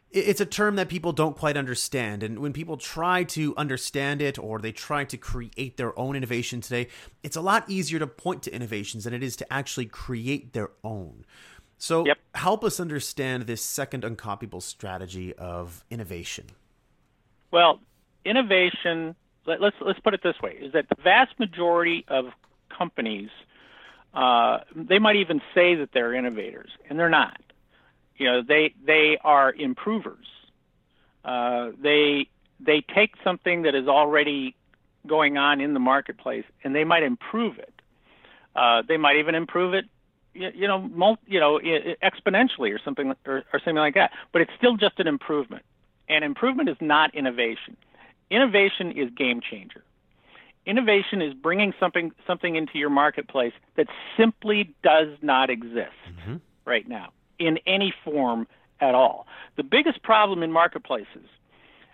it's 0.10 0.42
a 0.42 0.48
term 0.48 0.78
that 0.78 0.90
people 0.90 1.12
don't 1.14 1.38
quite 1.38 1.56
understand. 1.56 2.24
And 2.24 2.40
when 2.40 2.54
people 2.54 2.76
try 2.76 3.24
to 3.26 3.56
understand 3.56 4.20
it 4.20 4.40
or 4.40 4.58
they 4.58 4.72
try 4.72 5.04
to 5.04 5.16
create 5.16 5.78
their 5.78 5.94
own 6.00 6.16
innovation 6.16 6.60
today, 6.60 6.88
it's 7.22 7.36
a 7.36 7.42
lot 7.42 7.70
easier 7.70 8.00
to 8.00 8.08
point 8.08 8.42
to 8.42 8.52
innovations 8.52 9.04
than 9.04 9.14
it 9.14 9.22
is 9.22 9.36
to 9.36 9.54
actually 9.54 9.86
create 9.86 10.54
their 10.54 10.72
own. 10.84 11.24
So 11.78 12.08
yep. 12.08 12.18
help 12.34 12.64
us 12.64 12.80
understand 12.80 13.44
this 13.44 13.62
second 13.62 14.02
uncopyable 14.02 14.64
strategy 14.64 15.36
of 15.36 15.86
innovation. 15.92 16.46
Well, 17.52 17.80
innovation, 18.26 19.16
let, 19.46 19.62
us 19.62 19.74
let's 19.82 20.00
put 20.00 20.16
it 20.16 20.22
this 20.24 20.42
way, 20.42 20.54
is 20.60 20.74
that 20.74 20.90
the 20.90 21.00
vast 21.04 21.38
majority 21.38 22.06
of 22.08 22.32
companies, 22.76 23.30
uh, 24.18 24.62
they 24.76 24.98
might 24.98 25.18
even 25.18 25.42
say 25.54 25.76
that 25.76 25.90
they're 25.94 26.14
innovators, 26.14 26.70
and 26.90 26.98
they're 26.98 27.10
not. 27.10 27.40
You 28.18 28.26
know, 28.26 28.42
they 28.42 28.74
they 28.84 29.20
are 29.24 29.54
improvers. 29.54 30.26
Uh, 31.24 31.70
they 31.82 32.28
they 32.60 32.82
take 32.82 33.14
something 33.24 33.62
that 33.62 33.76
is 33.76 33.88
already 33.88 34.56
going 35.06 35.38
on 35.38 35.62
in 35.62 35.76
the 35.76 35.80
marketplace, 35.80 36.46
and 36.64 36.76
they 36.76 36.84
might 36.84 37.04
improve 37.04 37.60
it. 37.60 37.74
Uh, 38.56 38.82
they 38.88 38.98
might 38.98 39.18
even 39.18 39.36
improve 39.36 39.76
it 39.76 39.86
you 40.34 40.68
know, 40.68 40.80
multi, 40.80 41.22
you 41.28 41.40
know, 41.40 41.60
exponentially 42.04 42.74
or 42.74 42.80
something 42.84 43.14
or, 43.26 43.44
or 43.52 43.60
something 43.60 43.76
like 43.76 43.96
that. 43.96 44.12
But 44.32 44.42
it's 44.42 44.52
still 44.58 44.78
just 44.78 45.00
an 45.00 45.08
improvement, 45.08 45.64
and 46.10 46.24
improvement 46.24 46.70
is 46.70 46.78
not 46.80 47.14
innovation. 47.16 47.76
Innovation 48.30 48.92
is 48.92 49.10
game 49.16 49.42
changer. 49.42 49.84
Innovation 50.68 51.22
is 51.22 51.34
bringing 51.34 51.74
something 51.80 52.12
something 52.28 52.56
into 52.56 52.78
your 52.78 52.90
marketplace 52.90 53.54
that 53.78 53.88
simply 54.18 54.76
does 54.84 55.08
not 55.22 55.50
exist 55.50 55.96
mm-hmm. 56.12 56.36
right 56.66 56.88
now 56.88 57.14
in 57.40 57.58
any 57.66 57.94
form 58.04 58.48
at 58.82 58.94
all. 58.94 59.28
The 59.56 59.64
biggest 59.64 60.04
problem 60.04 60.44
in 60.44 60.52
marketplaces, 60.52 61.26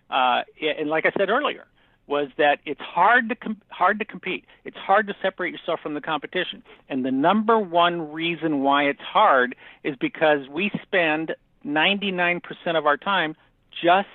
uh, 0.09 0.41
and 0.59 0.89
like 0.89 1.05
I 1.05 1.11
said 1.17 1.29
earlier, 1.29 1.67
was 2.07 2.29
that 2.37 2.59
it's 2.65 2.81
hard 2.81 3.29
to 3.29 3.35
com- 3.35 3.61
hard 3.69 3.99
to 3.99 4.05
compete. 4.05 4.45
It's 4.65 4.77
hard 4.77 5.07
to 5.07 5.13
separate 5.21 5.53
yourself 5.53 5.79
from 5.81 5.93
the 5.93 6.01
competition. 6.01 6.63
And 6.89 7.05
the 7.05 7.11
number 7.11 7.59
one 7.59 8.11
reason 8.11 8.61
why 8.61 8.83
it's 8.85 9.01
hard 9.01 9.55
is 9.83 9.95
because 9.99 10.47
we 10.49 10.71
spend 10.81 11.35
99% 11.65 12.41
of 12.75 12.85
our 12.85 12.97
time 12.97 13.35
just 13.83 14.07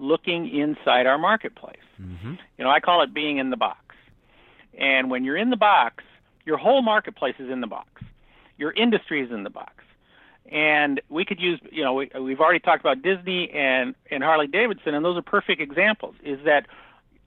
looking 0.00 0.48
inside 0.48 1.06
our 1.06 1.18
marketplace. 1.18 1.76
Mm-hmm. 2.00 2.34
You 2.58 2.64
know, 2.64 2.70
I 2.70 2.80
call 2.80 3.02
it 3.02 3.14
being 3.14 3.38
in 3.38 3.50
the 3.50 3.56
box. 3.56 3.78
And 4.78 5.10
when 5.10 5.24
you're 5.24 5.36
in 5.36 5.50
the 5.50 5.56
box, 5.56 6.04
your 6.44 6.56
whole 6.56 6.82
marketplace 6.82 7.34
is 7.38 7.50
in 7.50 7.60
the 7.60 7.66
box. 7.66 8.02
Your 8.56 8.72
industry 8.72 9.22
is 9.22 9.30
in 9.30 9.44
the 9.44 9.50
box. 9.50 9.74
And 10.50 11.00
we 11.08 11.24
could 11.24 11.40
use, 11.40 11.60
you 11.70 11.84
know, 11.84 11.94
we, 11.94 12.10
we've 12.20 12.40
already 12.40 12.58
talked 12.58 12.80
about 12.80 13.02
Disney 13.02 13.50
and, 13.50 13.94
and 14.10 14.22
Harley 14.24 14.46
Davidson, 14.46 14.94
and 14.94 15.04
those 15.04 15.16
are 15.16 15.22
perfect 15.22 15.60
examples. 15.60 16.16
Is 16.24 16.40
that 16.44 16.66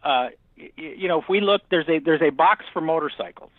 uh, 0.04 0.30
you 0.56 1.08
know, 1.08 1.22
if 1.22 1.30
we 1.30 1.42
look, 1.42 1.62
there's 1.70 1.88
a 1.88 2.00
there's 2.00 2.22
a 2.22 2.30
box 2.30 2.66
for 2.74 2.82
motorcycles, 2.82 3.52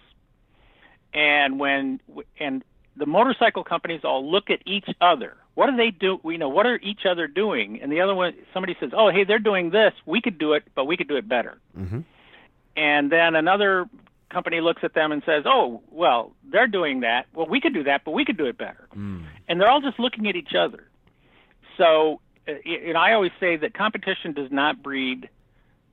and 1.12 1.59
when 1.59 2.00
and 2.38 2.62
the 2.96 3.07
motorcycle 3.07 3.64
companies 3.64 4.03
all 4.05 4.31
look 4.31 4.50
at 4.50 4.61
each 4.66 4.88
other. 5.00 5.37
What 5.55 5.69
are 5.69 5.77
they 5.77 5.90
do? 5.90 6.19
You 6.25 6.38
know, 6.38 6.49
what 6.49 6.67
are 6.67 6.79
each 6.83 7.07
other 7.09 7.27
doing? 7.29 7.81
And 7.81 7.93
the 7.93 8.01
other 8.01 8.14
one, 8.14 8.35
somebody 8.53 8.77
says, 8.81 8.90
"Oh, 8.93 9.11
hey, 9.11 9.25
they're 9.25 9.38
doing 9.38 9.71
this. 9.71 9.93
We 10.05 10.21
could 10.21 10.38
do 10.38 10.53
it, 10.55 10.64
but 10.75 10.87
we 10.87 10.97
could 10.97 11.09
do 11.09 11.17
it 11.17 11.29
better." 11.29 11.59
Mm-hmm. 11.79 12.01
And 12.77 13.12
then 13.12 13.37
another 13.37 13.87
company 14.31 14.61
looks 14.61 14.83
at 14.83 14.95
them 14.95 15.12
and 15.12 15.23
says, 15.25 15.45
"Oh, 15.47 15.83
well, 15.90 16.33
they're 16.51 16.67
doing 16.67 17.01
that. 17.01 17.27
Well, 17.35 17.47
we 17.47 17.61
could 17.61 17.73
do 17.73 17.85
that, 17.85 18.03
but 18.05 18.11
we 18.11 18.25
could 18.25 18.37
do 18.37 18.47
it 18.47 18.59
better." 18.59 18.88
Mm. 18.97 19.25
And 19.49 19.61
they're 19.61 19.71
all 19.71 19.81
just 19.81 20.01
looking 20.01 20.29
at 20.29 20.35
each 20.35 20.55
other. 20.59 20.88
So, 21.77 22.21
and 22.47 22.97
I 22.97 23.12
always 23.12 23.33
say 23.38 23.57
that 23.57 23.75
competition 23.75 24.33
does 24.33 24.51
not 24.51 24.83
breed 24.83 25.29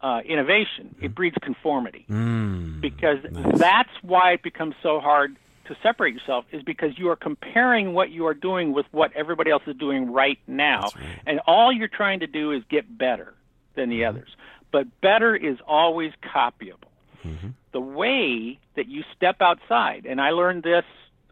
uh, 0.02 0.22
innovation. 0.26 0.96
It 1.02 1.14
breeds 1.14 1.38
conformity 1.42 2.06
mm, 2.10 2.82
because 2.82 3.20
nice. 3.30 3.60
that's 3.60 3.92
why 4.02 4.34
it 4.34 4.44
becomes 4.44 4.76
so 4.82 5.00
hard 5.00 5.38
to 5.66 5.76
separate 5.84 6.14
yourself 6.14 6.46
is 6.52 6.64
because 6.64 6.98
you 6.98 7.10
are 7.10 7.16
comparing 7.16 7.94
what 7.94 8.10
you 8.10 8.26
are 8.28 8.34
doing 8.34 8.74
with 8.74 8.86
what 8.92 9.12
everybody 9.16 9.52
else 9.52 9.64
is 9.68 9.76
doing 9.76 10.12
right 10.12 10.40
now, 10.48 10.90
right. 10.96 11.22
and 11.26 11.40
all 11.48 11.72
you're 11.72 11.88
trying 11.88 12.22
to 12.22 12.28
do 12.28 12.52
is 12.52 12.64
get 12.70 12.98
better 12.98 13.34
than 13.76 13.90
the 13.90 14.02
mm-hmm. 14.02 14.18
others. 14.18 14.30
But 14.72 14.88
better 15.02 15.36
is 15.36 15.58
always 15.68 16.12
copyable. 16.24 16.90
Mm-hmm. 17.26 17.50
The 17.74 17.82
way 17.82 18.60
that 18.76 18.88
you 18.88 19.04
step 19.16 19.38
outside, 19.42 20.06
and 20.06 20.20
I 20.20 20.32
learned 20.32 20.64
this 20.64 20.86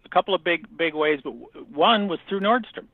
a 0.05 0.09
couple 0.09 0.35
of 0.35 0.43
big 0.43 0.65
big 0.75 0.93
ways, 0.93 1.19
but 1.23 1.31
one 1.69 2.07
was 2.07 2.19
through 2.27 2.41
Nordstrom 2.41 2.87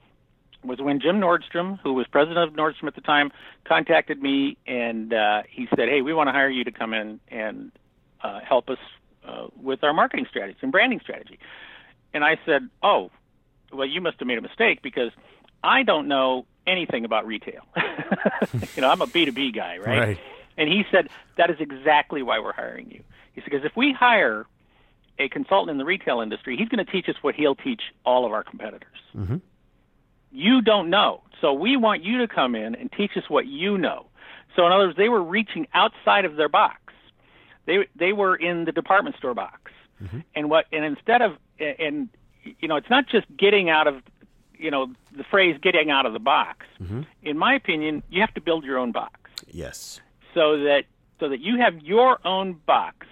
was 0.65 0.80
when 0.82 1.00
Jim 1.00 1.19
Nordstrom, 1.19 1.80
who 1.82 1.93
was 1.93 2.08
president 2.08 2.50
of 2.50 2.56
Nordstrom 2.56 2.88
at 2.88 2.95
the 2.95 3.02
time, 3.02 3.32
contacted 3.65 4.21
me 4.21 4.58
and 4.65 5.13
uh, 5.13 5.43
he 5.50 5.67
said, 5.76 5.89
"Hey, 5.89 6.02
we 6.02 6.13
want 6.13 6.28
to 6.28 6.32
hire 6.32 6.50
you 6.50 6.63
to 6.63 6.71
come 6.71 6.93
in 6.93 7.19
and 7.30 7.71
uh, 8.24 8.39
help 8.39 8.69
us 8.69 8.80
uh, 9.25 9.47
with 9.61 9.83
our 9.83 9.93
marketing 9.93 10.25
strategy 10.29 10.57
and 10.61 10.71
branding 10.71 10.99
strategy." 11.01 11.39
And 12.13 12.23
I 12.23 12.38
said, 12.45 12.69
"Oh, 12.81 13.11
well, 13.71 13.88
you 13.88 14.01
must 14.01 14.19
have 14.19 14.27
made 14.27 14.38
a 14.38 14.41
mistake 14.41 14.81
because 14.81 15.11
I 15.63 15.83
don't 15.83 16.07
know 16.07 16.45
anything 16.67 17.05
about 17.05 17.25
retail. 17.25 17.61
you 18.75 18.81
know, 18.81 18.89
I'm 18.89 19.01
a 19.01 19.07
B2B 19.07 19.55
guy, 19.55 19.77
right? 19.77 19.99
right? 19.99 20.19
And 20.57 20.69
he 20.69 20.83
said, 20.91 21.09
"That 21.38 21.49
is 21.49 21.57
exactly 21.59 22.23
why 22.23 22.39
we're 22.39 22.53
hiring 22.53 22.91
you." 22.91 23.03
He 23.33 23.41
said, 23.41 23.45
"Because 23.51 23.65
if 23.65 23.75
we 23.75 23.93
hire 23.93 24.45
a 25.17 25.29
consultant 25.29 25.71
in 25.71 25.77
the 25.77 25.85
retail 25.85 26.21
industry, 26.21 26.57
he's 26.57 26.69
going 26.69 26.85
to 26.85 26.91
teach 26.91 27.07
us 27.07 27.15
what 27.21 27.35
he'll 27.35 27.55
teach 27.55 27.81
all 28.05 28.25
of 28.25 28.31
our 28.31 28.43
competitors." 28.43 28.99
Mm-hmm 29.15 29.38
you 30.35 30.61
don't 30.61 30.89
know. 30.89 31.21
So 31.41 31.53
we 31.53 31.77
want 31.77 32.03
you 32.03 32.19
to 32.19 32.27
come 32.27 32.55
in 32.55 32.75
and 32.75 32.91
teach 32.91 33.11
us 33.15 33.23
what 33.29 33.47
you 33.47 33.77
know. 33.77 34.07
So 34.55 34.65
in 34.65 34.71
other 34.71 34.88
words, 34.88 34.97
they 34.97 35.09
were 35.09 35.23
reaching 35.23 35.67
outside 35.73 36.25
of 36.25 36.35
their 36.35 36.49
box. 36.49 36.85
They 37.65 37.88
they 37.95 38.13
were 38.13 38.36
in 38.36 38.65
the 38.65 38.71
department 38.71 39.15
store 39.17 39.34
box. 39.34 39.71
Mm-hmm. 40.01 40.19
And 40.36 40.49
what 40.49 40.65
and 40.71 40.86
instead 40.86 41.21
of 41.21 41.38
and 41.60 42.10
you 42.60 42.67
know, 42.67 42.75
it's 42.75 42.89
not 42.89 43.08
just 43.08 43.25
getting 43.38 43.69
out 43.69 43.88
of 43.88 44.01
you 44.58 44.71
know, 44.71 44.88
the 45.15 45.23
phrase 45.23 45.58
getting 45.62 45.91
out 45.91 46.06
of 46.06 46.13
the 46.13 46.19
box. 46.19 46.65
Mm-hmm. 46.82 47.01
In 47.23 47.38
my 47.38 47.56
opinion, 47.56 48.04
you 48.10 48.21
have 48.21 48.34
to 48.36 48.41
build 48.41 48.63
your 48.63 48.78
own 48.78 48.91
box. 48.91 49.19
Yes. 49.47 50.01
So 50.34 50.58
that 50.63 50.84
so 51.19 51.30
that 51.30 51.39
you 51.39 51.60
have 51.60 51.82
your 51.82 52.25
own 52.25 52.54
box 52.65 53.08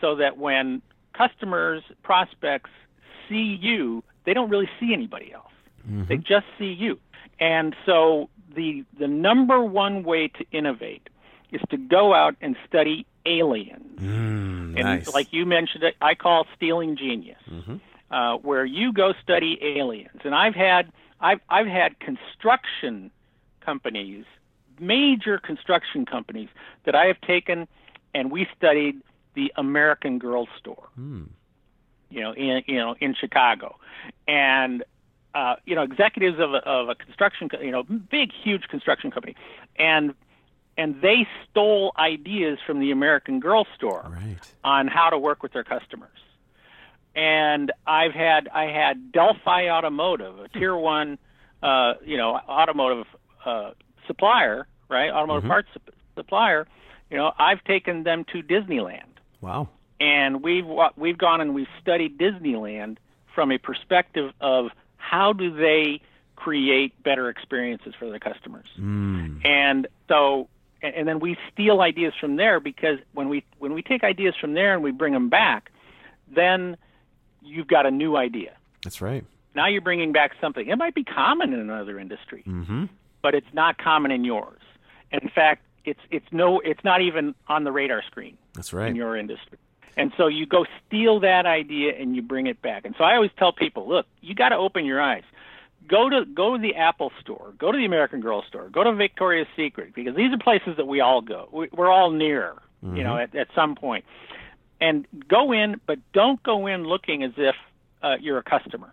so 0.00 0.16
that 0.16 0.38
when 0.38 0.82
customers, 1.12 1.82
prospects 2.02 2.70
see 3.28 3.58
you, 3.60 4.02
they 4.24 4.34
don't 4.34 4.50
really 4.50 4.68
see 4.80 4.92
anybody 4.92 5.32
else. 5.32 5.52
Mm-hmm. 5.86 6.04
They 6.08 6.16
just 6.16 6.46
see 6.58 6.72
you. 6.72 6.98
And 7.40 7.74
so 7.84 8.28
the 8.54 8.84
the 8.98 9.08
number 9.08 9.62
one 9.62 10.02
way 10.02 10.28
to 10.28 10.44
innovate 10.52 11.08
is 11.50 11.60
to 11.70 11.76
go 11.76 12.14
out 12.14 12.36
and 12.40 12.56
study 12.66 13.06
aliens. 13.26 13.98
Mm, 14.00 14.76
and 14.76 14.82
nice. 14.82 15.08
like 15.08 15.28
you 15.32 15.46
mentioned 15.46 15.84
it, 15.84 15.94
I 16.00 16.14
call 16.14 16.46
stealing 16.56 16.96
genius, 16.96 17.38
uh, 18.10 18.36
where 18.36 18.64
you 18.64 18.92
go 18.92 19.12
study 19.22 19.58
aliens. 19.62 20.20
And 20.24 20.34
I've 20.34 20.54
had 20.54 20.92
I've 21.20 21.40
I've 21.48 21.66
had 21.66 21.98
construction 22.00 23.10
companies, 23.60 24.24
major 24.80 25.38
construction 25.38 26.04
companies 26.04 26.48
that 26.84 26.94
I 26.94 27.06
have 27.06 27.20
taken, 27.20 27.68
and 28.14 28.30
we 28.30 28.46
studied 28.56 29.00
the 29.34 29.52
American 29.56 30.18
Girl 30.18 30.48
store. 30.58 30.88
You 32.10 32.20
know, 32.20 32.32
in 32.32 32.62
you 32.66 32.76
know 32.76 32.94
in 33.00 33.14
Chicago, 33.14 33.76
and 34.28 34.84
uh, 35.34 35.56
you 35.64 35.74
know 35.74 35.82
executives 35.82 36.38
of 36.38 36.52
a, 36.52 36.58
of 36.58 36.88
a 36.88 36.94
construction, 36.94 37.48
co- 37.48 37.60
you 37.60 37.70
know, 37.70 37.84
big 37.84 38.30
huge 38.32 38.64
construction 38.68 39.10
company, 39.10 39.34
and 39.78 40.14
and 40.76 41.00
they 41.02 41.26
stole 41.50 41.92
ideas 41.98 42.58
from 42.66 42.80
the 42.80 42.90
American 42.90 43.40
Girl 43.40 43.66
store 43.76 44.10
right. 44.10 44.36
on 44.64 44.86
how 44.88 45.10
to 45.10 45.18
work 45.18 45.42
with 45.42 45.52
their 45.52 45.64
customers. 45.64 46.08
And 47.14 47.70
I've 47.86 48.12
had 48.12 48.48
I 48.48 48.64
had 48.64 49.12
Delphi 49.12 49.68
Automotive, 49.68 50.38
a 50.38 50.48
tier 50.48 50.74
one, 50.74 51.18
uh, 51.62 51.94
you 52.04 52.16
know, 52.16 52.38
automotive 52.48 53.06
uh, 53.44 53.72
supplier, 54.06 54.66
right? 54.88 55.10
Automotive 55.10 55.48
parts 55.48 55.68
sup- 55.74 55.94
supplier. 56.16 56.66
You 57.10 57.18
know, 57.18 57.32
I've 57.38 57.62
taken 57.64 58.04
them 58.04 58.24
to 58.32 58.42
Disneyland, 58.42 59.02
Wow. 59.42 59.68
and 60.00 60.42
we've 60.42 60.64
we've 60.96 61.18
gone 61.18 61.42
and 61.42 61.54
we've 61.54 61.68
studied 61.82 62.16
Disneyland 62.18 62.96
from 63.34 63.52
a 63.52 63.58
perspective 63.58 64.32
of 64.40 64.70
how 64.96 65.34
do 65.34 65.54
they 65.54 66.00
create 66.36 67.00
better 67.02 67.28
experiences 67.28 67.94
for 67.98 68.08
their 68.08 68.18
customers. 68.18 68.66
And 68.78 69.86
so 70.08 70.48
and, 70.82 70.94
and 70.94 71.08
then 71.08 71.20
we 71.20 71.36
steal 71.52 71.80
ideas 71.80 72.12
from 72.20 72.36
there 72.36 72.60
because 72.60 72.98
when 73.14 73.28
we 73.28 73.44
when 73.58 73.72
we 73.72 73.82
take 73.82 74.02
ideas 74.04 74.34
from 74.40 74.54
there 74.54 74.74
and 74.74 74.82
we 74.82 74.90
bring 74.90 75.12
them 75.12 75.28
back, 75.28 75.70
then 76.32 76.76
you've 77.42 77.68
got 77.68 77.86
a 77.86 77.90
new 77.90 78.16
idea. 78.16 78.52
That's 78.82 79.00
right. 79.00 79.24
Now 79.54 79.68
you're 79.68 79.80
bringing 79.82 80.12
back 80.12 80.32
something. 80.40 80.66
It 80.66 80.76
might 80.76 80.94
be 80.94 81.04
common 81.04 81.52
in 81.52 81.60
another 81.60 81.98
industry, 81.98 82.42
Mm-hmm. 82.46 82.84
but 83.22 83.34
it's 83.34 83.52
not 83.52 83.78
common 83.78 84.10
in 84.10 84.24
yours. 84.24 84.60
In 85.10 85.28
fact, 85.34 85.62
it's 85.84 86.00
it's 86.10 86.26
no 86.32 86.60
it's 86.60 86.82
not 86.84 87.02
even 87.02 87.34
on 87.48 87.64
the 87.64 87.72
radar 87.72 88.02
screen 88.02 88.38
That's 88.54 88.72
right. 88.72 88.88
in 88.88 88.96
your 88.96 89.16
industry. 89.16 89.58
And 89.94 90.10
so 90.16 90.26
you 90.26 90.46
go 90.46 90.64
steal 90.86 91.20
that 91.20 91.44
idea 91.44 91.92
and 92.00 92.16
you 92.16 92.22
bring 92.22 92.46
it 92.46 92.62
back. 92.62 92.86
And 92.86 92.94
so 92.96 93.04
I 93.04 93.14
always 93.14 93.30
tell 93.38 93.52
people, 93.52 93.86
look, 93.86 94.06
you 94.22 94.34
got 94.34 94.48
to 94.48 94.56
open 94.56 94.86
your 94.86 95.02
eyes. 95.02 95.22
Go 95.88 96.08
to 96.08 96.24
go 96.24 96.56
to 96.56 96.62
the 96.62 96.74
Apple 96.76 97.10
store, 97.20 97.54
go 97.58 97.72
to 97.72 97.78
the 97.78 97.84
American 97.84 98.20
Girl 98.20 98.42
store, 98.48 98.68
go 98.70 98.84
to 98.84 98.92
Victoria's 98.92 99.48
Secret 99.56 99.94
because 99.94 100.14
these 100.14 100.32
are 100.32 100.38
places 100.38 100.76
that 100.76 100.86
we 100.86 101.00
all 101.00 101.20
go. 101.20 101.48
We, 101.52 101.68
we're 101.72 101.90
all 101.90 102.10
near, 102.10 102.54
you 102.82 103.02
know, 103.02 103.16
at, 103.18 103.34
at 103.34 103.48
some 103.54 103.74
point. 103.74 104.04
And 104.80 105.06
go 105.28 105.52
in, 105.52 105.80
but 105.86 105.98
don't 106.12 106.42
go 106.42 106.66
in 106.66 106.84
looking 106.84 107.22
as 107.22 107.32
if 107.36 107.54
uh, 108.02 108.16
you're 108.20 108.38
a 108.38 108.42
customer. 108.42 108.92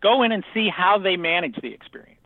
Go 0.00 0.22
in 0.22 0.32
and 0.32 0.44
see 0.54 0.68
how 0.68 0.98
they 0.98 1.16
manage 1.16 1.56
the 1.60 1.72
experience. 1.72 2.20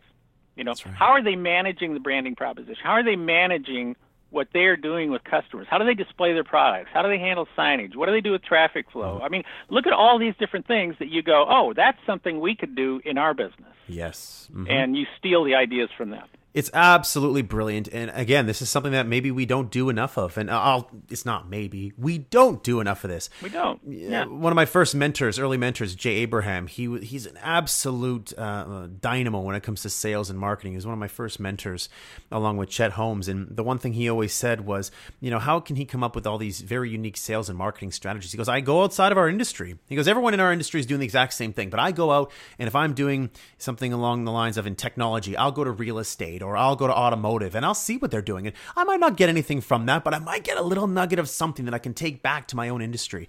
You 0.55 0.65
know, 0.65 0.73
right. 0.85 0.93
how 0.93 1.07
are 1.07 1.23
they 1.23 1.35
managing 1.35 1.93
the 1.93 1.99
branding 1.99 2.35
proposition? 2.35 2.81
How 2.83 2.91
are 2.91 3.03
they 3.03 3.15
managing 3.15 3.95
what 4.31 4.47
they're 4.53 4.77
doing 4.77 5.11
with 5.11 5.23
customers? 5.23 5.67
How 5.69 5.77
do 5.77 5.85
they 5.85 5.93
display 5.93 6.33
their 6.33 6.43
products? 6.43 6.89
How 6.93 7.01
do 7.01 7.09
they 7.09 7.17
handle 7.19 7.47
signage? 7.57 7.95
What 7.95 8.05
do 8.05 8.11
they 8.11 8.21
do 8.21 8.31
with 8.31 8.43
traffic 8.43 8.85
flow? 8.91 9.19
I 9.23 9.29
mean, 9.29 9.43
look 9.69 9.87
at 9.87 9.93
all 9.93 10.19
these 10.19 10.35
different 10.39 10.67
things 10.67 10.95
that 10.99 11.09
you 11.09 11.21
go, 11.23 11.45
oh, 11.49 11.73
that's 11.75 11.97
something 12.05 12.39
we 12.39 12.55
could 12.55 12.75
do 12.75 13.01
in 13.05 13.17
our 13.17 13.33
business. 13.33 13.73
Yes. 13.87 14.49
Mhm. 14.53 14.69
And 14.69 14.97
you 14.97 15.05
steal 15.17 15.43
the 15.43 15.55
ideas 15.55 15.89
from 15.97 16.11
them. 16.11 16.27
It's 16.53 16.71
absolutely 16.73 17.43
brilliant. 17.43 17.89
And 17.91 18.11
again, 18.13 18.47
this 18.47 18.61
is 18.61 18.69
something 18.69 18.91
that 18.93 19.05
maybe 19.05 19.29
we 19.29 19.45
don't 19.45 19.69
do 19.69 19.89
enough 19.89 20.17
of. 20.17 20.37
And 20.37 20.49
I'll, 20.49 20.89
it's 21.09 21.25
not 21.25 21.47
maybe, 21.47 21.93
we 21.97 22.17
don't 22.17 22.63
do 22.63 22.79
enough 22.79 23.03
of 23.03 23.09
this. 23.09 23.29
We 23.43 23.49
don't. 23.49 23.79
Yeah, 23.87 24.25
one 24.25 24.51
of 24.51 24.55
my 24.55 24.65
first 24.65 24.95
mentors, 24.95 25.37
early 25.37 25.57
mentors, 25.57 25.93
Jay 25.93 26.15
Abraham. 26.17 26.67
He 26.67 26.99
he's 26.99 27.25
an 27.27 27.37
absolute 27.37 28.33
uh, 28.37 28.41
uh, 28.41 28.87
dynamo 28.99 29.41
when 29.41 29.55
it 29.55 29.61
comes 29.61 29.83
to 29.83 29.89
sales 29.89 30.29
and 30.29 30.39
marketing. 30.39 30.71
He 30.71 30.77
was 30.77 30.87
one 30.87 30.93
of 30.93 30.99
my 30.99 31.07
first 31.07 31.39
mentors, 31.39 31.87
along 32.31 32.57
with 32.57 32.69
Chet 32.69 32.93
Holmes. 32.93 33.27
And 33.27 33.55
the 33.55 33.63
one 33.63 33.77
thing 33.77 33.93
he 33.93 34.09
always 34.09 34.33
said 34.33 34.65
was, 34.65 34.91
you 35.19 35.29
know, 35.29 35.39
how 35.39 35.59
can 35.59 35.75
he 35.75 35.85
come 35.85 36.03
up 36.03 36.15
with 36.15 36.25
all 36.25 36.39
these 36.39 36.61
very 36.61 36.89
unique 36.89 37.17
sales 37.17 37.49
and 37.49 37.57
marketing 37.57 37.91
strategies? 37.91 38.31
He 38.31 38.37
goes, 38.37 38.49
I 38.49 38.61
go 38.61 38.83
outside 38.83 39.11
of 39.11 39.17
our 39.17 39.29
industry. 39.29 39.77
He 39.87 39.95
goes, 39.95 40.07
everyone 40.07 40.33
in 40.33 40.39
our 40.39 40.51
industry 40.51 40.79
is 40.79 40.87
doing 40.87 40.99
the 40.99 41.05
exact 41.05 41.33
same 41.33 41.53
thing, 41.53 41.69
but 41.69 41.79
I 41.79 41.91
go 41.91 42.11
out 42.11 42.31
and 42.57 42.67
if 42.67 42.75
I'm 42.75 42.93
doing 42.93 43.29
something 43.59 43.93
along 43.93 44.25
the 44.25 44.31
lines 44.31 44.57
of 44.57 44.65
in 44.65 44.75
technology, 44.75 45.37
I'll 45.37 45.51
go 45.51 45.63
to 45.63 45.71
real 45.71 45.99
estate 45.99 46.38
or 46.41 46.55
I'll 46.57 46.75
go 46.75 46.87
to 46.87 46.93
automotive 46.93 47.55
and 47.55 47.65
I'll 47.65 47.73
see 47.73 47.97
what 47.97 48.11
they're 48.11 48.21
doing. 48.21 48.47
And 48.47 48.55
I 48.75 48.83
might 48.83 48.99
not 48.99 49.17
get 49.17 49.29
anything 49.29 49.61
from 49.61 49.85
that, 49.87 50.03
but 50.03 50.13
I 50.13 50.19
might 50.19 50.43
get 50.43 50.57
a 50.57 50.61
little 50.61 50.87
nugget 50.87 51.19
of 51.19 51.29
something 51.29 51.65
that 51.65 51.73
I 51.73 51.79
can 51.79 51.93
take 51.93 52.21
back 52.21 52.47
to 52.49 52.55
my 52.55 52.69
own 52.69 52.81
industry. 52.81 53.27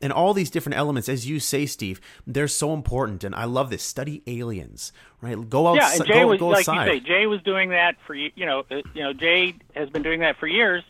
And 0.00 0.12
all 0.12 0.34
these 0.34 0.50
different 0.50 0.78
elements, 0.78 1.08
as 1.08 1.28
you 1.28 1.38
say, 1.40 1.66
Steve, 1.66 2.00
they're 2.26 2.48
so 2.48 2.72
important. 2.74 3.22
And 3.24 3.34
I 3.34 3.44
love 3.44 3.70
this. 3.70 3.82
Study 3.82 4.22
aliens, 4.26 4.92
right? 5.20 5.48
Go 5.48 5.68
out. 5.68 5.76
Yeah, 5.76 5.92
and 5.94 6.04
Jay 6.06 6.12
go, 6.20 6.26
was 6.28 6.40
go 6.40 6.48
like 6.48 6.60
outside. 6.68 6.86
you 6.86 6.92
say. 6.94 7.00
Jay 7.00 7.26
was 7.26 7.40
doing 7.42 7.70
that 7.70 7.96
for 8.06 8.14
you. 8.14 8.30
You 8.34 8.46
know, 8.46 8.64
uh, 8.70 8.76
you 8.94 9.02
know, 9.02 9.12
Jay 9.12 9.54
has 9.74 9.88
been 9.90 10.02
doing 10.02 10.20
that 10.20 10.38
for 10.38 10.46
years, 10.46 10.82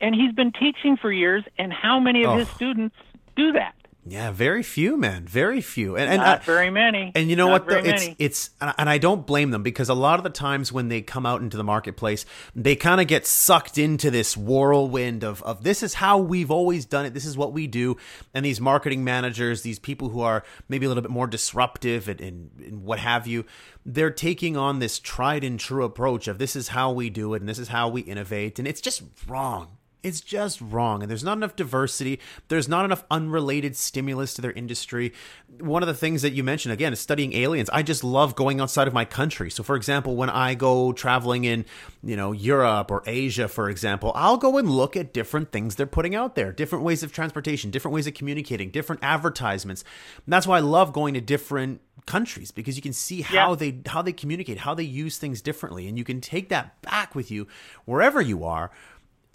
and 0.00 0.14
he's 0.14 0.32
been 0.32 0.52
teaching 0.52 0.96
for 0.96 1.10
years. 1.10 1.44
And 1.58 1.72
how 1.72 1.98
many 1.98 2.24
of 2.24 2.30
Oh. 2.32 2.36
his 2.36 2.48
students 2.50 2.94
do 3.36 3.52
that? 3.52 3.74
Yeah, 4.04 4.32
very 4.32 4.64
few, 4.64 4.96
man. 4.96 5.26
Very 5.26 5.60
few. 5.60 5.96
And, 5.96 6.10
and 6.10 6.20
Not 6.20 6.40
I- 6.40 6.44
very 6.44 6.70
many. 6.70 7.12
And 7.14 7.30
you 7.30 7.36
know 7.36 7.46
Not 7.50 7.66
what? 7.66 7.68
Though? 7.68 7.88
It's 7.88 8.02
many. 8.02 8.16
it's 8.18 8.50
and 8.60 8.70
I- 8.70 8.74
and 8.78 8.90
I 8.90 8.98
don't 8.98 9.24
blame 9.24 9.52
them 9.52 9.62
because 9.62 9.88
a 9.88 9.94
lot 9.94 10.18
of 10.18 10.24
the 10.24 10.30
times 10.30 10.72
when 10.72 10.88
they 10.88 11.02
come 11.02 11.24
out 11.24 11.40
into 11.40 11.56
the 11.56 11.62
marketplace, 11.62 12.26
they 12.56 12.74
kind 12.74 13.00
of 13.00 13.06
get 13.06 13.28
sucked 13.28 13.78
into 13.78 14.10
this 14.10 14.36
whirlwind 14.36 15.22
of 15.22 15.40
of 15.44 15.62
this 15.62 15.84
is 15.84 15.94
how 15.94 16.18
we've 16.18 16.50
always 16.50 16.84
done 16.84 17.06
it. 17.06 17.14
This 17.14 17.24
is 17.24 17.36
what 17.36 17.52
we 17.52 17.68
do. 17.68 17.96
And 18.34 18.44
these 18.44 18.60
marketing 18.60 19.04
managers, 19.04 19.62
these 19.62 19.78
people 19.78 20.08
who 20.08 20.20
are 20.20 20.42
maybe 20.68 20.84
a 20.84 20.88
little 20.88 21.02
bit 21.02 21.12
more 21.12 21.28
disruptive 21.28 22.08
and, 22.08 22.20
and, 22.20 22.50
and 22.58 22.82
what 22.82 22.98
have 22.98 23.28
you, 23.28 23.44
they're 23.86 24.10
taking 24.10 24.56
on 24.56 24.80
this 24.80 24.98
tried 24.98 25.44
and 25.44 25.60
true 25.60 25.84
approach 25.84 26.26
of 26.26 26.38
this 26.38 26.56
is 26.56 26.68
how 26.68 26.90
we 26.90 27.08
do 27.08 27.34
it 27.34 27.40
and 27.40 27.48
this 27.48 27.58
is 27.58 27.68
how 27.68 27.88
we 27.88 28.00
innovate, 28.00 28.58
and 28.58 28.66
it's 28.66 28.80
just 28.80 29.02
wrong. 29.28 29.76
It's 30.02 30.20
just 30.20 30.60
wrong. 30.60 31.02
And 31.02 31.10
there's 31.10 31.22
not 31.22 31.36
enough 31.36 31.54
diversity. 31.54 32.18
There's 32.48 32.68
not 32.68 32.84
enough 32.84 33.04
unrelated 33.10 33.76
stimulus 33.76 34.34
to 34.34 34.42
their 34.42 34.50
industry. 34.52 35.12
One 35.60 35.82
of 35.82 35.86
the 35.86 35.94
things 35.94 36.22
that 36.22 36.32
you 36.32 36.42
mentioned, 36.42 36.72
again, 36.72 36.92
is 36.92 36.98
studying 36.98 37.32
aliens. 37.34 37.70
I 37.72 37.82
just 37.82 38.02
love 38.02 38.34
going 38.34 38.60
outside 38.60 38.88
of 38.88 38.94
my 38.94 39.04
country. 39.04 39.48
So, 39.50 39.62
for 39.62 39.76
example, 39.76 40.16
when 40.16 40.28
I 40.30 40.54
go 40.54 40.92
traveling 40.92 41.44
in, 41.44 41.64
you 42.02 42.16
know, 42.16 42.32
Europe 42.32 42.90
or 42.90 43.02
Asia, 43.06 43.46
for 43.46 43.70
example, 43.70 44.10
I'll 44.16 44.38
go 44.38 44.58
and 44.58 44.68
look 44.68 44.96
at 44.96 45.12
different 45.12 45.52
things 45.52 45.76
they're 45.76 45.86
putting 45.86 46.14
out 46.14 46.34
there, 46.34 46.52
different 46.52 46.84
ways 46.84 47.02
of 47.02 47.12
transportation, 47.12 47.70
different 47.70 47.94
ways 47.94 48.06
of 48.08 48.14
communicating, 48.14 48.70
different 48.70 49.04
advertisements. 49.04 49.84
And 50.26 50.32
that's 50.32 50.46
why 50.46 50.56
I 50.56 50.60
love 50.60 50.92
going 50.92 51.14
to 51.14 51.20
different 51.20 51.80
countries 52.06 52.50
because 52.50 52.74
you 52.74 52.82
can 52.82 52.92
see 52.92 53.20
how 53.20 53.50
Yeah. 53.50 53.54
they 53.56 53.78
how 53.86 54.02
they 54.02 54.12
communicate, 54.12 54.58
how 54.58 54.74
they 54.74 54.82
use 54.82 55.18
things 55.18 55.40
differently, 55.40 55.86
and 55.86 55.96
you 55.96 56.02
can 56.02 56.20
take 56.20 56.48
that 56.48 56.82
back 56.82 57.14
with 57.14 57.30
you 57.30 57.46
wherever 57.84 58.20
you 58.20 58.42
are 58.42 58.72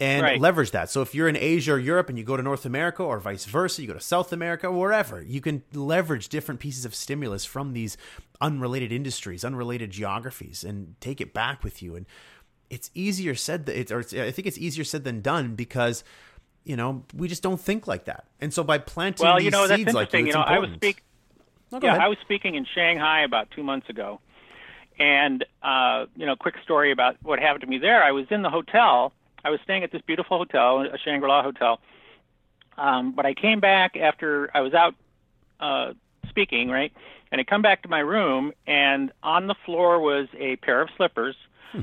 and 0.00 0.22
Right. 0.22 0.40
leverage 0.40 0.70
that. 0.70 0.90
So 0.90 1.02
if 1.02 1.14
you're 1.14 1.28
in 1.28 1.36
Asia 1.36 1.72
or 1.72 1.78
Europe 1.78 2.08
and 2.08 2.16
you 2.16 2.24
go 2.24 2.36
to 2.36 2.42
North 2.42 2.64
America 2.64 3.02
or 3.02 3.18
vice 3.18 3.44
versa, 3.46 3.82
you 3.82 3.88
go 3.88 3.94
to 3.94 4.00
South 4.00 4.32
America, 4.32 4.70
wherever, 4.70 5.20
you 5.22 5.40
can 5.40 5.62
leverage 5.72 6.28
different 6.28 6.60
pieces 6.60 6.84
of 6.84 6.94
stimulus 6.94 7.44
from 7.44 7.72
these 7.72 7.96
unrelated 8.40 8.92
industries, 8.92 9.44
unrelated 9.44 9.90
geographies, 9.90 10.62
and 10.62 10.94
take 11.00 11.20
it 11.20 11.34
back 11.34 11.64
with 11.64 11.82
you. 11.82 11.96
And 11.96 12.06
it's 12.70 12.90
easier 12.94 13.34
said 13.34 13.66
that 13.66 13.78
it's, 13.78 13.90
or 13.90 14.00
it's, 14.00 14.14
I 14.14 14.30
think 14.30 14.46
it's 14.46 14.58
easier 14.58 14.84
said 14.84 15.02
than 15.04 15.20
done 15.20 15.54
because 15.54 16.04
you 16.64 16.76
know 16.76 17.04
we 17.14 17.26
just 17.28 17.42
don't 17.42 17.60
think 17.60 17.86
like 17.86 18.04
that. 18.04 18.26
And 18.40 18.52
so 18.52 18.62
by 18.62 18.78
planting 18.78 19.26
well, 19.26 19.36
these 19.38 19.46
you 19.46 19.50
know, 19.50 19.66
that's 19.66 19.80
seeds 19.80 19.94
like 19.94 20.12
you, 20.12 20.26
you 20.26 20.32
know, 20.32 20.40
I 20.40 20.58
was 20.58 20.70
important. 20.70 20.76
speak. 20.76 21.02
Yeah, 21.70 21.78
ahead. 21.90 22.00
I 22.00 22.08
was 22.08 22.18
speaking 22.22 22.54
in 22.54 22.66
Shanghai 22.74 23.22
about 23.24 23.50
two 23.50 23.62
months 23.62 23.88
ago, 23.88 24.20
and 24.98 25.44
uh, 25.62 26.06
you 26.14 26.24
know, 26.24 26.36
quick 26.36 26.54
story 26.62 26.92
about 26.92 27.16
what 27.22 27.40
happened 27.40 27.62
to 27.62 27.66
me 27.66 27.78
there. 27.78 28.02
I 28.02 28.12
was 28.12 28.26
in 28.30 28.42
the 28.42 28.50
hotel. 28.50 29.12
I 29.44 29.50
was 29.50 29.60
staying 29.64 29.84
at 29.84 29.92
this 29.92 30.02
beautiful 30.02 30.38
hotel, 30.38 30.80
a 30.80 30.98
Shangri-La 30.98 31.42
hotel. 31.42 31.80
Um, 32.76 33.12
but 33.12 33.26
I 33.26 33.34
came 33.34 33.60
back 33.60 33.96
after 33.96 34.50
I 34.54 34.60
was 34.60 34.74
out 34.74 34.94
uh, 35.60 35.94
speaking, 36.28 36.68
right? 36.68 36.92
And 37.30 37.40
I 37.40 37.44
come 37.44 37.62
back 37.62 37.82
to 37.82 37.88
my 37.88 38.00
room, 38.00 38.52
and 38.66 39.12
on 39.22 39.48
the 39.48 39.54
floor 39.66 40.00
was 40.00 40.28
a 40.38 40.56
pair 40.56 40.80
of 40.80 40.88
slippers, 40.96 41.36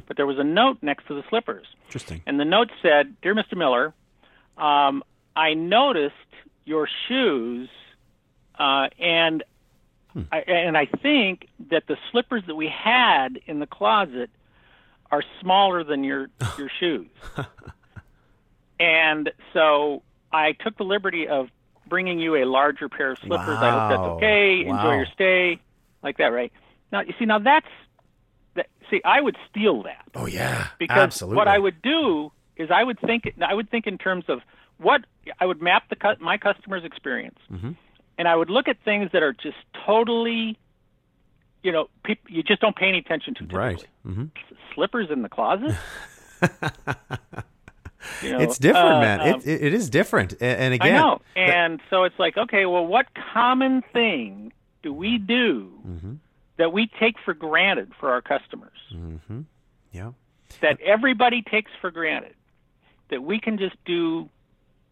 but 0.08 0.18
there 0.18 0.26
was 0.26 0.40
a 0.40 0.44
note 0.44 0.78
next 0.82 1.08
to 1.08 1.14
the 1.14 1.24
slippers. 1.30 1.68
Interesting. 1.88 2.22
And 2.26 2.40
the 2.40 2.46
note 2.46 2.72
said, 2.82 3.22
"Dear 3.22 3.36
Mr. 3.36 3.56
Miller, 3.56 3.94
um, 4.58 5.04
I 5.36 5.54
noticed 5.54 6.16
your 6.64 6.88
shoes, 7.08 7.70
uh, 8.58 8.88
and 8.98 9.44
I, 10.32 10.40
and 10.40 10.78
I 10.78 10.86
think 10.86 11.48
that 11.70 11.84
the 11.88 11.98
slippers 12.12 12.44
that 12.48 12.56
we 12.56 12.70
had 12.70 13.40
in 13.46 13.60
the 13.60 13.68
closet 13.68 14.30
are 15.12 15.24
smaller 15.42 15.84
than 15.84 16.04
your 16.04 16.28
your 16.58 16.70
shoes." 16.80 17.08
and 18.80 19.32
so 19.54 20.04
I 20.32 20.54
took 20.54 20.78
the 20.78 20.84
liberty 20.84 21.28
of 21.28 21.48
bringing 21.88 22.20
you 22.20 22.36
a 22.36 22.46
larger 22.46 22.90
pair 22.90 23.12
of 23.12 23.20
slippers. 23.20 23.58
I 23.62 23.72
hope 23.72 23.90
that's 23.90 24.00
Wow. 24.02 24.16
okay. 24.18 24.66
Enjoy 24.66 24.96
your 24.96 25.06
stay, 25.14 25.60
like 26.04 26.18
that, 26.18 26.28
right? 26.34 26.52
Now 26.92 27.02
you 27.02 27.14
see, 27.20 27.26
now 27.26 27.40
that's 27.40 27.68
that. 28.56 28.68
See, 28.90 29.02
I 29.04 29.22
would 29.22 29.38
steal 29.50 29.84
that 29.84 30.06
Oh 30.14 30.26
yeah, 30.28 30.68
because 30.78 30.98
absolutely. 30.98 31.38
what 31.38 31.48
I 31.48 31.58
would 31.58 31.82
do 31.82 32.32
is 32.58 32.70
I 32.72 32.84
would 32.84 33.00
think 33.00 33.34
I 33.46 33.54
would 33.54 33.70
think 33.70 33.88
in 33.88 33.98
terms 33.98 34.26
of 34.28 34.40
what 34.78 35.02
I 35.40 35.46
would 35.46 35.62
map 35.62 35.90
the 35.90 36.18
my 36.20 36.38
customer's 36.38 36.84
experience, 36.84 37.40
Mm-hmm. 37.52 37.72
and 38.18 38.28
I 38.28 38.36
would 38.36 38.50
look 38.50 38.68
at 38.68 38.78
things 38.84 39.10
that 39.14 39.24
are 39.24 39.34
just 39.34 39.58
totally, 39.86 40.58
you 41.66 41.72
know, 41.72 41.90
peop- 42.04 42.30
you 42.30 42.44
just 42.44 42.62
don't 42.62 42.76
pay 42.76 42.88
any 42.88 43.00
attention 43.00 43.34
to. 43.36 43.40
typically. 43.42 43.60
Right. 43.60 43.88
Mm-hmm. 44.08 44.26
Slippers 44.74 45.08
in 45.12 45.22
the 45.24 45.30
closet. 45.30 45.76
You 48.22 48.34
know, 48.34 48.40
It's 48.40 48.60
different, 48.60 48.88
uh, 48.98 49.02
man. 49.02 49.20
um, 49.20 49.42
it, 49.44 49.64
it, 49.64 49.74
is 49.74 49.90
different. 49.90 50.36
And, 50.40 50.74
I 50.74 50.76
again, 50.76 50.94
know. 50.94 51.22
And 51.36 51.82
so 51.90 52.04
it's 52.04 52.18
like, 52.20 52.38
okay, 52.38 52.68
well, 52.68 52.86
what 52.86 53.08
common 53.34 53.82
thing 53.94 54.54
do 54.84 54.94
we 54.94 55.18
do 55.18 55.72
Mm-hmm. 55.88 56.14
that 56.58 56.72
we 56.72 56.88
take 57.00 57.16
for 57.26 57.34
granted 57.34 57.92
for 58.00 58.12
our 58.12 58.22
customers? 58.22 58.78
Mm-hmm. 58.94 59.42
yeah. 59.92 60.12
That 60.62 60.80
everybody 60.82 61.42
takes 61.42 61.72
for 61.82 61.90
granted 61.90 62.36
that 63.10 63.24
we 63.24 63.40
can 63.40 63.58
just 63.58 63.76
do, 63.86 64.30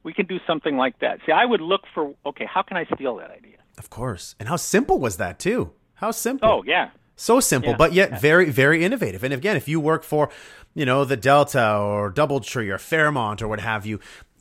we 0.02 0.12
can 0.14 0.26
do 0.26 0.40
something 0.48 0.76
like 0.76 0.98
that. 1.00 1.20
See, 1.26 1.32
I 1.32 1.46
would 1.46 1.62
look 1.62 1.82
for, 1.94 2.16
okay, 2.26 2.46
how 2.52 2.64
can 2.64 2.78
I 2.78 2.86
steal 2.96 3.18
that 3.18 3.30
idea? 3.30 3.58
Of 3.78 3.92
course. 3.92 4.36
And 4.40 4.50
how 4.50 4.56
simple 4.56 4.98
was 5.00 5.18
that 5.18 5.38
too? 5.38 5.72
How 5.96 6.12
simple. 6.12 6.50
Oh, 6.50 6.64
yeah. 6.66 6.90
So 7.16 7.40
simple, 7.40 7.72
Yeah. 7.72 7.78
but 7.78 7.94
yet 7.94 8.20
very, 8.20 8.50
very 8.50 8.84
innovative. 8.84 9.24
And 9.24 9.34
again, 9.34 9.56
if 9.56 9.68
you 9.68 9.80
work 9.80 10.04
for, 10.04 10.30
you 10.74 10.86
know, 10.86 11.06
the 11.06 11.16
Delta 11.18 11.78
or 11.78 12.12
Doubletree 12.12 12.70
or 12.70 12.78
Fairmont 12.78 13.42
or 13.42 13.48
what 13.48 13.60
have 13.60 13.86
you, 13.86 14.00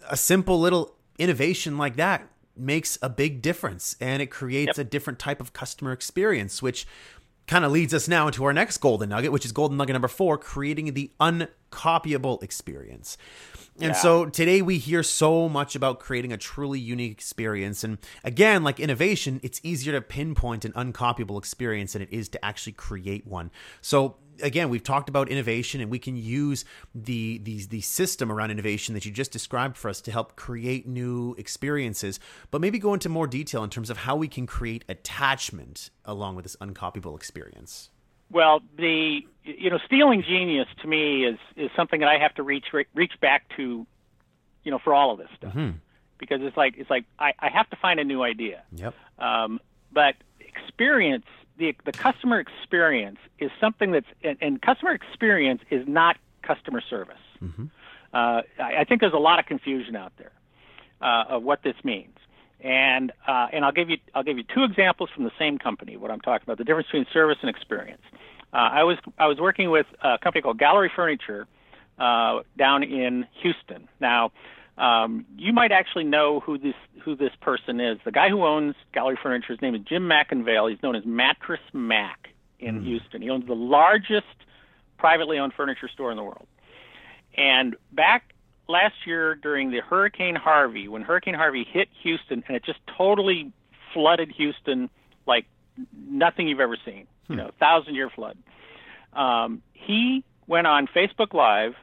a 0.09 0.17
simple 0.17 0.59
little 0.59 0.97
innovation 1.19 1.77
like 1.79 1.97
that 1.97 2.27
makes 2.57 2.99
a 3.03 3.09
big 3.09 3.41
difference 3.43 3.97
and 4.01 4.21
it 4.23 4.27
creates 4.27 4.79
a 4.79 4.85
different 4.85 5.19
type 5.19 5.41
of 5.41 5.53
customer 5.53 5.93
experience, 5.93 6.63
which 6.63 6.87
kind 7.53 7.67
of 7.67 7.71
leads 7.73 7.93
us 7.93 8.09
now 8.09 8.27
into 8.27 8.43
our 8.45 8.53
next 8.55 8.79
golden 8.79 9.11
nugget, 9.11 9.31
which 9.31 9.45
is 9.45 9.53
golden 9.53 9.77
nugget 9.77 9.93
number 9.93 10.09
four, 10.09 10.39
creating 10.39 10.95
the 10.95 11.11
uncopyable 11.21 12.43
experience. 12.43 13.19
And 13.77 13.93
Yeah. 13.93 13.93
so 13.93 14.25
today 14.25 14.63
we 14.63 14.79
hear 14.79 15.03
so 15.03 15.51
much 15.51 15.77
about 15.77 16.01
creating 16.01 16.33
a 16.33 16.39
truly 16.39 16.81
unique 16.81 17.13
experience. 17.13 17.85
And 17.85 17.99
again, 18.25 18.63
like 18.63 18.81
innovation, 18.81 19.39
it's 19.43 19.61
easier 19.63 19.93
to 19.93 20.01
pinpoint 20.01 20.65
an 20.65 20.73
uncopyable 20.73 21.39
experience 21.39 21.93
than 21.93 22.01
it 22.01 22.09
is 22.11 22.31
to 22.31 22.43
actually 22.43 22.73
create 22.73 23.27
one. 23.27 23.51
So 23.83 24.17
again, 24.43 24.69
we've 24.69 24.83
talked 24.83 25.09
about 25.09 25.29
innovation 25.29 25.81
and 25.81 25.91
we 25.91 25.99
can 25.99 26.17
use 26.17 26.65
the, 26.95 27.39
the, 27.39 27.65
the 27.67 27.81
system 27.81 28.31
around 28.31 28.51
innovation 28.51 28.95
that 28.95 29.05
you 29.05 29.13
just 29.13 29.33
described 29.33 29.77
for 29.77 29.89
us 29.89 30.01
to 30.03 30.13
help 30.13 30.37
create 30.37 30.87
new 30.87 31.35
experiences, 31.39 32.21
but 32.51 32.61
maybe 32.61 32.79
go 32.79 32.95
into 32.95 33.09
more 33.09 33.27
detail 33.27 33.65
in 33.65 33.71
terms 33.71 33.91
of 33.91 33.99
how 33.99 34.17
we 34.17 34.29
can 34.29 34.47
create 34.47 34.85
attachment 34.89 35.91
along 36.05 36.37
with 36.37 36.45
this 36.45 36.57
uncopyable 36.57 37.17
experience. 37.17 37.91
Well, 38.31 38.61
the 38.79 39.21
you 39.45 39.69
know 39.69 39.79
stealing 39.85 40.23
genius 40.23 40.67
to 40.81 40.89
me 40.89 41.27
is 41.27 41.39
is 41.55 41.71
something 41.77 42.01
that 42.01 42.09
I 42.09 42.19
have 42.19 42.35
to 42.37 42.43
reach 42.43 42.65
reach 42.95 43.13
back 43.21 43.45
to, 43.57 43.87
you 44.65 44.71
know, 44.71 44.79
for 44.79 44.95
all 44.95 45.13
of 45.13 45.19
this 45.19 45.29
stuff 45.37 45.55
because 46.23 46.41
it's 46.41 46.57
like 46.57 46.75
it's 46.79 46.89
like 46.89 47.05
I, 47.19 47.33
I 47.41 47.51
have 47.51 47.69
to 47.71 47.77
find 47.77 47.99
a 47.99 48.05
new 48.05 48.23
idea. 48.23 48.63
Yep. 48.77 48.95
Um, 49.19 49.61
but 49.93 50.15
experience 50.39 51.27
the 51.59 51.75
the 51.85 51.93
customer 51.93 52.41
experience 52.41 53.19
is 53.39 53.51
something 53.61 53.93
that's 53.93 54.07
and, 54.23 54.37
and 54.41 54.63
customer 54.63 54.93
experience 54.93 55.63
is 55.71 55.87
not 55.87 56.17
customer 56.43 56.81
service. 56.81 57.17
Uh, 58.13 58.43
I, 58.59 58.81
I 58.81 58.85
think 58.85 59.01
there's 59.01 59.13
a 59.13 59.19
lot 59.19 59.39
of 59.39 59.47
confusion 59.47 59.97
out 59.97 60.13
there 60.19 60.33
uh, 61.01 61.25
of 61.29 61.43
what 61.43 61.63
this 61.63 61.77
means. 61.85 62.17
And 62.61 63.13
uh, 63.27 63.49
and 63.53 63.65
I'll 63.65 63.73
give 63.73 63.91
you 63.91 63.97
I'll 64.15 64.23
give 64.23 64.39
you 64.39 64.45
two 64.45 64.63
examples 64.63 65.11
from 65.15 65.25
the 65.25 65.33
same 65.39 65.59
company. 65.59 65.97
What 65.97 66.11
I'm 66.11 66.21
talking 66.21 66.45
about 66.45 66.59
the 66.59 66.65
difference 66.65 66.87
between 66.89 67.07
service 67.13 67.39
and 67.41 67.51
experience. 67.51 68.03
Uh, 68.53 68.57
I 68.57 68.85
was 68.85 68.99
I 69.19 69.27
was 69.27 69.39
working 69.41 69.71
with 69.71 69.87
a 70.03 70.19
company 70.19 70.43
called 70.43 70.59
Gallery 70.59 70.91
Furniture 70.95 71.49
uh, 71.99 72.41
down 72.57 72.85
in 72.85 73.27
Houston. 73.43 73.89
Now, 74.01 74.31
um, 74.79 75.27
you 75.37 75.53
might 75.53 75.73
actually 75.73 76.05
know 76.05 76.41
who 76.41 76.59
this 76.59 76.75
who 77.05 77.15
this 77.15 77.33
person 77.41 77.81
is. 77.81 77.99
The 78.05 78.13
guy 78.13 78.29
who 78.29 78.45
owns 78.45 78.75
Gallery 78.95 79.19
Furniture, 79.23 79.53
his 79.53 79.61
name 79.61 79.75
is 79.75 79.83
Jim 79.83 80.09
McIngvale. 80.09 80.71
He's 80.71 80.83
known 80.83 80.97
as 80.97 81.05
Mattress 81.05 81.61
Mac 81.73 82.29
in 82.59 82.83
Houston. 82.85 83.23
He 83.23 83.31
owns 83.31 83.47
the 83.47 83.55
largest 83.55 84.27
privately 84.99 85.39
owned 85.39 85.53
furniture 85.55 85.89
store 85.89 86.11
in 86.11 86.17
the 86.17 86.23
world. 86.23 86.47
And 87.37 87.77
back 87.91 88.35
last 88.69 88.95
year 89.05 89.35
during 89.35 89.71
the 89.71 89.81
Hurricane 89.81 90.37
Harvey, 90.37 90.89
when 90.89 91.03
Hurricane 91.03 91.35
Harvey 91.35 91.67
hit 91.69 91.89
Houston 92.03 92.45
and 92.47 92.57
it 92.57 92.65
just 92.65 92.79
totally 92.97 93.53
flooded 93.93 94.31
Houston 94.31 94.89
like 95.27 95.47
nothing 95.97 96.49
you've 96.49 96.61
ever 96.61 96.77
seen, 96.85 97.07
you 97.29 97.37
know, 97.37 97.51
thousand 97.59 97.95
year 97.95 98.11
flood. 98.11 98.39
Um, 99.13 99.63
he 99.73 100.25
went 100.47 100.67
on 100.67 100.87
Facebook 100.87 101.35
Live 101.35 101.75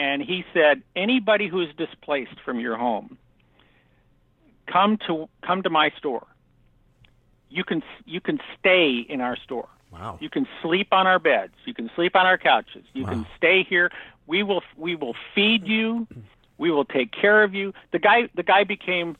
and 0.00 0.22
he 0.22 0.44
said, 0.54 0.82
anybody 0.96 1.46
who 1.46 1.60
is 1.60 1.68
displaced 1.76 2.40
from 2.42 2.58
your 2.58 2.76
home, 2.78 3.18
come 4.66 4.96
to 5.06 5.28
come 5.42 5.62
to 5.62 5.68
my 5.70 5.90
store. 5.98 6.26
You 7.50 7.64
can 7.64 7.82
you 8.06 8.20
can 8.20 8.40
stay 8.58 9.04
in 9.08 9.20
our 9.20 9.36
store. 9.36 9.68
Wow. 9.92 10.16
You 10.20 10.30
can 10.30 10.46
sleep 10.62 10.88
on 10.92 11.06
our 11.06 11.18
beds. 11.18 11.52
You 11.66 11.74
can 11.74 11.90
sleep 11.94 12.16
on 12.16 12.24
our 12.24 12.38
couches. 12.38 12.84
You 12.94 13.04
Wow. 13.04 13.10
can 13.10 13.26
stay 13.36 13.62
here. 13.62 13.90
We 14.26 14.42
will 14.42 14.62
we 14.76 14.96
will 14.96 15.16
feed 15.34 15.66
you. 15.66 16.06
We 16.56 16.70
will 16.70 16.84
take 16.86 17.10
care 17.12 17.42
of 17.42 17.52
you. 17.54 17.74
The 17.92 17.98
guy 17.98 18.28
the 18.34 18.42
guy 18.42 18.64
became 18.64 19.16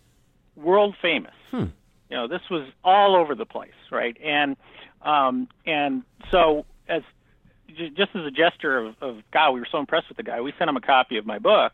world 0.56 0.94
famous. 1.02 1.34
Hmm. 1.50 1.66
You 2.08 2.16
know, 2.16 2.26
this 2.26 2.42
was 2.50 2.66
all 2.84 3.16
over 3.16 3.34
the 3.34 3.46
place, 3.46 3.80
right? 3.90 4.16
And 4.24 4.56
um, 5.02 5.48
and 5.66 6.04
so 6.30 6.64
as 6.88 7.02
just 7.70 8.14
as 8.14 8.26
a 8.26 8.30
gesture 8.30 8.78
of, 8.78 8.94
of 9.00 9.16
God, 9.32 9.52
we 9.52 9.60
were 9.60 9.68
so 9.70 9.78
impressed 9.78 10.08
with 10.08 10.16
the 10.16 10.22
guy. 10.22 10.40
We 10.40 10.52
sent 10.58 10.68
him 10.68 10.76
a 10.76 10.80
copy 10.80 11.16
of 11.16 11.26
my 11.26 11.38
book, 11.38 11.72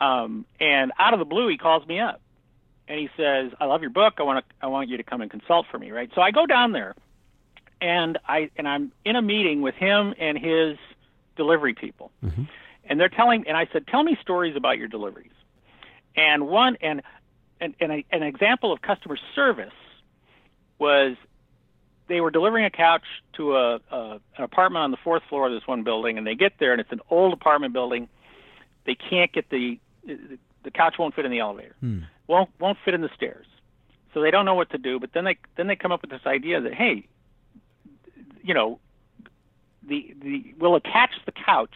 um, 0.00 0.44
and 0.60 0.92
out 0.98 1.12
of 1.12 1.18
the 1.18 1.24
blue, 1.24 1.48
he 1.48 1.56
calls 1.56 1.86
me 1.86 2.00
up 2.00 2.20
and 2.88 2.98
he 2.98 3.08
says, 3.16 3.52
"I 3.60 3.66
love 3.66 3.80
your 3.80 3.90
book. 3.90 4.14
I 4.18 4.22
want 4.22 4.44
to 4.46 4.54
I 4.60 4.68
want 4.68 4.88
you 4.88 4.96
to 4.96 5.02
come 5.02 5.20
and 5.20 5.30
consult 5.30 5.66
for 5.70 5.78
me." 5.78 5.90
Right? 5.90 6.10
So 6.14 6.20
I 6.20 6.30
go 6.30 6.46
down 6.46 6.72
there, 6.72 6.94
and 7.80 8.18
I 8.28 8.50
and 8.56 8.68
I'm 8.68 8.92
in 9.04 9.16
a 9.16 9.22
meeting 9.22 9.62
with 9.62 9.74
him 9.74 10.14
and 10.18 10.38
his 10.38 10.76
delivery 11.36 11.74
people, 11.74 12.10
and 12.84 13.00
they're 13.00 13.08
telling 13.08 13.46
and 13.46 13.56
I 13.56 13.66
said, 13.72 13.86
"Tell 13.86 14.02
me 14.02 14.16
stories 14.20 14.56
about 14.56 14.78
your 14.78 14.88
deliveries." 14.88 15.32
And 16.16 16.46
one 16.48 16.76
and 16.80 17.02
and, 17.60 17.74
and 17.80 17.92
a, 17.92 18.04
an 18.10 18.22
example 18.22 18.72
of 18.72 18.82
customer 18.82 19.16
service 19.34 19.72
was 20.78 21.16
they 22.06 22.20
were 22.20 22.30
delivering 22.30 22.64
a 22.64 22.70
couch 22.70 23.04
to 23.34 23.56
a, 23.56 23.74
a 23.90 24.20
an 24.36 24.44
apartment 24.44 24.82
on 24.82 24.90
the 24.90 24.96
fourth 24.98 25.22
floor 25.28 25.46
of 25.46 25.52
this 25.52 25.66
one 25.66 25.82
building, 25.84 26.18
and 26.18 26.26
they 26.26 26.34
get 26.34 26.52
there 26.58 26.72
and 26.72 26.80
it's 26.80 26.92
an 26.92 27.00
old 27.10 27.32
apartment 27.32 27.72
building. 27.72 28.08
They 28.84 28.94
can't 28.94 29.32
get 29.32 29.48
the 29.50 29.78
the 30.06 30.70
couch 30.70 30.96
won't 30.98 31.14
fit 31.14 31.24
in 31.24 31.30
the 31.30 31.38
elevator, 31.40 31.74
won't 32.26 32.50
won't 32.60 32.78
fit 32.84 32.94
in 32.94 33.00
the 33.00 33.10
stairs, 33.16 33.46
so 34.12 34.20
they 34.20 34.30
don't 34.30 34.44
know 34.44 34.54
what 34.54 34.70
to 34.70 34.78
do. 34.78 34.98
But 35.00 35.12
then 35.14 35.24
they 35.24 35.36
then 35.56 35.66
they 35.66 35.76
come 35.76 35.92
up 35.92 36.02
with 36.02 36.10
this 36.10 36.26
idea 36.26 36.60
that 36.60 36.74
hey, 36.74 37.06
you 38.42 38.54
know, 38.54 38.78
the 39.86 40.14
the 40.22 40.54
we'll 40.58 40.76
attach 40.76 41.12
the 41.26 41.32
couch 41.32 41.74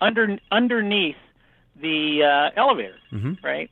under 0.00 0.38
underneath 0.52 1.16
the 1.80 2.22
uh, 2.22 2.50
elevator, 2.60 2.96
Mhm. 3.12 3.42
right, 3.42 3.70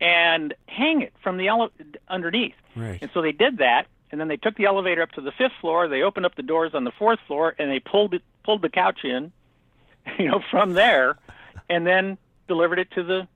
and 0.00 0.52
hang 0.66 1.02
it 1.02 1.12
from 1.22 1.36
the 1.38 1.48
ele- 1.48 1.70
underneath. 2.08 2.54
Right. 2.76 3.00
And 3.00 3.10
so 3.14 3.22
they 3.22 3.32
did 3.32 3.58
that, 3.58 3.86
and 4.12 4.20
then 4.20 4.28
they 4.28 4.36
took 4.36 4.54
the 4.56 4.66
elevator 4.66 5.02
up 5.02 5.10
to 5.12 5.22
the 5.22 5.32
fifth 5.32 5.54
floor. 5.60 5.88
They 5.88 6.02
opened 6.02 6.26
up 6.26 6.36
the 6.36 6.42
doors 6.42 6.72
on 6.74 6.84
the 6.84 6.92
fourth 6.92 7.18
floor, 7.26 7.54
and 7.58 7.70
they 7.70 7.80
pulled 7.80 8.14
it 8.14 8.22
pulled 8.44 8.62
the 8.62 8.68
couch 8.68 9.00
in, 9.04 9.32
you 10.18 10.28
know, 10.28 10.40
from 10.50 10.74
there, 10.74 11.16
and 11.68 11.86
then 11.86 12.18
delivered 12.46 12.78
it 12.78 12.90
to 12.92 13.02
the 13.02 13.26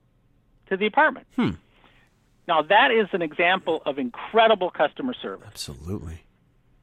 to 0.68 0.76
the 0.76 0.86
apartment. 0.86 1.26
Hmm. 1.34 1.50
Now 2.46 2.62
that 2.62 2.90
is 2.92 3.08
an 3.12 3.22
example 3.22 3.82
of 3.86 3.98
incredible 3.98 4.70
customer 4.70 5.14
service. 5.14 5.48
Absolutely. 5.48 6.20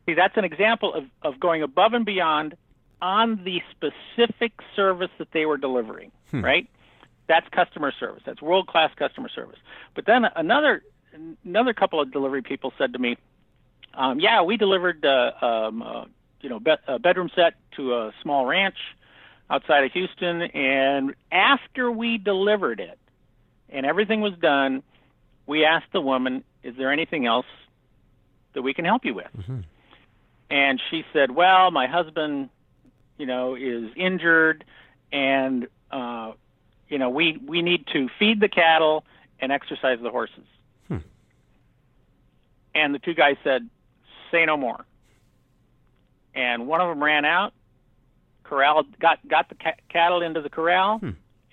See, 0.06 0.15
that's 0.15 0.36
an 0.36 0.43
example 0.43 0.93
of, 0.93 1.06
of 1.21 1.39
going 1.39 1.63
above 1.63 1.93
and 1.93 2.06
beyond 2.06 2.58
on 3.01 3.43
the 3.45 3.62
specific 3.71 4.51
service 4.75 5.12
that 5.17 5.29
they 5.32 5.45
were 5.45 5.58
delivering, 5.58 6.12
right? 6.34 6.67
That's 7.27 7.47
customer 7.49 7.93
service. 7.97 8.23
That's 8.25 8.41
world 8.41 8.67
class 8.67 8.91
customer 8.97 9.29
service. 9.29 9.60
But 9.95 10.06
then 10.06 10.25
another 10.36 10.84
another 11.45 11.73
couple 11.73 12.01
of 12.01 12.12
delivery 12.12 12.41
people 12.41 12.73
said 12.77 12.93
to 12.93 12.99
me, 12.99 13.17
um, 13.93 14.19
"Yeah, 14.19 14.41
we 14.41 14.58
delivered 14.58 15.06
uh, 15.06 15.32
um, 15.41 15.82
uh, 15.82 16.06
you 16.41 16.49
know 16.49 16.60
be- 16.60 16.75
a 16.88 16.99
bedroom 16.99 17.29
set 17.36 17.53
to 17.77 17.93
a 17.95 18.12
small 18.21 18.45
ranch 18.45 18.77
outside 19.49 19.84
of 19.84 19.91
Houston, 19.91 20.41
and 20.41 21.13
after 21.32 21.91
we 21.91 22.17
delivered 22.17 22.80
it 22.80 22.97
and 23.70 23.86
everything 23.86 24.22
was 24.22 24.34
done, 24.41 24.84
we 25.45 25.65
asked 25.65 25.91
the 25.91 26.01
woman, 26.01 26.43
"Is 26.63 26.76
there 26.78 26.91
anything 26.91 27.26
else 27.26 27.45
that 28.53 28.61
we 28.61 28.74
can 28.74 28.86
help 28.86 29.05
you 29.05 29.13
with?" 29.13 29.28
And 30.49 30.82
she 30.89 31.03
said, 31.13 31.32
"Well, 31.32 31.72
my 31.72 31.88
husband, 31.88 32.49
you 33.17 33.26
know, 33.26 33.55
is 33.55 33.91
injured, 33.95 34.63
and 35.11 35.67
uh, 35.91 36.34
you 36.89 36.97
know, 36.97 37.09
we 37.09 37.38
we 37.45 37.61
need 37.61 37.88
to 37.93 38.09
feed 38.20 38.39
the 38.39 38.49
cattle 38.49 39.03
and 39.39 39.51
exercise 39.51 39.99
the 40.01 40.09
horses." 40.09 40.45
And 42.76 42.93
the 42.95 42.99
two 42.99 43.13
guys 43.13 43.36
said, 43.43 43.70
"Say 44.34 44.45
no 44.45 44.57
more." 44.57 44.84
And 46.36 46.67
one 46.67 46.81
of 46.81 46.89
them 46.89 47.03
ran 47.03 47.25
out, 47.25 47.53
corralled, 48.43 48.97
got 48.99 49.25
got 49.27 49.49
the 49.49 49.55
ca- 49.55 49.75
cattle 49.89 50.21
into 50.21 50.41
the 50.41 50.49
corral, 50.49 50.99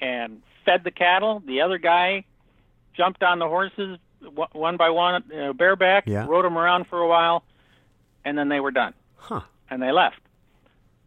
and 0.01 0.43
fed 0.65 0.83
the 0.85 0.91
cattle. 0.91 1.41
The 1.47 1.61
other 1.61 1.79
guy 1.79 2.25
jumped 2.97 3.23
on 3.23 3.39
the 3.39 3.47
horses 3.49 3.99
one- 4.35 4.49
one 4.53 4.77
by 4.77 4.91
one, 4.91 5.23
you 5.31 5.37
know, 5.37 5.53
bareback, 5.53 6.07
Yeah. 6.07 6.27
rode 6.27 6.45
them 6.45 6.57
around 6.59 6.87
for 6.87 6.99
a 6.99 7.07
while, 7.09 7.45
and 8.25 8.37
then 8.37 8.49
they 8.49 8.61
were 8.61 8.71
done 8.71 8.93
Huh. 9.17 9.41
and 9.71 9.83
they 9.83 9.93
left. 9.93 10.21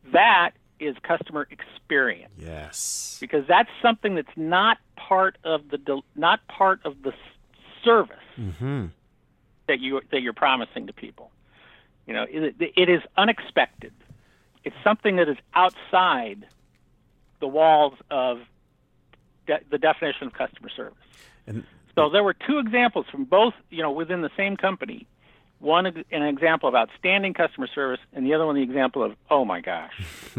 That 0.05 0.51
is 0.80 0.95
customer 1.03 1.47
experience 1.51 2.34
Yes. 2.38 3.17
because 3.21 3.45
that's 3.47 3.69
something 3.82 4.15
that's 4.15 4.36
not 4.36 4.78
part 4.95 5.38
of 5.43 5.69
the 5.69 5.78
del- 5.78 6.05
not 6.15 6.45
part 6.47 6.82
of 6.86 7.01
the 7.03 7.11
s- 7.13 7.19
service 7.84 8.17
Mm-hmm. 8.38 8.88
that 9.67 9.80
you 9.80 10.01
that 10.11 10.21
you're 10.21 10.34
promising 10.34 10.88
to 10.88 10.93
people. 10.93 11.32
You 12.08 12.14
know, 12.14 12.26
it, 12.30 12.56
it 12.60 12.89
is 12.89 13.01
unexpected. 13.18 13.93
It's 14.64 14.76
something 14.84 15.18
that 15.18 15.30
is 15.30 15.38
outside 15.54 16.45
the 17.39 17.47
walls 17.47 17.93
of 18.10 18.39
de- 19.47 19.62
the 19.70 19.78
definition 19.78 20.28
of 20.28 20.34
customer 20.34 20.70
service. 20.70 20.97
And 21.47 21.64
So 21.95 22.10
there 22.10 22.24
were 22.24 22.34
two 22.34 22.60
examples 22.60 23.06
from 23.12 23.26
both, 23.26 23.54
you 23.70 23.82
know, 23.82 23.91
within 23.91 24.22
the 24.22 24.32
same 24.38 24.58
company. 24.58 25.08
One 25.60 25.86
an 25.86 26.24
example 26.24 26.68
of 26.68 26.76
outstanding 26.76 27.34
customer 27.34 27.68
service, 27.68 27.99
and 28.12 28.26
the 28.26 28.34
other 28.34 28.45
one 28.45 28.56
the 28.56 28.64
example 28.64 29.01
of 29.01 29.16
oh 29.30 29.45
my 29.45 29.62
gosh, 29.62 29.93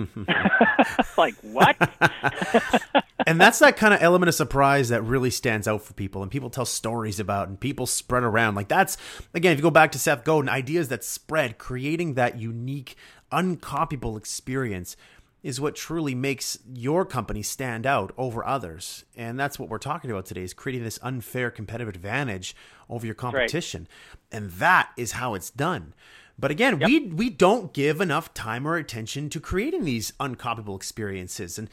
like 1.16 1.34
what? 1.40 1.76
and 3.26 3.40
that's 3.40 3.58
that 3.60 3.76
kind 3.76 3.94
of 3.94 4.02
element 4.02 4.28
of 4.28 4.34
surprise 4.34 4.88
that 4.88 5.02
really 5.02 5.30
stands 5.30 5.68
out 5.68 5.82
for 5.82 5.94
people 5.94 6.22
and 6.22 6.30
people 6.30 6.50
tell 6.50 6.64
stories 6.64 7.20
about 7.20 7.48
and 7.48 7.58
people 7.58 7.86
spread 7.86 8.22
around. 8.22 8.54
Like 8.54 8.68
that's 8.68 8.96
again 9.34 9.52
if 9.52 9.58
you 9.58 9.62
go 9.62 9.70
back 9.70 9.92
to 9.92 9.98
seth 9.98 10.24
godin 10.24 10.48
ideas 10.48 10.88
that 10.88 11.04
spread 11.04 11.58
creating 11.58 12.14
that 12.14 12.38
unique 12.38 12.96
uncopyable 13.32 14.16
experience 14.16 14.96
is 15.42 15.60
what 15.60 15.76
truly 15.76 16.14
makes 16.14 16.58
your 16.72 17.04
company 17.04 17.42
stand 17.42 17.86
out 17.86 18.14
over 18.16 18.44
others. 18.46 19.04
And 19.14 19.38
that's 19.38 19.58
what 19.58 19.68
we're 19.68 19.78
talking 19.78 20.10
about 20.10 20.24
today 20.24 20.42
is 20.42 20.54
creating 20.54 20.84
this 20.84 20.98
unfair 21.02 21.50
competitive 21.50 21.94
advantage 21.94 22.56
over 22.88 23.04
your 23.04 23.14
competition. 23.14 23.86
And 24.32 24.50
that 24.52 24.90
is 24.96 25.12
how 25.12 25.34
it's 25.34 25.50
done. 25.50 25.92
But 26.38 26.50
again, 26.50 26.78
we 26.80 27.00
we 27.00 27.30
don't 27.30 27.72
give 27.72 28.00
enough 28.00 28.34
time 28.34 28.66
or 28.66 28.76
attention 28.76 29.28
to 29.30 29.38
creating 29.38 29.84
these 29.84 30.12
uncopyable 30.18 30.76
experiences. 30.76 31.58
And 31.58 31.68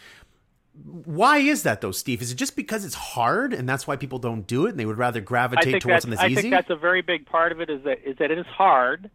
why 0.73 1.37
is 1.39 1.63
that 1.63 1.81
though, 1.81 1.91
Steve? 1.91 2.21
Is 2.21 2.31
it 2.31 2.35
just 2.35 2.55
because 2.55 2.85
it's 2.85 2.95
hard 2.95 3.53
and 3.53 3.67
that's 3.67 3.85
why 3.85 3.95
people 3.97 4.19
don't 4.19 4.47
do 4.47 4.65
it 4.65 4.71
and 4.71 4.79
they 4.79 4.85
would 4.85 4.97
rather 4.97 5.19
gravitate 5.21 5.81
towards 5.81 6.03
something 6.03 6.11
that's 6.11 6.21
I 6.23 6.27
easy? 6.27 6.43
think 6.43 6.53
that's 6.53 6.69
a 6.69 6.75
very 6.75 7.01
big 7.01 7.25
part 7.25 7.51
of 7.51 7.59
it 7.59 7.69
is 7.69 7.83
that 7.83 7.99
is 8.05 8.17
that 8.17 8.31
it 8.31 8.37
is 8.37 8.45
hard. 8.45 9.09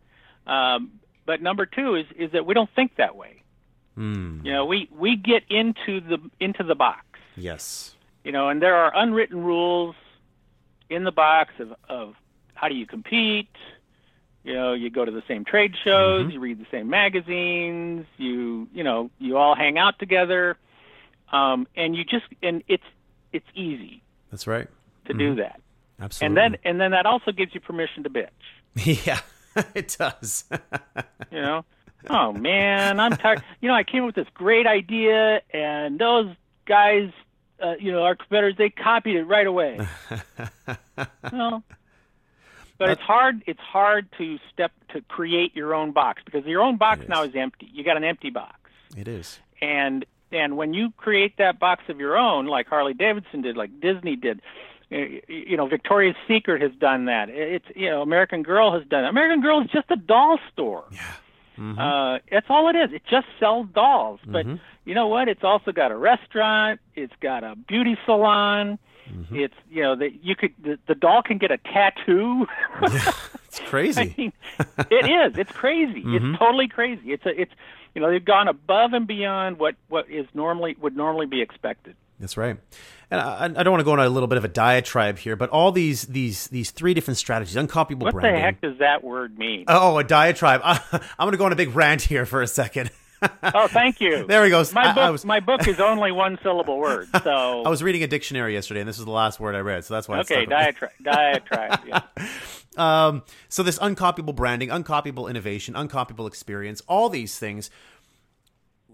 Um, 0.46 1.00
but 1.24 1.40
number 1.42 1.66
two 1.66 1.94
is 1.94 2.07
is 2.16 2.32
that 2.32 2.46
we 2.46 2.54
don't 2.54 2.70
think 2.76 2.96
that 2.96 3.16
way. 3.16 3.42
Hmm. 3.94 4.40
You 4.44 4.52
know, 4.52 4.66
we 4.66 4.88
we 4.92 5.16
get 5.16 5.44
into 5.48 6.00
the 6.00 6.18
into 6.38 6.62
the 6.62 6.74
box. 6.74 7.04
yes. 7.36 7.94
you 8.22 8.32
know, 8.32 8.48
and 8.48 8.61
there 8.61 8.76
are 8.76 8.92
unwritten 8.94 9.42
rules 9.42 9.94
in 10.90 11.04
the 11.04 11.12
box 11.12 11.54
of, 11.59 11.74
of 11.88 12.14
how 12.54 12.68
do 12.68 12.74
you 12.74 12.86
compete. 12.86 13.48
You 14.44 14.54
know, 14.54 14.74
you 14.74 14.90
go 14.90 15.04
to 15.04 15.11
the 15.11 15.22
same 15.26 15.44
trade 15.44 15.74
shows, 15.82 16.32
you 16.32 16.38
read 16.38 16.61
the 16.61 16.66
same 16.70 16.88
magazines, 16.90 18.07
you 18.18 18.68
you 18.74 18.84
know, 18.84 19.11
you 19.18 19.38
all 19.38 19.54
hang 19.57 19.78
out 19.78 19.98
together, 19.98 20.57
um, 21.33 21.66
and 21.77 21.95
you 21.97 22.05
just 22.05 22.24
and 22.43 22.62
it's 22.68 22.85
it's 23.33 23.47
easy 23.55 24.03
That's 24.31 24.47
right. 24.47 24.68
to 25.07 25.14
do 25.14 25.35
that. 25.37 25.61
Absolutely. 26.01 26.27
And 26.43 26.55
then 26.55 26.61
and 26.64 26.81
then 26.81 26.91
that 26.93 27.07
also 27.07 27.33
gives 27.33 27.55
you 27.55 27.61
permission 27.61 28.03
to 28.05 28.11
bitch. 28.11 28.29
yeah, 29.07 29.20
it 29.74 29.97
does. 29.99 30.45
You 31.33 31.41
know, 31.43 31.64
oh 32.09 32.33
man, 32.33 33.01
I'm 33.01 33.12
tired. 33.12 33.43
You 33.61 33.68
know, 33.68 33.74
I 33.74 33.83
came 33.83 34.03
up 34.05 34.07
with 34.09 34.14
this 34.14 34.29
great 34.33 34.66
idea, 34.66 35.41
and 35.53 35.99
those 35.99 36.35
guys, 36.66 37.11
uh, 37.61 37.74
you 37.81 37.91
know, 37.91 38.05
our 38.05 38.14
competitors, 38.14 38.55
they 38.57 38.70
copied 38.70 39.16
it 39.16 39.24
right 39.24 39.47
away. 39.47 39.81
well, 41.33 41.62
but 42.79 42.91
it's 42.91 43.01
hard. 43.03 43.43
It's 43.47 43.61
hard 43.61 44.09
to 44.18 44.39
step 44.53 44.72
to 44.93 45.01
create 45.03 45.57
your 45.57 45.74
own 45.74 45.93
box 45.93 46.22
because 46.24 46.45
your 46.47 46.62
own 46.62 46.77
box 46.77 47.03
now 47.09 47.24
is 47.24 47.35
empty. 47.35 47.68
You 47.72 47.83
got 47.85 47.97
an 47.97 48.05
empty 48.05 48.31
box, 48.31 48.57
it 48.97 49.09
is. 49.09 49.39
and 49.61 50.05
and 50.33 50.57
when 50.57 50.74
you 50.74 50.93
create 50.97 51.37
that 51.39 51.59
box 51.59 51.85
of 51.89 51.99
your 51.99 52.16
own, 52.16 52.47
like 52.47 52.66
Harley 52.66 52.95
Davidson 52.95 53.43
did, 53.43 53.57
like 53.57 53.81
Disney 53.81 54.16
did. 54.16 54.41
You 54.89 55.57
know, 55.57 55.66
Victoria's 55.66 56.14
Secret 56.29 56.62
has 56.62 56.70
done 56.79 57.07
that. 57.07 57.29
It's 57.29 57.64
you 57.74 57.91
know, 57.91 58.03
American 58.03 58.45
Girl 58.45 58.72
has 58.72 58.87
done 58.87 59.05
it. 59.05 59.09
American 59.09 59.41
Girl 59.41 59.61
is 59.61 59.68
just 59.70 59.91
a 59.91 59.97
doll 59.97 60.39
store. 60.53 60.85
Mm-hmm. 61.59 61.77
Uh, 61.77 62.18
that's 62.31 62.47
all 62.49 62.68
it 62.68 62.77
is. 62.77 62.93
It 62.93 63.03
just 63.11 63.27
sells 63.41 63.66
dolls. 63.74 64.20
But 64.24 64.47
you 64.85 64.95
know 64.95 65.09
what? 65.09 65.29
It's 65.29 65.43
also 65.43 65.72
got 65.72 65.91
a 65.91 65.97
restaurant. 65.97 66.81
It's 66.95 67.14
got 67.20 67.43
a 67.43 67.57
beauty 67.57 67.97
salon. 68.05 68.79
Mm-hmm. 69.11 69.37
It's 69.37 69.55
you 69.68 69.83
know 69.83 69.97
that 69.97 70.24
you 70.24 70.37
could 70.37 70.55
the, 70.62 70.79
the 70.87 70.95
doll 70.95 71.22
can 71.22 71.39
get 71.39 71.51
a 71.51 71.59
tattoo. 71.59 72.47
It's 73.59 73.70
crazy. 73.70 74.01
I 74.01 74.14
mean, 74.18 74.33
it 74.91 75.33
is. 75.33 75.39
It's 75.39 75.53
crazy. 75.53 76.03
Mm-hmm. 76.03 76.33
It's 76.33 76.39
totally 76.39 76.68
crazy. 76.68 77.12
It's 77.12 77.24
a. 77.27 77.41
It's 77.41 77.53
you 77.97 78.03
know 78.03 78.11
they've 78.11 78.24
gone 78.24 78.47
above 78.47 78.92
and 78.92 79.07
beyond 79.09 79.59
what 79.59 79.74
what 79.88 80.09
is 80.09 80.26
normally 80.34 80.76
would 80.80 80.97
normally 80.97 81.26
be 81.26 81.40
expected. 81.42 81.97
That's 82.20 82.36
right. 82.36 82.57
And 83.11 83.20
I, 83.20 83.44
I 83.44 83.62
don't 83.62 83.70
want 83.72 83.80
to 83.80 83.84
go 83.84 83.92
on 83.92 84.01
a 84.01 84.09
little 84.09 84.26
bit 84.26 84.38
of 84.38 84.44
a 84.44 84.49
diatribe 84.49 85.18
here, 85.18 85.34
but 85.36 85.51
all 85.51 85.72
these 85.72 86.03
these 86.03 86.49
these 86.49 86.70
three 86.70 86.92
different 86.94 87.18
strategies, 87.18 87.57
uncopyable 87.57 88.03
What 88.03 88.12
branding. 88.14 88.34
the 88.34 88.40
heck 88.40 88.61
does 88.61 88.78
that 88.78 89.03
word 89.03 89.38
mean? 89.38 89.64
Oh, 89.68 89.99
a 89.99 90.05
diatribe. 90.05 90.61
I'm 90.64 90.80
going 91.18 91.32
to 91.32 91.36
go 91.38 91.44
on 91.47 91.53
a 91.53 91.57
big 91.57 91.74
rant 91.74 92.03
here 92.03 92.26
for 92.26 92.42
a 92.42 92.47
second. 92.47 92.90
oh, 93.42 93.66
thank 93.68 94.01
you. 94.01 94.26
There 94.28 94.44
he 94.44 94.51
goes. 94.51 94.72
My 94.74 94.82
I- 94.86 94.90
I 94.90 94.94
book. 94.94 95.12
was- 95.12 95.24
My 95.24 95.40
book 95.40 95.66
is 95.68 95.80
only 95.80 96.12
one 96.12 96.38
syllable 96.42 96.78
word. 96.78 97.09
So 97.22 97.62
I 97.64 97.68
was 97.68 97.82
reading 97.82 98.03
a 98.03 98.07
dictionary 98.07 98.53
yesterday, 98.55 98.80
and 98.80 98.88
this 98.88 98.99
is 98.99 99.05
the 99.07 99.11
last 99.11 99.40
word 99.40 99.55
I 99.55 99.61
read, 99.61 99.84
so 99.84 99.94
that's 99.94 100.07
why. 100.09 100.18
okay. 100.20 100.26
stuck 100.26 100.38
with 100.40 100.49
me. 100.49 100.55
Diatribe. 100.55 100.90
Diatribe. 101.03 101.80
Yeah. 101.86 102.01
Um, 102.77 103.22
so 103.49 103.62
this 103.62 103.79
uncopyable 103.79 104.35
branding, 104.35 104.68
uncopyable 104.68 105.31
innovation, 105.31 105.74
uncopyable 105.74 106.29
experience, 106.29 106.83
all 106.87 107.09
these 107.09 107.39
things 107.39 107.70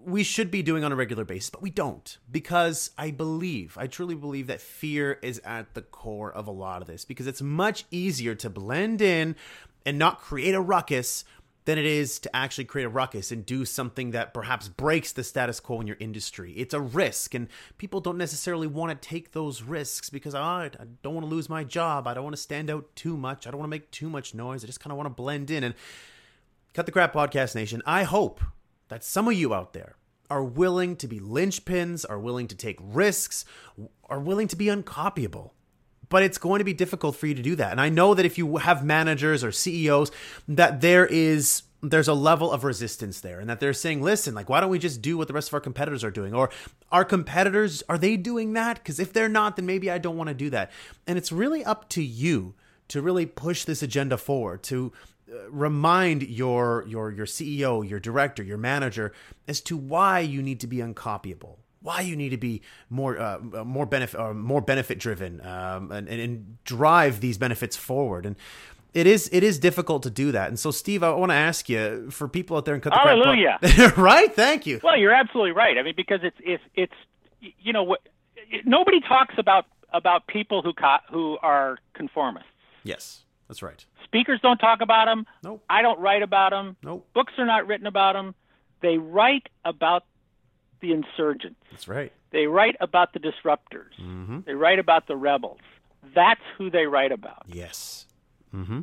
we 0.05 0.23
should 0.23 0.51
be 0.51 0.61
doing 0.61 0.83
on 0.83 0.91
a 0.91 0.95
regular 0.95 1.23
basis, 1.25 1.49
but 1.49 1.61
we 1.61 1.69
don't 1.69 2.17
because 2.29 2.91
I 2.97 3.11
believe, 3.11 3.77
I 3.77 3.87
truly 3.87 4.15
believe 4.15 4.47
that 4.47 4.61
fear 4.61 5.19
is 5.21 5.39
at 5.45 5.73
the 5.73 5.81
core 5.81 6.31
of 6.31 6.47
a 6.47 6.51
lot 6.51 6.81
of 6.81 6.87
this 6.87 7.05
because 7.05 7.27
it's 7.27 7.41
much 7.41 7.85
easier 7.91 8.35
to 8.35 8.49
blend 8.49 9.01
in 9.01 9.35
and 9.85 9.97
not 9.97 10.19
create 10.19 10.55
a 10.55 10.61
ruckus 10.61 11.25
than 11.65 11.77
it 11.77 11.85
is 11.85 12.19
to 12.19 12.35
actually 12.35 12.65
create 12.65 12.85
a 12.85 12.89
ruckus 12.89 13.31
and 13.31 13.45
do 13.45 13.65
something 13.65 14.11
that 14.11 14.33
perhaps 14.33 14.67
breaks 14.67 15.11
the 15.11 15.23
status 15.23 15.59
quo 15.59 15.79
in 15.79 15.87
your 15.87 15.97
industry. 15.99 16.53
It's 16.53 16.73
a 16.73 16.81
risk, 16.81 17.33
and 17.33 17.47
people 17.77 18.01
don't 18.01 18.17
necessarily 18.17 18.67
want 18.67 19.01
to 19.01 19.07
take 19.07 19.31
those 19.31 19.63
risks 19.63 20.09
because 20.09 20.35
oh, 20.35 20.41
I 20.41 20.69
don't 21.01 21.13
want 21.13 21.25
to 21.25 21.33
lose 21.33 21.49
my 21.49 21.63
job. 21.63 22.07
I 22.07 22.13
don't 22.13 22.23
want 22.23 22.35
to 22.35 22.41
stand 22.41 22.69
out 22.69 22.93
too 22.95 23.15
much. 23.15 23.47
I 23.47 23.51
don't 23.51 23.59
want 23.59 23.67
to 23.67 23.75
make 23.75 23.91
too 23.91 24.09
much 24.09 24.33
noise. 24.33 24.63
I 24.63 24.67
just 24.67 24.79
kind 24.79 24.91
of 24.91 24.97
want 24.97 25.07
to 25.07 25.13
blend 25.13 25.49
in. 25.49 25.63
And 25.63 25.75
Cut 26.73 26.85
the 26.85 26.91
Crap 26.91 27.13
Podcast 27.13 27.55
Nation, 27.55 27.81
I 27.85 28.03
hope 28.03 28.41
that 28.89 29.03
some 29.03 29.27
of 29.27 29.33
you 29.33 29.53
out 29.53 29.73
there 29.73 29.95
are 30.29 30.43
willing 30.43 30.95
to 30.97 31.07
be 31.07 31.19
linchpins, 31.19 32.05
are 32.09 32.19
willing 32.19 32.47
to 32.47 32.55
take 32.55 32.79
risks, 32.81 33.45
are 34.09 34.19
willing 34.19 34.47
to 34.47 34.55
be 34.55 34.65
uncopyable 34.65 35.51
but 36.13 36.21
it's 36.21 36.37
going 36.37 36.59
to 36.59 36.63
be 36.63 36.75
difficult 36.75 37.15
for 37.15 37.25
you 37.25 37.33
to 37.33 37.41
do 37.41 37.55
that. 37.55 37.71
And 37.71 37.81
I 37.81 37.89
know 37.89 38.13
that 38.13 38.23
if 38.23 38.37
you 38.37 38.57
have 38.57 38.85
managers 38.85 39.43
or 39.43 39.51
CEOs, 39.51 40.11
that 40.47 40.79
there 40.79 41.07
is 41.07 41.63
there's 41.81 42.07
a 42.07 42.13
level 42.13 42.51
of 42.51 42.63
resistance 42.63 43.19
there, 43.19 43.39
and 43.39 43.49
that 43.49 43.59
they're 43.59 43.73
saying, 43.73 44.03
"Listen, 44.03 44.35
like, 44.35 44.47
why 44.47 44.61
don't 44.61 44.69
we 44.69 44.77
just 44.77 45.01
do 45.01 45.17
what 45.17 45.27
the 45.27 45.33
rest 45.33 45.47
of 45.47 45.55
our 45.55 45.59
competitors 45.59 46.03
are 46.03 46.11
doing? 46.11 46.35
Or 46.35 46.51
our 46.91 47.03
competitors 47.03 47.81
are 47.89 47.97
they 47.97 48.15
doing 48.15 48.53
that? 48.53 48.75
Because 48.75 48.99
if 48.99 49.11
they're 49.11 49.27
not, 49.27 49.55
then 49.55 49.65
maybe 49.65 49.89
I 49.89 49.97
don't 49.97 50.15
want 50.15 50.27
to 50.27 50.35
do 50.35 50.51
that." 50.51 50.69
And 51.07 51.17
it's 51.17 51.31
really 51.31 51.65
up 51.65 51.89
to 51.89 52.03
you 52.03 52.53
to 52.89 53.01
really 53.01 53.25
push 53.25 53.65
this 53.65 53.81
agenda 53.81 54.15
forward 54.15 54.61
to 54.65 54.93
uh, 55.31 55.49
remind 55.49 56.21
your 56.21 56.85
your 56.87 57.09
your 57.09 57.25
CEO, 57.25 57.89
your 57.89 57.99
director, 57.99 58.43
your 58.43 58.59
manager 58.59 59.13
as 59.47 59.61
to 59.61 59.75
why 59.75 60.19
you 60.19 60.43
need 60.43 60.59
to 60.59 60.67
be 60.67 60.77
uncopyable 60.77 61.57
why 61.83 61.99
you 62.01 62.15
need 62.15 62.29
to 62.29 62.37
be 62.37 62.61
more 62.89 63.19
uh, 63.19 63.37
more 63.63 63.85
benefit 63.85 64.19
or 64.19 64.33
more 64.33 64.61
benefit 64.61 64.97
driven 64.97 65.39
um, 65.45 65.91
and, 65.91 66.07
and, 66.07 66.57
drive 66.63 67.19
these 67.19 67.37
benefits 67.37 67.75
forward 67.75 68.25
and 68.25 68.35
it 68.93 69.05
is 69.05 69.29
it 69.33 69.43
is 69.43 69.59
difficult 69.59 70.01
to 70.03 70.09
do 70.09 70.31
that 70.31 70.47
and 70.47 70.57
so 70.59 70.71
steve 70.71 71.03
i 71.03 71.09
want 71.11 71.29
to 71.29 71.35
ask 71.35 71.67
you 71.67 72.09
for 72.09 72.27
people 72.27 72.55
out 72.57 72.63
there 72.65 72.73
in 72.73 72.81
cut 72.81 72.91
the 72.93 72.99
Crap 72.99 73.17
Hallelujah. 73.17 73.57
Pod- 73.61 73.97
right 74.11 74.33
thank 74.33 74.65
you 74.65 74.79
Well, 74.83 74.97
you're 74.97 75.13
absolutely 75.13 75.51
right. 75.51 75.77
I 75.77 75.83
mean, 75.83 75.93
because 75.95 76.21
it's 76.23 76.37
it's 76.39 76.63
it's 76.75 76.93
you 77.59 77.73
know 77.73 77.83
what 77.83 77.99
nobody 78.65 78.99
talks 79.01 79.35
about 79.37 79.65
about 79.91 80.25
people 80.27 80.61
who 80.61 80.73
co- 80.73 81.05
who 81.11 81.37
are 81.41 81.77
conformists. 81.95 82.43
yes 82.83 83.23
that's 83.47 83.61
right 83.61 83.85
Speakers 84.05 84.39
don't 84.41 84.57
talk 84.59 84.81
about 84.81 85.05
them. 85.05 85.25
Nope. 85.43 85.63
I 85.67 85.81
don't 85.81 85.99
write 85.99 86.21
about 86.21 86.51
them. 86.51 86.77
nope 86.83 87.07
Books 87.13 87.33
are 87.39 87.45
not 87.47 87.67
written 87.67 87.87
about 87.87 88.13
them. 88.13 88.35
They 88.81 88.97
write 88.99 89.47
about 89.65 90.03
the 90.83 90.91
insurgents. 90.91 91.59
that's 91.71 91.87
right 91.87 92.11
They 92.31 92.45
write 92.45 92.75
about 92.79 93.13
the 93.13 93.19
disruptors. 93.19 93.93
mm-hmm. 93.99 94.39
They 94.45 94.53
write 94.53 94.79
about 94.79 95.07
the 95.07 95.15
rebels. 95.15 95.59
That's 96.13 96.41
who 96.57 96.69
they 96.69 96.85
write 96.85 97.11
about. 97.11 97.43
yes 97.47 98.05
mm-hmm. 98.53 98.81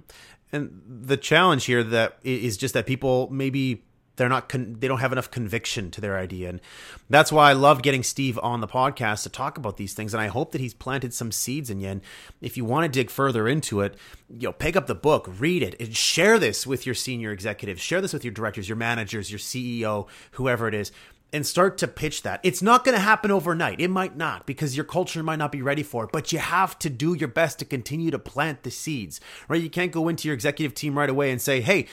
and 0.53 0.83
the 0.89 1.17
challenge 1.17 1.65
here 1.67 1.83
that 1.85 2.19
is 2.25 2.57
just 2.57 2.75
that 2.75 2.87
people 2.87 3.29
maybe 3.31 3.85
they're 4.17 4.29
not 4.29 4.51
con- 4.51 4.77
they 4.81 4.87
don't 4.89 4.99
have 5.01 5.13
enough 5.13 5.31
conviction 5.31 5.91
to 5.91 6.01
their 6.01 6.19
idea 6.19 6.49
and 6.51 6.61
that's 7.09 7.31
why 7.33 7.49
i 7.51 7.53
loved 7.55 7.83
getting 7.83 8.03
steve 8.03 8.39
on 8.43 8.61
the 8.61 8.67
podcast 8.69 9.23
to 9.23 9.31
talk 9.31 9.57
about 9.57 9.77
these 9.79 9.95
things 9.95 10.13
and 10.13 10.21
i 10.21 10.27
hope 10.27 10.53
that 10.53 10.61
he's 10.61 10.75
planted 10.75 11.15
some 11.15 11.33
seeds 11.33 11.71
in 11.71 11.81
you 11.81 11.89
and 11.89 12.01
if 12.43 12.55
you 12.57 12.65
want 12.65 12.85
to 12.85 12.89
dig 12.99 13.09
further 13.11 13.49
into 13.49 13.81
it 13.81 13.97
you 14.29 14.49
know 14.49 14.53
pick 14.53 14.77
up 14.77 14.87
the 14.87 14.95
book 14.95 15.27
read 15.39 15.63
it 15.63 15.75
and 15.81 15.97
share 15.97 16.39
this 16.39 16.67
with 16.67 16.85
your 16.85 16.95
senior 16.95 17.31
executives 17.33 17.81
share 17.81 18.03
this 18.03 18.13
with 18.13 18.25
your 18.25 18.35
directors 18.35 18.69
your 18.69 18.77
managers 18.77 19.31
your 19.31 19.39
ceo 19.39 20.07
whoever 20.33 20.69
it 20.69 20.75
is 20.75 20.93
and 21.33 21.47
start 21.47 21.79
to 21.79 21.89
pitch 21.89 22.23
that. 22.23 22.41
It's 22.43 22.61
not 22.63 22.85
going 22.85 22.95
to 22.97 23.01
happen 23.01 23.31
overnight. 23.31 23.81
It 23.81 23.89
might 23.89 24.17
not 24.17 24.47
because 24.47 24.77
your 24.77 24.85
culture 24.85 25.23
might 25.23 25.39
not 25.39 25.53
be 25.53 25.63
ready 25.63 25.83
for 25.83 26.05
it, 26.05 26.11
but 26.13 26.33
you 26.33 26.39
have 26.39 26.79
to 26.81 26.91
do 26.91 27.15
your 27.15 27.29
best 27.29 27.59
to 27.61 27.65
continue 27.65 28.11
to 28.11 28.19
plant 28.19 28.63
the 28.63 28.71
seeds, 28.71 29.21
right? 29.49 29.63
You 29.63 29.71
can't 29.71 29.93
go 29.93 30.09
into 30.09 30.29
your 30.29 30.35
executive 30.35 30.75
team 30.75 30.99
right 30.99 31.11
away 31.11 31.31
and 31.31 31.41
say, 31.41 31.61
hey, 31.61 31.87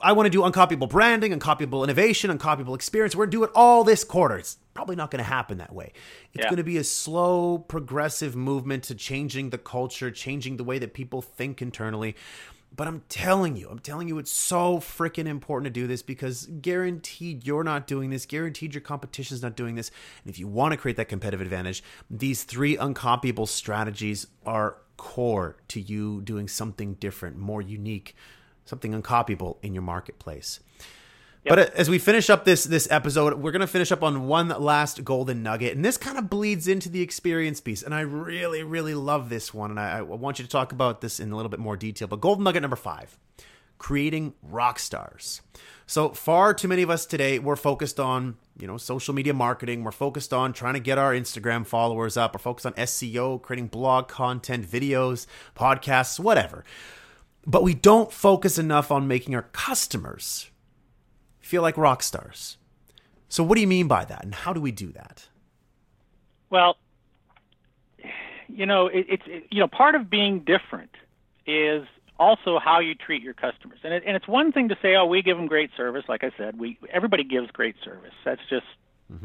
I 0.00 0.12
want 0.12 0.26
to 0.26 0.30
do 0.30 0.42
uncopyable 0.42 0.88
branding, 0.88 1.38
uncopyable 1.38 1.82
innovation, 1.82 2.36
uncopyable 2.36 2.74
experience. 2.74 3.16
We're 3.16 3.24
going 3.24 3.32
to 3.32 3.36
do 3.38 3.44
it 3.44 3.50
all 3.54 3.82
this 3.84 4.04
quarter. 4.04 4.38
It's 4.38 4.56
probably 4.74 4.94
not 4.94 5.10
going 5.10 5.18
to 5.22 5.28
happen 5.28 5.58
that 5.58 5.74
way. 5.74 5.92
It's 6.32 6.44
Yeah. 6.44 6.48
going 6.50 6.58
to 6.58 6.62
be 6.64 6.76
a 6.76 6.84
slow, 6.84 7.58
progressive 7.58 8.36
movement 8.36 8.84
to 8.84 8.94
changing 8.94 9.50
the 9.50 9.58
culture, 9.58 10.10
changing 10.10 10.56
the 10.56 10.64
way 10.64 10.78
that 10.78 10.94
people 10.94 11.20
think 11.20 11.60
internally. 11.60 12.14
But 12.74 12.86
I'm 12.86 13.02
telling 13.08 13.56
you, 13.56 13.68
I'm 13.68 13.80
telling 13.80 14.08
you, 14.08 14.18
it's 14.18 14.32
so 14.32 14.78
freaking 14.78 15.26
important 15.26 15.66
to 15.66 15.80
do 15.80 15.86
this 15.86 16.00
because 16.02 16.46
guaranteed 16.46 17.46
you're 17.46 17.64
not 17.64 17.86
doing 17.86 18.08
this, 18.10 18.24
guaranteed 18.24 18.74
your 18.74 18.80
competition's 18.80 19.42
not 19.42 19.56
doing 19.56 19.74
this. 19.74 19.90
And 20.24 20.32
if 20.32 20.38
you 20.38 20.48
want 20.48 20.72
to 20.72 20.78
create 20.78 20.96
that 20.96 21.08
competitive 21.08 21.42
advantage, 21.42 21.82
these 22.10 22.44
three 22.44 22.76
uncopyable 22.76 23.46
strategies 23.46 24.26
are 24.46 24.78
core 24.96 25.56
to 25.68 25.80
you 25.80 26.22
doing 26.22 26.48
something 26.48 26.94
different, 26.94 27.36
more 27.36 27.60
unique, 27.60 28.16
something 28.64 28.92
uncopyable 28.92 29.58
in 29.62 29.74
your 29.74 29.82
marketplace. 29.82 30.60
But 31.44 31.58
uh, 31.58 31.66
as 31.74 31.90
we 31.90 31.98
finish 31.98 32.30
up 32.30 32.44
this 32.44 32.64
this 32.64 32.88
episode, 32.90 33.34
we're 33.34 33.50
going 33.50 33.60
to 33.60 33.66
finish 33.66 33.90
up 33.90 34.02
on 34.02 34.26
one 34.26 34.48
last 34.48 35.02
golden 35.04 35.42
nugget, 35.42 35.74
and 35.74 35.84
this 35.84 35.96
kind 35.96 36.16
of 36.16 36.30
bleeds 36.30 36.68
into 36.68 36.88
the 36.88 37.02
experience 37.02 37.60
piece. 37.60 37.82
And 37.82 37.94
I 37.94 38.00
really, 38.02 38.62
really 38.62 38.94
love 38.94 39.28
this 39.28 39.52
one, 39.52 39.70
and 39.70 39.80
I, 39.80 39.98
I 39.98 40.02
want 40.02 40.38
you 40.38 40.44
to 40.44 40.50
talk 40.50 40.72
about 40.72 41.00
this 41.00 41.18
in 41.18 41.32
a 41.32 41.36
little 41.36 41.50
bit 41.50 41.58
more 41.58 41.76
detail. 41.76 42.06
But 42.06 42.20
golden 42.20 42.44
nugget 42.44 42.62
number 42.62 42.76
five: 42.76 43.18
creating 43.78 44.34
rock 44.42 44.78
stars. 44.78 45.42
So 45.84 46.10
far 46.10 46.54
too 46.54 46.68
many 46.68 46.82
of 46.82 46.90
us 46.90 47.04
today 47.04 47.38
we're 47.38 47.56
focused 47.56 47.98
on 47.98 48.36
you 48.56 48.68
know 48.68 48.76
social 48.76 49.12
media 49.12 49.34
marketing. 49.34 49.82
We're 49.82 49.90
focused 49.90 50.32
on 50.32 50.52
trying 50.52 50.74
to 50.74 50.80
get 50.80 50.96
our 50.96 51.12
Instagram 51.12 51.66
followers 51.66 52.16
up. 52.16 52.34
We're 52.34 52.38
focused 52.38 52.66
on 52.66 52.74
SEO, 52.74 53.42
creating 53.42 53.66
blog 53.66 54.06
content, 54.06 54.64
videos, 54.64 55.26
podcasts, 55.56 56.20
whatever. 56.20 56.64
But 57.44 57.64
we 57.64 57.74
don't 57.74 58.12
focus 58.12 58.58
enough 58.58 58.92
on 58.92 59.08
making 59.08 59.34
our 59.34 59.48
customers 59.52 60.51
feel 61.52 61.60
like 61.62 61.76
rock 61.76 62.02
stars. 62.02 62.56
So, 63.28 63.42
what 63.44 63.56
do 63.56 63.60
you 63.60 63.66
mean 63.66 63.86
by 63.88 64.06
that, 64.06 64.24
and 64.24 64.34
how 64.34 64.52
do 64.54 64.60
we 64.60 64.72
do 64.72 64.90
that? 64.92 65.28
Well, 66.48 66.76
you 68.48 68.64
know, 68.66 68.86
it, 68.86 69.04
it's 69.08 69.22
it, 69.26 69.44
you 69.50 69.60
know 69.60 69.68
part 69.68 69.94
of 69.94 70.08
being 70.08 70.40
different 70.40 70.90
is 71.46 71.86
also 72.18 72.58
how 72.58 72.78
you 72.80 72.94
treat 72.94 73.22
your 73.22 73.34
customers, 73.34 73.80
and 73.84 73.92
it, 73.92 74.02
and 74.06 74.16
it's 74.16 74.26
one 74.28 74.50
thing 74.52 74.68
to 74.68 74.76
say, 74.80 74.94
oh, 74.96 75.04
we 75.06 75.20
give 75.22 75.36
them 75.36 75.46
great 75.46 75.70
service. 75.76 76.04
Like 76.08 76.24
I 76.24 76.30
said, 76.38 76.58
we 76.58 76.78
everybody 76.90 77.24
gives 77.24 77.50
great 77.50 77.76
service. 77.84 78.14
That's 78.24 78.40
just 78.48 78.66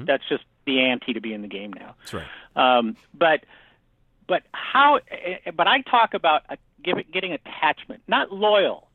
that's 0.06 0.24
just 0.28 0.44
the 0.66 0.82
ante 0.82 1.14
to 1.14 1.22
be 1.22 1.34
in 1.34 1.42
the 1.42 1.48
game 1.48 1.72
now. 1.72 1.96
That's 2.00 2.14
right. 2.14 2.28
Um, 2.58 2.98
but 3.14 3.46
but 4.28 4.44
how? 4.52 5.00
eh, 5.10 5.52
But 5.56 5.68
I 5.68 5.80
talk 5.82 6.14
about 6.14 6.42
uh, 6.50 6.58
give, 6.84 6.98
getting 7.12 7.32
attachment, 7.32 8.02
not 8.08 8.34
loyal 8.34 8.90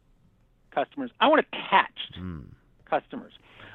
customers. 0.71 1.11
I 1.21 1.29
want 1.29 1.47
attached 1.51 2.19
customers. 2.93 3.33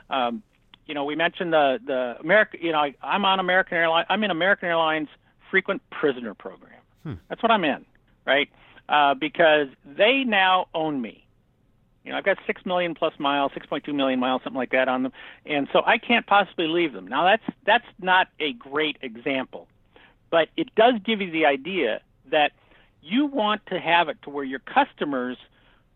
Um, 0.09 0.43
you 0.88 0.93
know, 0.93 1.05
we 1.11 1.15
mentioned 1.15 1.51
the 1.51 1.80
the 1.86 2.01
America. 2.20 2.57
You 2.61 2.72
know, 2.72 2.80
I, 2.80 2.95
I'm 3.01 3.26
on 3.26 3.39
American 3.39 3.78
Airlines. 3.78 4.07
I'm 4.09 4.24
in 4.24 4.32
American 4.32 4.70
Airlines 4.70 5.09
frequent 5.51 5.82
prisoner 5.89 6.34
program. 6.34 6.82
That's 7.30 7.41
what 7.43 7.51
I'm 7.51 7.63
in, 7.63 7.86
right? 8.26 8.49
Uh, 8.89 9.13
because 9.13 9.68
they 9.86 10.24
now 10.26 10.68
own 10.74 11.01
me. 11.01 11.26
You 12.03 12.11
know, 12.11 12.18
I've 12.18 12.24
got 12.24 12.38
six 12.45 12.65
million 12.65 12.95
plus 12.95 13.13
miles, 13.20 13.51
six 13.53 13.65
point 13.65 13.84
two 13.84 13.93
million 13.93 14.20
miles, 14.20 14.41
something 14.43 14.57
like 14.57 14.72
that 14.72 14.88
on 14.88 15.03
them, 15.03 15.11
and 15.45 15.68
so 15.74 15.82
I 15.86 15.97
can't 15.97 16.26
possibly 16.26 16.68
leave 16.68 16.93
them. 16.93 17.07
Now 17.07 17.26
that's 17.26 17.43
that's 17.65 17.89
not 18.01 18.28
a 18.39 18.53
great 18.53 18.97
example, 19.01 19.68
but 20.30 20.47
it 20.55 20.74
does 20.76 20.93
give 21.05 21.20
you 21.22 21.32
the 21.32 21.45
idea 21.45 22.01
that 22.32 22.51
you 23.01 23.26
want 23.26 23.65
to 23.68 23.80
have 23.80 24.07
it 24.09 24.18
to 24.24 24.30
where 24.30 24.45
your 24.45 24.59
customers 24.59 25.38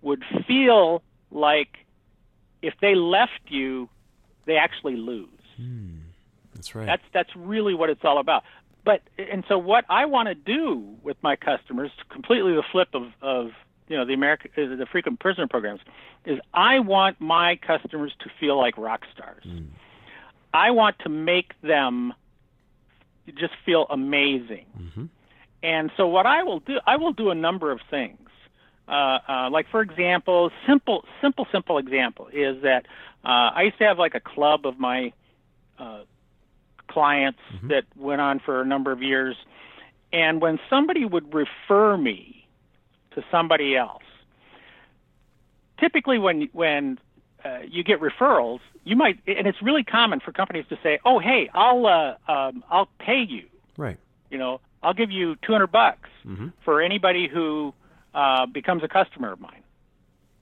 would 0.02 0.24
feel 0.48 1.02
like 1.32 1.78
if 2.62 2.74
they 2.82 2.96
left 2.96 3.42
you, 3.48 3.90
they 4.46 4.58
actually 4.58 4.96
lose. 4.96 5.30
Hmm. 5.58 5.98
That's 6.54 6.76
right. 6.76 6.86
That's 6.86 7.04
that's 7.14 7.36
really 7.36 7.74
what 7.74 7.90
it's 7.90 8.04
all 8.04 8.20
about. 8.20 8.44
But 8.84 9.02
and 9.18 9.44
so 9.48 9.58
what 9.58 9.86
I 9.90 10.06
want 10.06 10.28
to 10.28 10.36
do 10.36 10.96
with 11.04 11.18
my 11.22 11.36
customers, 11.36 11.92
completely 12.10 12.54
the 12.54 12.64
flip 12.72 12.90
of 12.94 13.04
of 13.22 13.52
you 13.88 13.98
know 13.98 14.06
the 14.06 14.14
American 14.14 14.52
uh, 14.58 14.76
the 14.76 14.86
frequent 14.92 15.20
prisoner 15.20 15.48
programs, 15.48 15.82
is 16.26 16.40
I 16.54 16.80
want 16.80 17.20
my 17.20 17.58
customers 17.58 18.14
to 18.20 18.30
feel 18.40 18.58
like 18.58 18.78
rock 18.78 19.02
stars. 19.14 19.44
Hmm. 19.44 19.66
I 20.54 20.72
want 20.72 21.00
to 21.00 21.10
make 21.10 21.54
them 21.62 22.14
just 23.38 23.54
feel 23.66 23.86
amazing. 23.90 24.66
Mm-hmm. 24.78 25.06
And 25.64 25.92
so 25.96 26.08
what 26.08 26.26
I 26.26 26.44
will 26.44 26.60
do, 26.60 26.80
I 26.86 26.98
will 26.98 27.14
do 27.14 27.30
a 27.30 27.36
number 27.36 27.72
of 27.72 27.80
things. 27.90 28.18
Uh, 28.92 29.20
uh, 29.28 29.50
like 29.50 29.68
for 29.72 29.82
example, 29.82 30.52
simple, 30.68 31.06
simple, 31.22 31.48
simple 31.50 31.78
example 31.78 32.28
is 32.28 32.62
that 32.64 32.86
uh, 33.24 33.50
I 33.56 33.64
used 33.64 33.78
to 33.78 33.86
have 33.86 33.98
like 33.98 34.16
a 34.16 34.20
club 34.20 34.66
of 34.66 34.78
my 34.80 35.14
uh, 35.80 36.02
clients 36.90 37.40
that 37.70 37.86
went 37.96 38.20
on 38.20 38.40
for 38.40 38.62
a 38.62 38.66
number 38.66 38.92
of 38.92 39.02
years, 39.02 39.38
and 40.12 40.42
when 40.42 40.60
somebody 40.70 41.06
would 41.06 41.34
refer 41.34 41.96
me 41.96 42.46
to 43.16 43.24
somebody 43.32 43.78
else, 43.78 44.04
typically 45.80 46.20
when 46.20 46.50
when 46.52 47.00
uh, 47.46 47.60
you 47.66 47.86
get 47.86 48.02
referrals, 48.02 48.60
you 48.84 48.98
might, 48.98 49.20
and 49.26 49.48
it's 49.48 49.62
really 49.62 49.84
common 49.86 50.20
for 50.20 50.34
companies 50.34 50.66
to 50.68 50.78
say, 50.84 51.00
"Oh, 51.06 51.18
hey, 51.20 51.50
I'll 51.54 51.86
uh, 51.86 52.32
um, 52.32 52.62
I'll 52.70 52.90
pay 53.00 53.22
you." 53.22 53.46
right. 53.78 53.98
you 54.30 54.38
know, 54.38 54.60
I'll 54.84 54.94
give 54.94 55.12
you 55.12 55.38
200 55.46 55.68
bucks 55.68 56.10
for 56.66 56.82
anybody 56.82 57.30
who 57.30 57.74
uh, 58.14 58.46
becomes 58.46 58.84
a 58.84 58.88
customer 58.88 59.32
of 59.32 59.40
mine, 59.40 59.64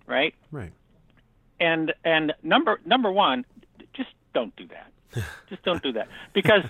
right? 0.07 0.33
Right. 0.51 0.71
And 1.59 1.93
and 2.03 2.33
number 2.43 2.79
number 2.85 3.11
one, 3.11 3.45
just 3.93 4.09
don't 4.33 4.55
do 4.55 4.67
that. 4.67 4.91
just 5.49 5.63
don't 5.63 5.81
do 5.81 5.91
that 5.93 6.07
because 6.33 6.63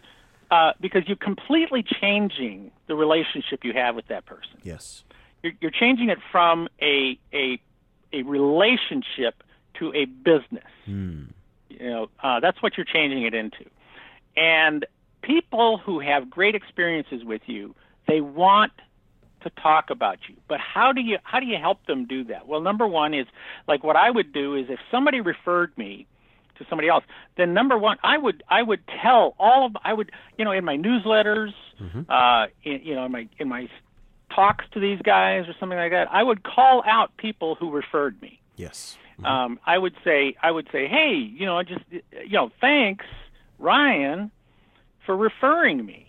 uh, 0.51 0.73
because 0.79 1.03
you're 1.07 1.17
completely 1.17 1.83
changing 1.83 2.71
the 2.87 2.95
relationship 2.95 3.63
you 3.63 3.73
have 3.73 3.95
with 3.95 4.07
that 4.07 4.25
person. 4.25 4.57
Yes. 4.63 5.03
You're, 5.43 5.53
you're 5.61 5.71
changing 5.71 6.09
it 6.09 6.19
from 6.31 6.67
a 6.81 7.19
a 7.33 7.61
a 8.11 8.23
relationship 8.23 9.43
to 9.75 9.93
a 9.93 10.05
business. 10.05 10.65
You 11.69 11.89
know, 11.89 12.09
uh, 12.21 12.39
that's 12.39 12.61
what 12.61 12.77
you're 12.77 12.85
changing 12.85 13.23
it 13.23 13.33
into. 13.33 13.65
And 14.35 14.85
people 15.21 15.77
who 15.77 15.99
have 15.99 16.29
great 16.29 16.55
experiences 16.55 17.23
with 17.23 17.41
you, 17.45 17.75
they 18.07 18.21
want 18.21 18.71
to 19.43 19.49
talk 19.61 19.89
about 19.89 20.17
you. 20.27 20.35
But 20.47 20.59
how 20.59 20.91
do 20.91 21.01
you 21.01 21.17
how 21.23 21.39
do 21.39 21.45
you 21.45 21.57
help 21.57 21.85
them 21.85 22.05
do 22.05 22.23
that? 22.25 22.47
Well, 22.47 22.61
number 22.61 22.87
one 22.87 23.13
is 23.13 23.27
like 23.67 23.83
what 23.83 23.95
I 23.95 24.09
would 24.11 24.33
do 24.33 24.55
is 24.55 24.65
if 24.69 24.79
somebody 24.91 25.21
referred 25.21 25.77
me 25.77 26.05
to 26.57 26.65
somebody 26.69 26.89
else, 26.89 27.03
then 27.37 27.53
number 27.53 27.77
one, 27.77 27.97
I 28.03 28.17
would 28.17 28.43
I 28.49 28.61
would 28.61 28.81
tell 29.01 29.35
all 29.39 29.65
of 29.65 29.77
I 29.83 29.93
would 29.93 30.11
you 30.37 30.45
know 30.45 30.51
in 30.51 30.65
my 30.65 30.77
newsletters, 30.77 31.53
uh, 32.09 32.47
in, 32.63 32.81
you 32.83 32.95
know 32.95 33.05
in 33.05 33.11
my 33.11 33.27
in 33.39 33.47
my 33.47 33.67
talks 34.35 34.65
to 34.73 34.79
these 34.79 35.01
guys 35.01 35.45
or 35.47 35.55
something 35.59 35.77
like 35.77 35.91
that, 35.91 36.07
I 36.11 36.21
would 36.21 36.43
call 36.43 36.83
out 36.85 37.15
people 37.17 37.55
who 37.55 37.71
referred 37.71 38.21
me 38.21 38.39
Yes. 38.57 38.97
um, 39.23 39.59
I 39.65 39.77
would 39.77 39.95
say 40.03 40.35
I 40.43 40.51
would 40.51 40.67
say, 40.71 40.87
hey, 40.87 41.13
you 41.15 41.45
know, 41.45 41.63
just 41.63 41.81
you 41.91 42.33
know, 42.33 42.51
thanks, 42.61 43.05
Ryan, 43.57 44.31
for 45.05 45.15
referring 45.15 45.85
me. 45.85 46.07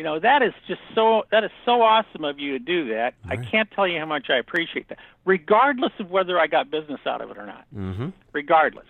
You 0.00 0.04
know, 0.04 0.18
that 0.18 0.40
is 0.40 0.54
just 0.66 0.80
so 0.94 1.24
that 1.30 1.44
is 1.44 1.50
so 1.66 1.82
awesome 1.82 2.24
of 2.24 2.38
you 2.38 2.52
to 2.52 2.58
do 2.58 2.88
that. 2.88 3.12
I 3.28 3.36
can't 3.36 3.70
tell 3.70 3.86
you 3.86 3.98
how 3.98 4.06
much 4.06 4.30
I 4.30 4.38
appreciate 4.38 4.88
that, 4.88 4.96
regardless 5.26 5.92
of 5.98 6.10
whether 6.10 6.40
I 6.40 6.46
got 6.46 6.70
business 6.70 7.00
out 7.04 7.20
of 7.20 7.30
it 7.30 7.36
or 7.36 7.44
not. 7.44 7.66
Mm-hmm. 7.76 8.08
Regardless. 8.32 8.86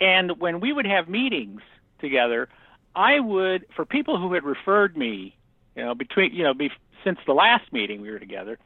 And 0.00 0.40
when 0.40 0.60
we 0.60 0.72
would 0.72 0.86
have 0.86 1.06
meetings 1.06 1.60
together, 1.98 2.48
I 2.96 3.20
would 3.20 3.66
for 3.76 3.84
people 3.84 4.18
who 4.18 4.32
had 4.32 4.42
referred 4.42 4.96
me, 4.96 5.36
you 5.76 5.84
know, 5.84 5.94
between 5.94 6.32
you 6.32 6.44
know, 6.44 6.54
be, 6.54 6.70
since 7.04 7.18
the 7.26 7.34
last 7.34 7.70
meeting 7.70 8.00
we 8.00 8.10
were 8.10 8.18
together, 8.18 8.58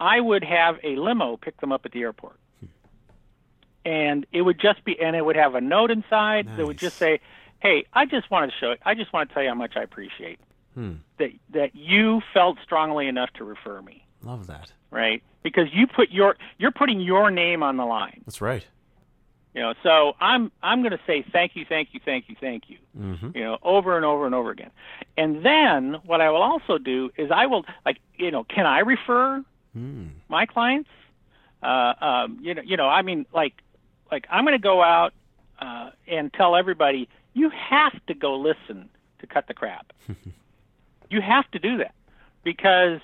I 0.00 0.18
would 0.18 0.42
have 0.42 0.76
a 0.82 0.96
limo 0.96 1.36
pick 1.36 1.60
them 1.60 1.70
up 1.70 1.84
at 1.84 1.92
the 1.92 2.00
airport 2.00 2.38
and 3.84 4.24
it 4.32 4.40
would 4.40 4.58
just 4.58 4.82
be 4.86 4.98
and 4.98 5.14
it 5.14 5.22
would 5.22 5.36
have 5.36 5.54
a 5.54 5.60
note 5.60 5.90
inside 5.90 6.48
that 6.56 6.66
would 6.66 6.78
just 6.78 6.96
say 6.96 7.20
hey 7.60 7.84
i 7.92 8.06
just 8.06 8.30
want 8.30 8.50
to 8.50 8.56
show 8.58 8.74
i 8.86 8.94
just 8.94 9.12
want 9.12 9.28
to 9.28 9.34
tell 9.34 9.42
you 9.42 9.50
how 9.50 9.54
much 9.54 9.76
i 9.76 9.82
appreciate 9.82 10.40
that 11.18 11.30
that 11.50 11.74
you 11.74 12.20
felt 12.34 12.58
strongly 12.62 13.06
enough 13.08 13.30
to 13.34 13.44
refer 13.44 13.80
me 13.82 14.06
Love 14.22 14.46
that. 14.46 14.72
right 14.90 15.22
because 15.42 15.68
you 15.72 15.86
put 15.86 16.10
your 16.10 16.36
you're 16.58 16.70
putting 16.70 17.00
your 17.00 17.30
name 17.30 17.62
on 17.62 17.76
the 17.76 17.84
line 17.84 18.20
That's 18.26 18.40
right. 18.40 18.66
You 19.54 19.62
know, 19.62 19.72
so 19.82 20.12
I'm 20.20 20.52
I'm 20.62 20.82
going 20.82 20.90
to 20.92 21.00
say 21.06 21.24
thank 21.32 21.56
you, 21.56 21.64
thank 21.66 21.88
you, 21.94 22.00
thank 22.04 22.28
you, 22.28 22.36
thank 22.38 22.64
you. 22.68 22.76
Mm-hmm. 22.98 23.30
You 23.34 23.42
know, 23.44 23.58
over 23.62 23.96
and 23.96 24.04
over 24.04 24.26
and 24.26 24.34
over 24.34 24.50
again. 24.50 24.70
And 25.16 25.42
then 25.46 25.94
what 26.04 26.20
I 26.20 26.28
will 26.28 26.42
also 26.42 26.76
do 26.76 27.10
is 27.16 27.30
I 27.30 27.46
will 27.46 27.64
like 27.86 27.96
you 28.16 28.30
know, 28.30 28.44
can 28.44 28.66
I 28.66 28.80
refer 28.80 29.42
Mm. 29.76 30.10
my 30.28 30.44
clients? 30.46 30.88
Uh, 31.62 31.92
um, 32.00 32.38
you 32.42 32.54
know, 32.54 32.62
you 32.64 32.76
know, 32.76 32.86
I 32.88 33.00
mean, 33.02 33.24
like 33.32 33.54
like 34.10 34.26
I'm 34.30 34.44
going 34.44 34.58
to 34.58 34.62
go 34.62 34.82
out 34.82 35.14
uh, 35.58 35.90
and 36.06 36.30
tell 36.34 36.54
everybody 36.56 37.08
you 37.32 37.50
have 37.50 37.92
to 38.08 38.14
go 38.14 38.36
listen 38.36 38.88
to 39.20 39.26
cut 39.26 39.46
the 39.48 39.54
crap. 39.54 39.90
you 41.10 41.20
have 41.20 41.50
to 41.52 41.58
do 41.58 41.78
that 41.78 41.94
because 42.44 43.00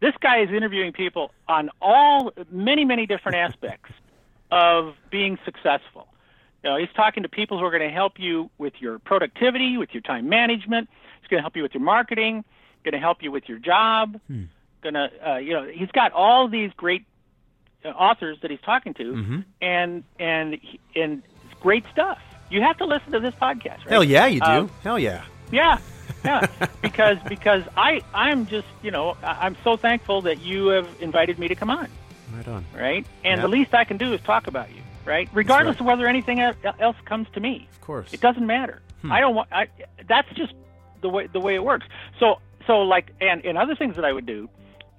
this 0.00 0.14
guy 0.20 0.40
is 0.42 0.50
interviewing 0.50 0.92
people 0.92 1.30
on 1.48 1.70
all 1.80 2.32
many 2.50 2.84
many 2.84 3.06
different 3.06 3.36
aspects 3.38 3.90
of 4.50 4.94
being 5.10 5.38
successful. 5.44 6.06
You 6.62 6.70
know, 6.70 6.76
he's 6.78 6.88
talking 6.94 7.22
to 7.24 7.28
people 7.28 7.58
who 7.58 7.64
are 7.64 7.70
going 7.70 7.82
to 7.88 7.94
help 7.94 8.14
you 8.18 8.50
with 8.58 8.74
your 8.80 8.98
productivity, 8.98 9.76
with 9.76 9.90
your 9.92 10.00
time 10.02 10.28
management. 10.28 10.88
He's 11.20 11.28
going 11.28 11.38
to 11.38 11.42
help 11.42 11.56
you 11.56 11.62
with 11.62 11.74
your 11.74 11.82
marketing. 11.82 12.44
Going 12.84 12.92
to 12.92 12.98
help 12.98 13.22
you 13.22 13.30
with 13.32 13.48
your 13.48 13.58
job. 13.58 14.20
Going 14.82 14.94
to, 14.94 15.10
uh, 15.26 15.36
you 15.38 15.52
know, 15.54 15.64
he's 15.64 15.90
got 15.90 16.12
all 16.12 16.48
these 16.48 16.70
great 16.76 17.04
uh, 17.84 17.88
authors 17.88 18.38
that 18.42 18.50
he's 18.50 18.60
talking 18.60 18.94
to, 18.94 19.04
Mm-hmm. 19.04 19.40
and 19.62 20.04
and 20.18 20.58
and 20.94 21.22
great 21.60 21.84
stuff. 21.92 22.18
You 22.50 22.60
have 22.62 22.76
to 22.78 22.84
listen 22.86 23.12
to 23.12 23.20
this 23.20 23.34
podcast. 23.34 23.78
Right? 23.78 23.88
Hell 23.90 24.04
yeah, 24.04 24.26
you 24.26 24.40
do. 24.40 24.46
Um, 24.46 24.70
Hell 24.82 24.98
yeah. 24.98 25.24
Yeah, 25.50 25.78
yeah. 26.24 26.46
because 26.82 27.18
because 27.28 27.62
I 27.76 28.00
I'm 28.14 28.46
just 28.46 28.66
you 28.82 28.90
know 28.90 29.16
I'm 29.22 29.56
so 29.64 29.76
thankful 29.76 30.22
that 30.22 30.40
you 30.40 30.68
have 30.68 30.88
invited 31.00 31.38
me 31.38 31.48
to 31.48 31.54
come 31.54 31.70
on, 31.70 31.88
Right 32.34 32.48
on. 32.48 32.64
right? 32.74 33.06
And 33.24 33.38
Yeah. 33.38 33.42
the 33.42 33.48
least 33.48 33.74
I 33.74 33.84
can 33.84 33.96
do 33.96 34.12
is 34.12 34.20
talk 34.22 34.46
about 34.46 34.70
you, 34.74 34.82
right? 35.04 35.28
Regardless 35.32 35.74
right. 35.76 35.80
of 35.80 35.86
whether 35.86 36.06
anything 36.06 36.40
else 36.40 36.96
comes 37.04 37.28
to 37.34 37.40
me, 37.40 37.68
Of 37.72 37.80
course. 37.80 38.12
it 38.12 38.20
doesn't 38.20 38.46
matter. 38.46 38.80
Hmm. 39.02 39.12
I 39.12 39.20
don't 39.20 39.34
want. 39.34 39.48
I 39.52 39.66
that's 40.08 40.28
just 40.34 40.54
the 41.02 41.08
way 41.08 41.26
the 41.26 41.40
way 41.40 41.54
it 41.54 41.64
works. 41.64 41.86
So 42.20 42.40
so 42.66 42.80
like 42.82 43.12
and 43.20 43.44
and 43.44 43.58
other 43.58 43.74
things 43.74 43.96
that 43.96 44.04
I 44.04 44.12
would 44.12 44.26
do 44.26 44.48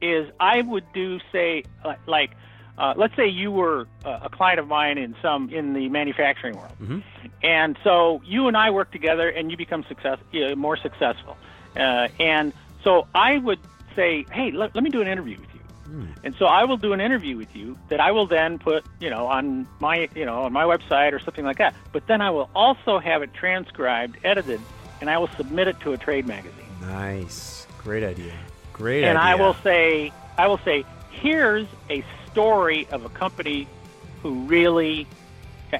is 0.01 0.29
I 0.39 0.61
would 0.61 0.85
do 0.93 1.19
say 1.31 1.63
like. 2.07 2.31
Uh, 2.77 2.93
let's 2.97 3.15
say 3.15 3.27
you 3.27 3.51
were 3.51 3.87
uh, 4.03 4.19
a 4.23 4.29
client 4.29 4.59
of 4.59 4.67
mine 4.67 4.97
in 4.97 5.15
some 5.21 5.49
in 5.49 5.73
the 5.73 5.89
manufacturing 5.89 6.55
world, 6.55 6.73
Mhm. 6.81 7.03
and 7.43 7.77
so 7.83 8.21
you 8.25 8.47
and 8.47 8.55
I 8.57 8.69
work 8.71 8.91
together, 8.91 9.29
and 9.29 9.49
you 9.51 9.57
become 9.57 9.83
success 9.85 10.19
uh, 10.33 10.55
more 10.55 10.77
successful. 10.77 11.37
Uh, 11.77 12.07
and 12.19 12.53
so 12.83 13.07
I 13.15 13.37
would 13.37 13.59
say, 13.95 14.25
hey, 14.31 14.51
let, 14.51 14.75
let 14.75 14.83
me 14.83 14.89
do 14.89 15.01
an 15.01 15.07
interview 15.07 15.37
with 15.39 15.53
you. 15.53 15.59
Hmm. 15.85 16.05
And 16.23 16.35
so 16.35 16.45
I 16.47 16.63
will 16.65 16.77
do 16.77 16.93
an 16.93 16.99
interview 17.01 17.37
with 17.37 17.55
you 17.55 17.77
that 17.89 17.99
I 17.99 18.11
will 18.11 18.25
then 18.25 18.59
put, 18.59 18.83
you 18.99 19.09
know, 19.09 19.27
on 19.27 19.67
my, 19.79 20.09
you 20.15 20.25
know, 20.25 20.41
on 20.43 20.51
my 20.53 20.63
website 20.63 21.13
or 21.13 21.19
something 21.19 21.45
like 21.45 21.57
that. 21.59 21.75
But 21.93 22.07
then 22.07 22.21
I 22.21 22.31
will 22.31 22.49
also 22.55 22.97
have 22.99 23.21
it 23.21 23.33
transcribed, 23.33 24.17
edited, 24.23 24.59
and 24.99 25.09
I 25.09 25.17
will 25.17 25.27
submit 25.37 25.67
it 25.67 25.79
to 25.81 25.93
a 25.93 25.97
trade 25.97 26.25
magazine. 26.27 26.65
Nice. 26.81 27.67
Great 27.83 28.03
idea. 28.03 28.33
Great 28.73 28.99
idea. 28.99 29.09
and 29.09 29.17
idea. 29.17 29.31
I 29.31 29.35
will 29.35 29.53
say, 29.63 30.11
I 30.37 30.47
will 30.47 30.57
say, 30.59 30.83
here's 31.11 31.67
a 31.89 32.03
story 32.39 32.85
of 32.91 33.05
a 33.05 33.09
company 33.09 33.65
who 34.21 34.33
really, 34.41 35.07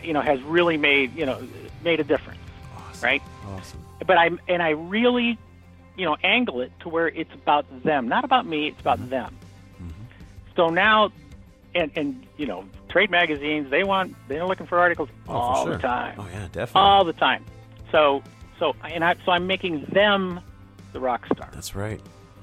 you 0.01 0.13
know, 0.13 0.21
has 0.21 0.41
really 0.43 0.77
made, 0.77 1.13
you 1.13 1.25
know, 1.25 1.45
made 1.83 1.99
a 1.99 2.03
difference, 2.05 2.39
Awesome. 2.77 3.05
right? 3.05 3.21
Awesome. 3.49 3.79
But 4.07 4.17
I 4.17 4.29
and 4.47 4.63
I 4.63 4.69
really, 4.69 5.37
you 5.97 6.05
know, 6.05 6.15
angle 6.23 6.61
it 6.61 6.71
to 6.79 6.87
where 6.89 7.09
it's 7.09 7.33
about 7.33 7.65
them, 7.83 8.07
not 8.07 8.23
about 8.23 8.45
me. 8.45 8.69
It's 8.69 8.79
about 8.79 9.09
them. 9.09 9.35
Mm-hmm. 9.81 10.03
So 10.55 10.69
now, 10.69 11.11
and 11.73 11.91
and 11.97 12.25
you 12.37 12.45
know, 12.45 12.63
trade 12.87 13.11
magazines 13.11 13.69
they 13.69 13.83
want 13.83 14.15
they're 14.29 14.45
looking 14.45 14.65
for 14.65 14.79
articles 14.79 15.09
Oh, 15.27 15.31
for 15.31 15.33
all 15.33 15.63
sure. 15.65 15.73
the 15.75 15.81
time, 15.81 16.15
Oh 16.17 16.27
yeah, 16.31 16.47
definitely. 16.53 16.81
all 16.81 17.03
the 17.03 17.13
time. 17.13 17.43
So 17.91 18.23
so 18.59 18.73
and 18.83 19.03
I 19.03 19.15
so 19.25 19.33
I'm 19.33 19.45
making 19.47 19.85
them 19.91 20.39
the 20.93 21.01
rock 21.01 21.25
star. 21.33 21.49
That's 21.53 21.75
right. 21.75 21.99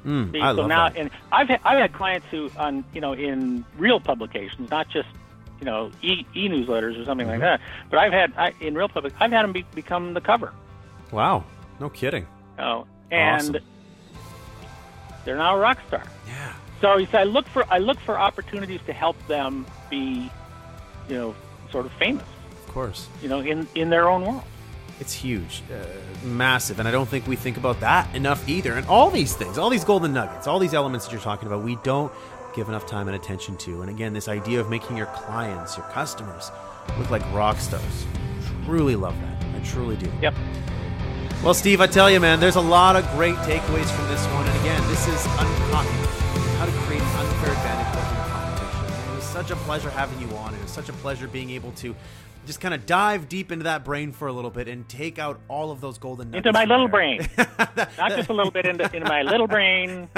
Mm, 0.07 0.33
See, 0.33 0.41
I 0.41 0.51
so 0.53 0.61
love 0.63 0.69
now, 0.69 0.89
that. 0.89 0.99
and 0.99 1.11
I've 1.31 1.49
had, 1.49 1.61
I've 1.65 1.79
had 1.79 1.93
clients 1.93 2.27
who 2.31 2.51
on 2.57 2.85
you 2.93 3.01
know 3.01 3.13
in 3.13 3.65
real 3.79 4.01
publications, 4.01 4.71
not 4.71 4.89
just 4.89 5.09
you 5.61 5.65
know 5.67 5.91
e 6.03 6.27
e 6.35 6.49
newsletters 6.49 7.01
or 7.01 7.05
something 7.05 7.27
Mm-hmm. 7.27 7.41
like 7.43 7.61
that. 7.61 7.61
But 7.91 7.99
I've 8.01 8.13
had 8.13 8.33
I, 8.37 8.53
in 8.61 8.75
real 8.75 8.89
public, 8.89 9.13
I've 9.21 9.31
had 9.31 9.45
them 9.45 9.53
be, 9.53 9.65
become 9.75 10.15
the 10.15 10.21
cover. 10.21 10.53
Wow. 11.13 11.45
No 11.81 11.89
kidding. 11.89 12.27
Oh, 12.59 12.87
and 13.11 13.57
Awesome. 13.57 13.57
they're 15.25 15.37
now 15.37 15.57
a 15.57 15.59
rock 15.59 15.79
star. 15.89 16.03
Yeah. 16.27 16.53
So 16.81 16.97
you 16.97 17.07
say 17.07 17.19
I 17.19 17.25
look 17.25 17.47
for 17.49 17.65
I 17.71 17.79
look 17.79 18.01
for 18.01 18.19
opportunities 18.19 18.81
to 18.87 18.93
help 18.93 19.17
them 19.29 19.67
be, 19.89 20.31
you 21.09 21.15
know, 21.15 21.35
sort 21.71 21.87
of 21.87 21.93
famous, 21.93 22.25
Of 22.67 22.75
course. 22.75 23.09
you 23.23 23.29
know, 23.29 23.41
in 23.41 23.69
in 23.77 23.91
their 23.91 24.09
own 24.09 24.23
world. 24.23 24.43
It's 25.03 25.13
huge, 25.13 25.65
uh, 25.69 25.85
massive, 26.25 26.79
and 26.79 26.87
I 26.87 26.93
don't 26.93 27.09
think 27.09 27.27
we 27.27 27.35
think 27.35 27.57
about 27.57 27.81
that 27.81 28.15
enough 28.15 28.49
either. 28.49 28.75
And 28.75 28.87
all 28.87 29.11
these 29.11 29.35
things, 29.35 29.59
all 29.59 29.69
these 29.69 29.83
golden 29.83 30.13
nuggets, 30.13 30.47
all 30.47 30.61
these 30.61 30.75
elements 30.75 31.07
that 31.07 31.13
you're 31.13 31.21
talking 31.21 31.49
about, 31.49 31.65
we 31.65 31.75
don't 31.83 32.13
give 32.55 32.69
enough 32.69 32.87
time 32.87 33.09
and 33.09 33.17
attention 33.17 33.57
to. 33.57 33.83
And 33.83 33.91
again, 33.91 34.13
this 34.13 34.29
idea 34.29 34.61
of 34.61 34.71
making 34.71 34.97
your 34.97 35.07
clients, 35.07 35.77
your 35.77 35.87
customers, 35.87 36.53
look 37.01 37.11
like 37.11 37.21
rock 37.33 37.59
stars. 37.59 38.07
Truly 38.65 38.95
love 38.95 39.21
that. 39.23 39.45
I 39.57 39.59
truly 39.65 39.97
do. 39.97 40.09
Yep. 40.23 40.35
Well, 41.43 41.55
Steve, 41.55 41.81
I 41.81 41.89
tell 41.89 42.09
you, 42.09 42.21
man, 42.21 42.39
there's 42.39 42.55
a 42.55 42.61
lot 42.61 42.95
of 42.95 43.05
great 43.17 43.35
takeaways 43.39 43.91
from 43.91 44.07
this 44.07 44.25
one. 44.27 44.47
And 44.47 44.61
again, 44.61 44.89
this 44.89 45.09
is 45.09 45.27
Uncopy 45.27 45.91
How 46.59 46.67
to 46.67 46.73
Create 46.87 47.03
an 47.03 47.27
Unfair 47.27 47.51
Advantage 47.51 47.97
Over 47.99 48.15
Your 48.15 48.27
Competition. 48.29 49.11
It 49.11 49.17
was 49.17 49.25
such 49.25 49.51
a 49.51 49.57
pleasure 49.67 49.91
having 49.91 50.21
you 50.21 50.33
on. 50.37 50.55
It 50.55 50.63
was 50.63 50.71
such 50.71 50.89
a 50.89 50.93
pleasure 50.93 51.27
being 51.27 51.51
able 51.51 51.73
to 51.73 51.97
just 52.47 52.61
kind 52.61 52.75
of 52.75 52.87
dive 52.87 53.29
deep 53.29 53.53
into 53.53 53.65
that 53.65 53.85
brain 53.85 54.13
for 54.13 54.29
a 54.29 54.33
little 54.33 54.51
bit 54.51 54.69
and 54.69 54.89
take 54.89 55.19
out 55.19 55.41
all 55.49 55.71
of 55.71 55.81
those 55.81 55.99
golden 55.99 56.31
nuggets. 56.31 56.47
Into 56.47 56.53
my 56.59 56.65
little 56.65 56.89
there. 56.89 56.93
brain, 56.93 57.29
not 57.99 58.11
just 58.11 58.29
a 58.29 58.33
little 58.33 58.51
bit 58.53 58.67
into, 58.67 58.85
into 58.95 59.09
my 59.09 59.23
little 59.23 59.47
brain. 59.47 60.09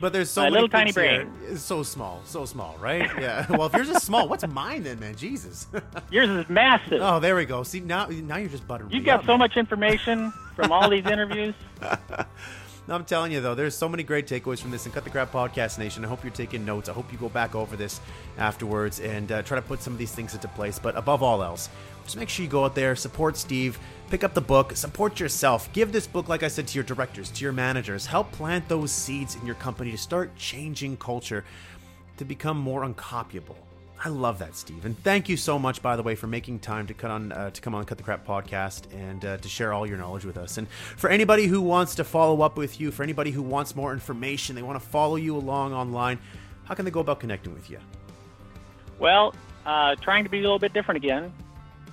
But 0.00 0.12
there's 0.12 0.28
so 0.28 0.42
My 0.42 0.46
many 0.50 0.54
little 0.54 0.68
tiny 0.68 0.92
here. 0.92 1.24
brain. 1.24 1.32
It's 1.48 1.62
so 1.62 1.82
small, 1.82 2.20
so 2.26 2.44
small, 2.44 2.76
right? 2.78 3.08
Yeah. 3.18 3.46
well, 3.50 3.66
if 3.66 3.72
yours 3.72 3.88
is 3.88 4.02
small, 4.02 4.28
what's 4.28 4.46
mine 4.46 4.82
then, 4.82 4.98
man? 5.00 5.14
Jesus. 5.16 5.66
Yours 6.10 6.28
is 6.28 6.48
massive. 6.50 7.00
oh, 7.00 7.20
there 7.20 7.36
we 7.36 7.44
go. 7.46 7.62
See 7.62 7.80
now, 7.80 8.06
now 8.06 8.36
you're 8.36 8.48
just 8.50 8.66
buttering. 8.66 8.90
You've 8.90 9.02
me 9.04 9.06
got 9.06 9.20
up, 9.20 9.24
so 9.24 9.32
man. 9.32 9.38
much 9.38 9.56
information 9.56 10.32
from 10.56 10.72
all 10.72 10.90
these 10.90 11.06
interviews. 11.06 11.54
I'm 12.86 13.04
telling 13.06 13.32
you 13.32 13.40
though, 13.40 13.54
there's 13.54 13.74
so 13.74 13.88
many 13.88 14.02
great 14.02 14.26
takeaways 14.26 14.60
from 14.60 14.70
this 14.70 14.84
and 14.84 14.94
Cut 14.94 15.04
the 15.04 15.10
Crap 15.10 15.32
Podcast 15.32 15.78
Nation. 15.78 16.04
I 16.04 16.08
hope 16.08 16.22
you're 16.22 16.32
taking 16.32 16.66
notes. 16.66 16.90
I 16.90 16.92
hope 16.92 17.10
you 17.10 17.16
go 17.16 17.30
back 17.30 17.54
over 17.54 17.76
this 17.76 17.98
afterwards 18.36 19.00
and 19.00 19.32
uh, 19.32 19.42
try 19.42 19.56
to 19.56 19.62
put 19.62 19.80
some 19.80 19.94
of 19.94 19.98
these 19.98 20.12
things 20.12 20.34
into 20.34 20.48
place. 20.48 20.78
But 20.78 20.94
above 20.94 21.22
all 21.22 21.42
else, 21.42 21.70
just 22.04 22.18
make 22.18 22.28
sure 22.28 22.44
you 22.44 22.50
go 22.50 22.64
out 22.64 22.74
there, 22.74 22.94
support 22.94 23.38
Steve, 23.38 23.78
pick 24.10 24.22
up 24.22 24.34
the 24.34 24.42
book, 24.42 24.76
support 24.76 25.18
yourself. 25.18 25.72
Give 25.72 25.92
this 25.92 26.06
book, 26.06 26.28
like 26.28 26.42
I 26.42 26.48
said, 26.48 26.68
to 26.68 26.74
your 26.74 26.84
directors, 26.84 27.30
to 27.30 27.42
your 27.42 27.54
managers. 27.54 28.04
Help 28.04 28.30
plant 28.32 28.68
those 28.68 28.92
seeds 28.92 29.34
in 29.36 29.46
your 29.46 29.54
company 29.54 29.90
to 29.90 29.98
start 29.98 30.36
changing 30.36 30.98
culture 30.98 31.42
to 32.18 32.24
become 32.26 32.58
more 32.58 32.84
uncopyable. 32.86 33.56
I 34.04 34.10
love 34.10 34.40
that, 34.40 34.54
Steve, 34.54 34.84
and 34.84 35.02
thank 35.02 35.30
you 35.30 35.38
so 35.38 35.58
much, 35.58 35.80
by 35.80 35.96
the 35.96 36.02
way, 36.02 36.14
for 36.14 36.26
making 36.26 36.58
time 36.58 36.86
to 36.88 36.94
cut 36.94 37.10
on 37.10 37.32
uh, 37.32 37.48
to 37.48 37.60
come 37.62 37.74
on 37.74 37.86
Cut 37.86 37.96
the 37.96 38.04
Crap 38.04 38.26
podcast 38.26 38.92
and 38.92 39.24
uh, 39.24 39.38
to 39.38 39.48
share 39.48 39.72
all 39.72 39.86
your 39.86 39.96
knowledge 39.96 40.26
with 40.26 40.36
us. 40.36 40.58
And 40.58 40.68
for 40.68 41.08
anybody 41.08 41.46
who 41.46 41.62
wants 41.62 41.94
to 41.94 42.04
follow 42.04 42.42
up 42.42 42.58
with 42.58 42.78
you, 42.78 42.90
for 42.90 43.02
anybody 43.02 43.30
who 43.30 43.40
wants 43.40 43.74
more 43.74 43.94
information, 43.94 44.56
they 44.56 44.62
want 44.62 44.78
to 44.78 44.86
follow 44.86 45.16
you 45.16 45.34
along 45.34 45.72
online. 45.72 46.18
How 46.64 46.74
can 46.74 46.84
they 46.84 46.90
go 46.90 47.00
about 47.00 47.18
connecting 47.18 47.54
with 47.54 47.70
you? 47.70 47.78
Well, 48.98 49.34
uh, 49.64 49.94
trying 49.96 50.24
to 50.24 50.30
be 50.30 50.40
a 50.40 50.42
little 50.42 50.58
bit 50.58 50.74
different 50.74 51.02
again. 51.02 51.32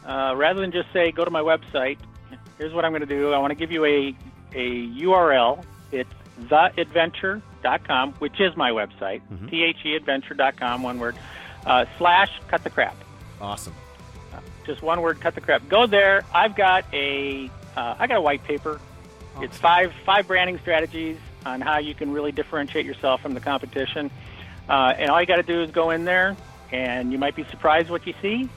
Uh, 0.05 0.34
rather 0.36 0.59
than 0.59 0.74
just 0.74 0.91
say 0.91 1.14
go 1.14 1.24
to 1.24 1.32
my 1.32 1.39
website, 1.41 1.97
here's 2.57 2.74
what 2.74 2.84
I'm 2.84 2.91
going 2.91 3.01
to 3.01 3.05
do. 3.05 3.32
I 3.32 3.38
want 3.38 3.51
to 3.51 3.55
give 3.55 3.72
you 3.72 3.86
a 3.86 4.14
a 4.53 4.88
URL. 4.99 5.64
It's 5.93 6.09
theadventure.com, 6.49 8.14
which 8.14 8.41
is 8.41 8.57
my 8.57 8.72
website. 8.72 9.22
Mm-hmm. 9.32 9.47
T 9.47 9.64
H 9.64 9.78
E 9.86 9.95
adventure.com, 9.95 10.84
one 10.84 10.99
word. 10.99 11.16
Uh, 11.66 11.86
slash 11.97 12.32
cut 12.47 12.64
the 12.64 12.70
crap. 12.70 12.95
Awesome. 13.39 13.74
Just 14.66 14.82
one 14.82 15.01
word, 15.01 15.20
cut 15.20 15.36
the 15.36 15.41
crap. 15.41 15.68
Go 15.70 15.88
there. 15.88 16.24
I've 16.34 16.55
got 16.55 16.86
a 16.93 17.49
uh, 17.76 17.95
I 17.97 18.07
got 18.07 18.18
a 18.18 18.22
white 18.22 18.43
paper. 18.43 18.80
It's 19.41 19.57
five 19.57 19.93
five 20.05 20.28
branding 20.28 20.59
strategies 20.59 21.18
on 21.45 21.62
how 21.62 21.80
you 21.80 21.95
can 21.95 22.12
really 22.12 22.32
differentiate 22.32 22.86
yourself 22.86 23.22
from 23.22 23.34
the 23.34 23.39
competition. 23.39 24.12
Uh, 24.70 24.93
and 24.97 25.09
all 25.09 25.20
you 25.20 25.28
got 25.28 25.38
to 25.38 25.43
do 25.43 25.62
is 25.64 25.72
go 25.72 25.89
in 25.89 26.05
there, 26.05 26.38
and 26.72 27.12
you 27.12 27.18
might 27.18 27.36
be 27.36 27.43
surprised 27.45 27.89
what 27.89 28.05
you 28.05 28.14
see 28.22 28.47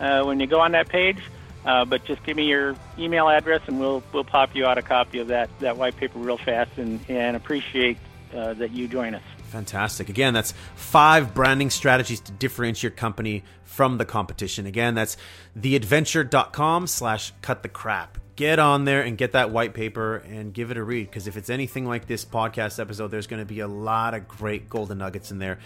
uh, 0.00 0.24
when 0.24 0.40
you 0.40 0.46
go 0.46 0.60
on 0.60 0.72
that 0.72 0.88
page. 0.88 1.22
Uh, 1.64 1.84
but 1.84 2.04
just 2.04 2.22
give 2.24 2.36
me 2.36 2.46
your 2.46 2.74
email 2.98 3.28
address, 3.28 3.60
and 3.66 3.78
we'll 3.78 4.02
we'll 4.12 4.24
pop 4.24 4.54
you 4.54 4.66
out 4.66 4.78
a 4.78 4.82
copy 4.82 5.20
of 5.20 5.28
that 5.28 5.48
that 5.60 5.76
white 5.76 5.96
paper 5.96 6.18
real 6.18 6.38
fast, 6.38 6.76
and 6.76 7.00
and 7.08 7.36
appreciate 7.36 7.98
uh, 8.34 8.54
that 8.54 8.72
you 8.72 8.88
join 8.88 9.14
us. 9.14 9.22
Fantastic. 9.46 10.08
Again, 10.08 10.34
that's 10.34 10.52
five 10.74 11.34
branding 11.34 11.70
strategies 11.70 12.20
to 12.20 12.32
differentiate 12.32 12.82
your 12.82 12.90
company 12.90 13.44
from 13.64 13.98
the 13.98 14.04
competition. 14.04 14.66
Again, 14.66 14.94
that's 14.94 15.16
theadventure.com 15.58 16.86
slash 16.86 17.32
cut 17.42 17.62
the 17.62 17.68
crap. 17.68 18.18
Get 18.36 18.58
on 18.58 18.84
there 18.84 19.00
and 19.02 19.16
get 19.16 19.32
that 19.32 19.50
white 19.50 19.72
paper 19.72 20.16
and 20.16 20.52
give 20.52 20.70
it 20.70 20.76
a 20.76 20.82
read 20.82 21.08
because 21.08 21.26
if 21.26 21.36
it's 21.36 21.48
anything 21.48 21.86
like 21.86 22.06
this 22.06 22.24
podcast 22.24 22.78
episode, 22.78 23.08
there's 23.08 23.26
going 23.26 23.40
to 23.40 23.46
be 23.46 23.60
a 23.60 23.68
lot 23.68 24.12
of 24.12 24.28
great 24.28 24.68
golden 24.68 24.98
nuggets 24.98 25.30
in 25.30 25.38
there 25.38 25.58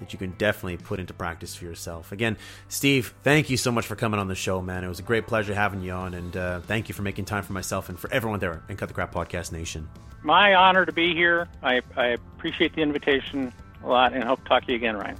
that 0.00 0.12
you 0.12 0.18
can 0.18 0.32
definitely 0.32 0.76
put 0.76 1.00
into 1.00 1.14
practice 1.14 1.54
for 1.54 1.64
yourself. 1.64 2.12
Again, 2.12 2.36
Steve, 2.68 3.14
thank 3.22 3.50
you 3.50 3.56
so 3.56 3.70
much 3.70 3.86
for 3.86 3.96
coming 3.96 4.20
on 4.20 4.28
the 4.28 4.34
show, 4.34 4.60
man. 4.60 4.84
It 4.84 4.88
was 4.88 4.98
a 4.98 5.02
great 5.04 5.26
pleasure 5.26 5.54
having 5.54 5.82
you 5.82 5.92
on, 5.92 6.14
and 6.14 6.36
uh, 6.36 6.60
thank 6.60 6.88
you 6.88 6.94
for 6.94 7.02
making 7.02 7.24
time 7.26 7.42
for 7.42 7.52
myself 7.52 7.88
and 7.88 7.98
for 7.98 8.12
everyone 8.12 8.40
there 8.40 8.62
in 8.68 8.76
Cut 8.76 8.88
the 8.88 8.94
Crap 8.94 9.12
Podcast 9.12 9.52
Nation. 9.52 9.88
My 10.22 10.54
honor 10.54 10.86
to 10.86 10.92
be 10.92 11.14
here. 11.14 11.48
I, 11.62 11.82
I 11.96 12.06
appreciate 12.06 12.74
the 12.74 12.82
invitation 12.82 13.52
a 13.82 13.88
lot 13.88 14.12
and 14.14 14.24
hope 14.24 14.42
to 14.42 14.48
talk 14.48 14.64
to 14.64 14.72
you 14.72 14.76
again, 14.76 14.96
Ryan. 14.96 15.18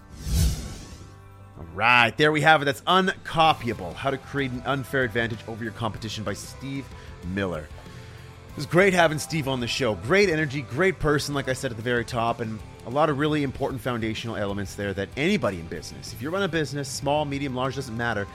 All 1.58 1.66
right, 1.74 2.16
there 2.16 2.32
we 2.32 2.40
have 2.40 2.62
it. 2.62 2.64
That's 2.64 2.80
uncopyable. 2.82 3.94
How 3.94 4.10
to 4.10 4.18
create 4.18 4.50
an 4.50 4.62
unfair 4.64 5.04
advantage 5.04 5.40
over 5.46 5.62
your 5.62 5.72
competition 5.74 6.24
by 6.24 6.32
Steve 6.34 6.86
Miller. 7.32 7.68
It 8.48 8.56
was 8.56 8.66
great 8.66 8.94
having 8.94 9.18
Steve 9.18 9.48
on 9.48 9.60
the 9.60 9.66
show. 9.66 9.94
Great 9.94 10.28
energy, 10.28 10.62
great 10.62 10.98
person, 10.98 11.34
like 11.34 11.48
I 11.48 11.52
said 11.52 11.70
at 11.70 11.76
the 11.76 11.82
very 11.82 12.04
top, 12.04 12.40
and 12.40 12.58
a 12.86 12.90
lot 12.90 13.08
of 13.08 13.18
really 13.18 13.42
important 13.42 13.80
foundational 13.80 14.36
elements 14.36 14.74
there 14.74 14.92
that 14.94 15.08
anybody 15.16 15.58
in 15.58 15.66
business, 15.66 16.12
if 16.12 16.20
you 16.20 16.30
run 16.30 16.42
a 16.42 16.48
business, 16.48 16.88
small, 16.88 17.24
medium, 17.24 17.54
large, 17.54 17.76
doesn't 17.76 17.96
matter, 17.96 18.26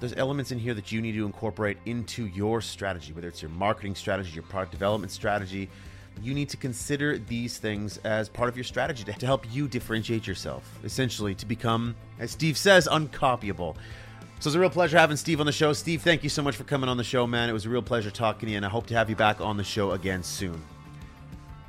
there's 0.00 0.14
elements 0.14 0.50
in 0.52 0.58
here 0.58 0.74
that 0.74 0.90
you 0.92 1.00
need 1.00 1.12
to 1.12 1.24
incorporate 1.24 1.78
into 1.86 2.26
your 2.26 2.60
strategy, 2.60 3.12
whether 3.12 3.28
it's 3.28 3.40
your 3.40 3.50
marketing 3.52 3.94
strategy, 3.94 4.30
your 4.32 4.42
product 4.42 4.72
development 4.72 5.12
strategy. 5.12 5.68
You 6.22 6.34
need 6.34 6.48
to 6.50 6.56
consider 6.56 7.18
these 7.18 7.58
things 7.58 7.98
as 7.98 8.28
part 8.28 8.48
of 8.48 8.56
your 8.56 8.64
strategy 8.64 9.04
to 9.04 9.26
help 9.26 9.46
you 9.52 9.66
differentiate 9.66 10.26
yourself, 10.26 10.78
essentially 10.84 11.34
to 11.36 11.46
become, 11.46 11.94
as 12.18 12.30
Steve 12.30 12.56
says, 12.56 12.86
uncopyable. 12.86 13.76
So 14.40 14.48
it's 14.48 14.56
a 14.56 14.60
real 14.60 14.70
pleasure 14.70 14.98
having 14.98 15.16
Steve 15.16 15.40
on 15.40 15.46
the 15.46 15.52
show. 15.52 15.72
Steve, 15.72 16.02
thank 16.02 16.22
you 16.22 16.28
so 16.28 16.42
much 16.42 16.56
for 16.56 16.64
coming 16.64 16.88
on 16.88 16.96
the 16.96 17.04
show, 17.04 17.26
man. 17.26 17.48
It 17.48 17.52
was 17.52 17.66
a 17.66 17.70
real 17.70 17.82
pleasure 17.82 18.10
talking 18.10 18.46
to 18.46 18.50
you, 18.50 18.56
and 18.56 18.66
I 18.66 18.68
hope 18.68 18.86
to 18.88 18.94
have 18.94 19.08
you 19.08 19.16
back 19.16 19.40
on 19.40 19.56
the 19.56 19.64
show 19.64 19.92
again 19.92 20.22
soon. 20.22 20.60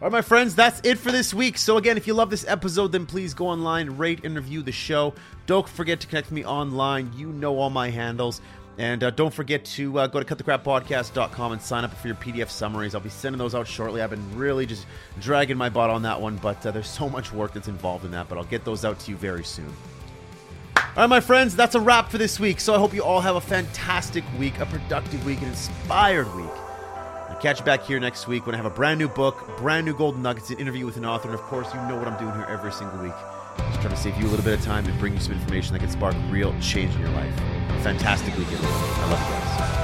All 0.06 0.12
right, 0.12 0.18
my 0.18 0.22
friends, 0.22 0.54
that's 0.54 0.80
it 0.84 1.00
for 1.00 1.12
this 1.12 1.34
week. 1.34 1.58
So, 1.58 1.78
again, 1.78 1.98
if 1.98 2.06
you 2.06 2.14
love 2.14 2.30
this 2.30 2.46
episode, 2.48 2.92
then 2.92 3.08
please 3.08 3.34
go 3.34 3.48
online, 3.48 3.98
rate, 3.98 4.24
and 4.24 4.36
review 4.36 4.62
the 4.62 4.72
show. 4.72 5.16
Don't 5.48 5.68
forget 5.68 6.00
to 6.02 6.06
connect 6.06 6.32
me 6.32 6.46
online. 6.46 7.12
You 7.16 7.30
know 7.30 7.58
all 7.58 7.72
my 7.72 7.90
handles. 7.90 8.40
And 8.78 9.04
uh, 9.04 9.10
don't 9.10 9.34
forget 9.34 9.66
to 9.66 9.98
uh, 9.98 10.06
go 10.06 10.22
to 10.22 10.36
cutthecrappodcast.com 10.36 11.54
and 11.54 11.60
sign 11.60 11.86
up 11.86 11.92
for 11.96 12.06
your 12.06 12.18
PDF 12.18 12.52
summaries. 12.52 12.94
I'll 12.94 13.02
be 13.02 13.10
sending 13.10 13.40
those 13.40 13.56
out 13.56 13.68
shortly. 13.68 14.04
I've 14.04 14.12
been 14.12 14.38
really 14.38 14.68
just 14.68 14.86
dragging 15.20 15.58
my 15.58 15.70
butt 15.70 15.90
on 15.90 16.04
that 16.04 16.22
one, 16.22 16.36
but 16.36 16.64
uh, 16.64 16.70
there's 16.70 16.88
so 16.88 17.10
much 17.10 17.34
work 17.34 17.54
that's 17.54 17.68
involved 17.68 18.06
in 18.06 18.12
that. 18.12 18.30
But 18.30 18.38
I'll 18.38 18.44
get 18.44 18.64
those 18.64 18.86
out 18.86 19.00
to 19.00 19.10
you 19.10 19.18
very 19.18 19.44
soon. 19.44 19.74
All 20.78 20.84
right, 20.98 21.08
my 21.08 21.20
friends, 21.20 21.56
that's 21.56 21.74
a 21.74 21.80
wrap 21.80 22.12
for 22.12 22.20
this 22.20 22.40
week. 22.40 22.60
So 22.60 22.76
I 22.76 22.78
hope 22.78 22.94
you 22.94 23.04
all 23.04 23.22
have 23.22 23.38
a 23.38 23.42
fantastic 23.42 24.24
week, 24.38 24.60
a 24.60 24.68
productive 24.68 25.26
week, 25.26 25.42
an 25.42 25.48
inspired 25.48 26.32
week. 26.36 26.65
I'll 27.36 27.42
catch 27.42 27.60
you 27.60 27.66
back 27.66 27.84
here 27.84 28.00
next 28.00 28.30
week 28.30 28.46
when 28.46 28.56
I 28.56 28.58
have 28.58 28.66
a 28.66 28.70
brand 28.70 28.98
new 28.98 29.10
book, 29.10 29.58
brand 29.58 29.86
new 29.86 29.94
golden 29.94 30.22
nuggets, 30.22 30.52
an 30.52 30.58
interview 30.58 30.86
with 30.86 30.96
an 30.96 31.04
author, 31.04 31.28
and 31.28 31.38
of 31.38 31.42
course, 31.42 31.68
you 31.74 31.82
know 31.82 31.98
what 31.98 32.08
I'm 32.08 32.18
doing 32.18 32.34
here 32.34 32.46
every 32.46 32.72
single 32.72 32.98
week. 32.98 33.12
Just 33.58 33.82
trying 33.82 33.90
to 33.90 33.98
save 33.98 34.16
you 34.16 34.26
a 34.26 34.30
little 34.30 34.46
bit 34.46 34.58
of 34.58 34.64
time 34.64 34.86
and 34.86 34.98
bring 35.00 35.14
you 35.14 35.20
some 35.20 35.34
information 35.34 35.74
that 35.74 35.80
can 35.80 35.90
spark 35.90 36.16
real 36.30 36.58
change 36.62 36.96
in 36.96 37.02
your 37.02 37.10
life. 37.10 37.36
Fantastic 37.84 38.38
week, 38.38 38.48
everyone. 38.54 38.74
I 38.74 39.12
love 39.12 39.20
you 39.20 39.28
guys. 39.36 39.76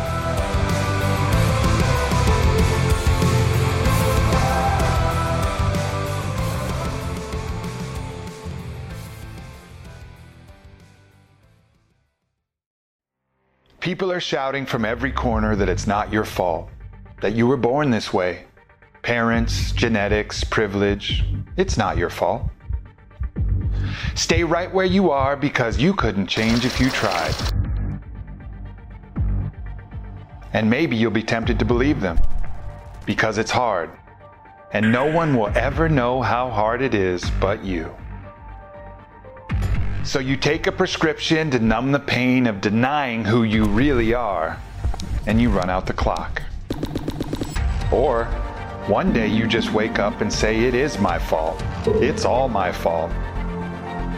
People 13.82 14.10
are 14.10 14.22
shouting 14.22 14.66
from 14.66 14.86
every 14.86 15.12
corner 15.12 15.58
that 15.58 15.68
it's 15.68 15.86
not 15.86 16.14
your 16.14 16.24
fault, 16.24 16.70
that 17.22 17.34
you 17.34 17.48
were 17.48 17.58
born 17.58 17.90
this 17.90 18.12
way. 18.12 18.46
Parents, 19.02 19.72
genetics, 19.72 20.44
privilege. 20.44 21.24
It's 21.58 21.78
not 21.78 21.98
your 21.98 22.10
fault. 22.10 22.44
Stay 24.16 24.44
right 24.44 24.72
where 24.72 24.86
you 24.86 25.10
are 25.12 25.36
because 25.36 25.80
you 25.80 25.94
couldn't 25.94 26.28
change 26.28 26.66
if 26.66 26.80
you 26.80 26.90
tried. 26.90 27.34
And 30.54 30.70
maybe 30.70 30.96
you'll 30.96 31.12
be 31.12 31.24
tempted 31.24 31.58
to 31.60 31.66
believe 31.66 32.02
them 32.02 32.20
because 33.06 33.38
it's 33.38 33.52
hard. 33.52 33.90
And 34.74 34.92
no 34.92 35.06
one 35.06 35.36
will 35.36 35.52
ever 35.56 35.90
know 35.90 36.22
how 36.22 36.50
hard 36.50 36.82
it 36.82 36.94
is 36.94 37.30
but 37.40 37.64
you. 37.64 37.94
So 40.04 40.20
you 40.20 40.36
take 40.36 40.68
a 40.68 40.72
prescription 40.72 41.52
to 41.52 41.60
numb 41.60 41.92
the 41.92 42.00
pain 42.00 42.48
of 42.48 42.60
denying 42.60 43.24
who 43.24 43.44
you 43.44 43.66
really 43.66 44.14
are, 44.14 44.60
and 45.28 45.40
you 45.40 45.50
run 45.50 45.70
out 45.70 45.86
the 45.86 45.94
clock. 45.94 46.42
Or 47.92 48.26
one 48.88 49.14
day 49.14 49.28
you 49.28 49.48
just 49.48 49.74
wake 49.74 50.00
up 50.00 50.22
and 50.22 50.32
say, 50.32 50.62
It 50.62 50.74
is 50.74 50.98
my 51.00 51.20
fault. 51.20 51.62
It's 51.86 52.26
all 52.26 52.48
my 52.50 52.72
fault. 52.72 53.12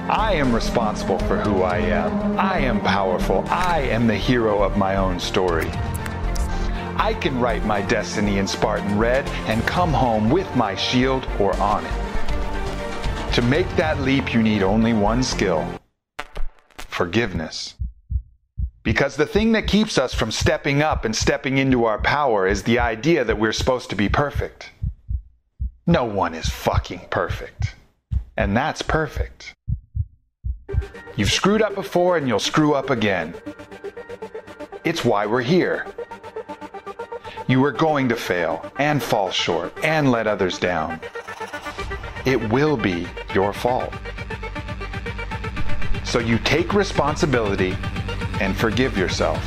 I 0.10 0.34
am 0.34 0.54
responsible 0.54 1.20
for 1.20 1.38
who 1.38 1.64
I 1.64 1.78
am. 1.78 2.38
I 2.38 2.60
am 2.60 2.82
powerful. 2.82 3.44
I 3.48 3.80
am 3.82 4.06
the 4.06 4.16
hero 4.16 4.62
of 4.62 4.78
my 4.78 4.98
own 4.98 5.20
story. 5.20 5.70
I 6.98 7.18
can 7.20 7.40
write 7.40 7.66
my 7.66 7.82
destiny 7.82 8.38
in 8.38 8.48
Spartan 8.48 8.98
red 9.00 9.28
and 9.48 9.66
come 9.66 9.92
home 9.92 10.30
with 10.30 10.54
my 10.56 10.76
shield 10.76 11.28
or 11.40 11.56
on 11.58 11.86
it. 11.86 13.34
To 13.34 13.42
make 13.42 13.68
that 13.78 14.00
leap, 14.02 14.34
you 14.34 14.44
need 14.44 14.62
only 14.62 14.94
one 14.94 15.24
skill 15.24 15.68
forgiveness. 16.78 17.74
Because 18.84 19.16
the 19.16 19.26
thing 19.26 19.54
that 19.54 19.66
keeps 19.66 19.98
us 19.98 20.14
from 20.14 20.30
stepping 20.30 20.82
up 20.82 21.06
and 21.06 21.16
stepping 21.16 21.58
into 21.58 21.86
our 21.86 22.00
power 22.00 22.46
is 22.46 22.64
the 22.64 22.80
idea 22.80 23.24
that 23.24 23.40
we're 23.40 23.54
supposed 23.54 23.90
to 23.92 23.96
be 23.96 24.10
perfect. 24.10 24.72
No 25.88 26.04
one 26.04 26.34
is 26.34 26.50
fucking 26.50 27.08
perfect. 27.10 27.76
And 28.36 28.56
that's 28.56 28.82
perfect. 28.82 29.56
You've 31.16 31.32
screwed 31.32 31.62
up 31.62 31.76
before 31.76 32.18
and 32.18 32.28
you'll 32.28 32.40
screw 32.40 32.74
up 32.74 32.90
again. 32.90 33.34
It's 34.84 35.06
why 35.06 35.26
we're 35.26 35.42
here. 35.42 35.88
You 37.48 37.64
are 37.64 37.72
going 37.72 38.10
to 38.10 38.16
fail 38.16 38.70
and 38.80 39.02
fall 39.02 39.32
short 39.32 39.74
and 39.84 40.12
let 40.12 40.28
others 40.28 40.58
down. 40.58 41.00
It 42.26 42.50
will 42.52 42.76
be 42.76 43.08
your 43.34 43.54
fault. 43.54 43.94
So 46.04 46.20
you 46.20 46.38
take 46.40 46.74
responsibility 46.74 47.78
and 48.44 48.58
forgive 48.58 48.98
yourself. 48.98 49.42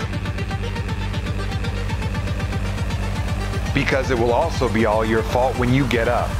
Because 3.75 4.11
it 4.11 4.19
will 4.19 4.33
also 4.33 4.73
be 4.73 4.87
all 4.87 5.05
your 5.05 5.23
fault 5.23 5.57
when 5.59 5.73
you 5.75 5.87
get 5.89 6.09
up. 6.09 6.31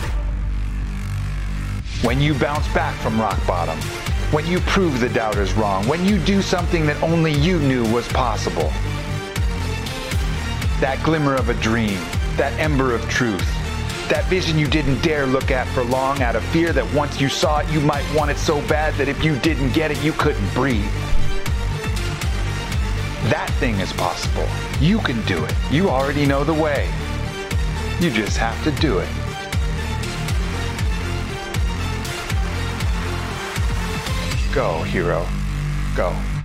When 2.03 2.19
you 2.19 2.33
bounce 2.33 2.67
back 2.73 2.99
from 3.03 3.21
rock 3.21 3.39
bottom. 3.47 3.79
When 4.33 4.47
you 4.47 4.59
prove 4.61 5.01
the 5.01 5.11
doubters 5.11 5.53
wrong. 5.53 5.87
When 5.87 6.07
you 6.07 6.19
do 6.19 6.41
something 6.41 6.87
that 6.87 7.01
only 7.03 7.33
you 7.33 7.59
knew 7.59 7.85
was 7.93 8.09
possible. 8.09 8.73
That 10.81 10.99
glimmer 11.05 11.35
of 11.35 11.51
a 11.51 11.55
dream. 11.55 11.99
That 12.37 12.59
ember 12.59 12.95
of 12.95 13.07
truth. 13.11 13.47
That 14.09 14.25
vision 14.31 14.59
you 14.59 14.67
didn't 14.67 15.03
dare 15.03 15.27
look 15.27 15.51
at 15.51 15.67
for 15.69 15.85
long 15.85 16.23
out 16.23 16.37
of 16.37 16.45
fear 16.45 16.73
that 16.73 16.91
once 16.95 17.21
you 17.21 17.29
saw 17.29 17.59
it, 17.59 17.69
you 17.71 17.81
might 17.81 18.05
want 18.15 18.31
it 18.31 18.39
so 18.39 18.67
bad 18.67 18.95
that 18.95 19.09
if 19.09 19.23
you 19.23 19.39
didn't 19.41 19.75
get 19.75 19.91
it, 19.91 20.03
you 20.03 20.13
couldn't 20.13 20.55
breathe. 20.55 20.91
That 23.31 23.51
thing 23.59 23.81
is 23.81 23.93
possible. 23.93 24.47
You 24.81 25.01
can 25.01 25.21
do 25.27 25.45
it. 25.45 25.55
You 25.69 25.89
already 25.89 26.27
know 26.27 26.45
the 26.45 26.55
way. 26.55 26.89
You 27.99 28.11
just 28.11 28.37
have 28.37 28.63
to 28.63 28.71
do 28.81 28.99
it. 28.99 29.09
Go, 34.55 34.83
hero. 34.85 35.27
Go. 35.97 36.36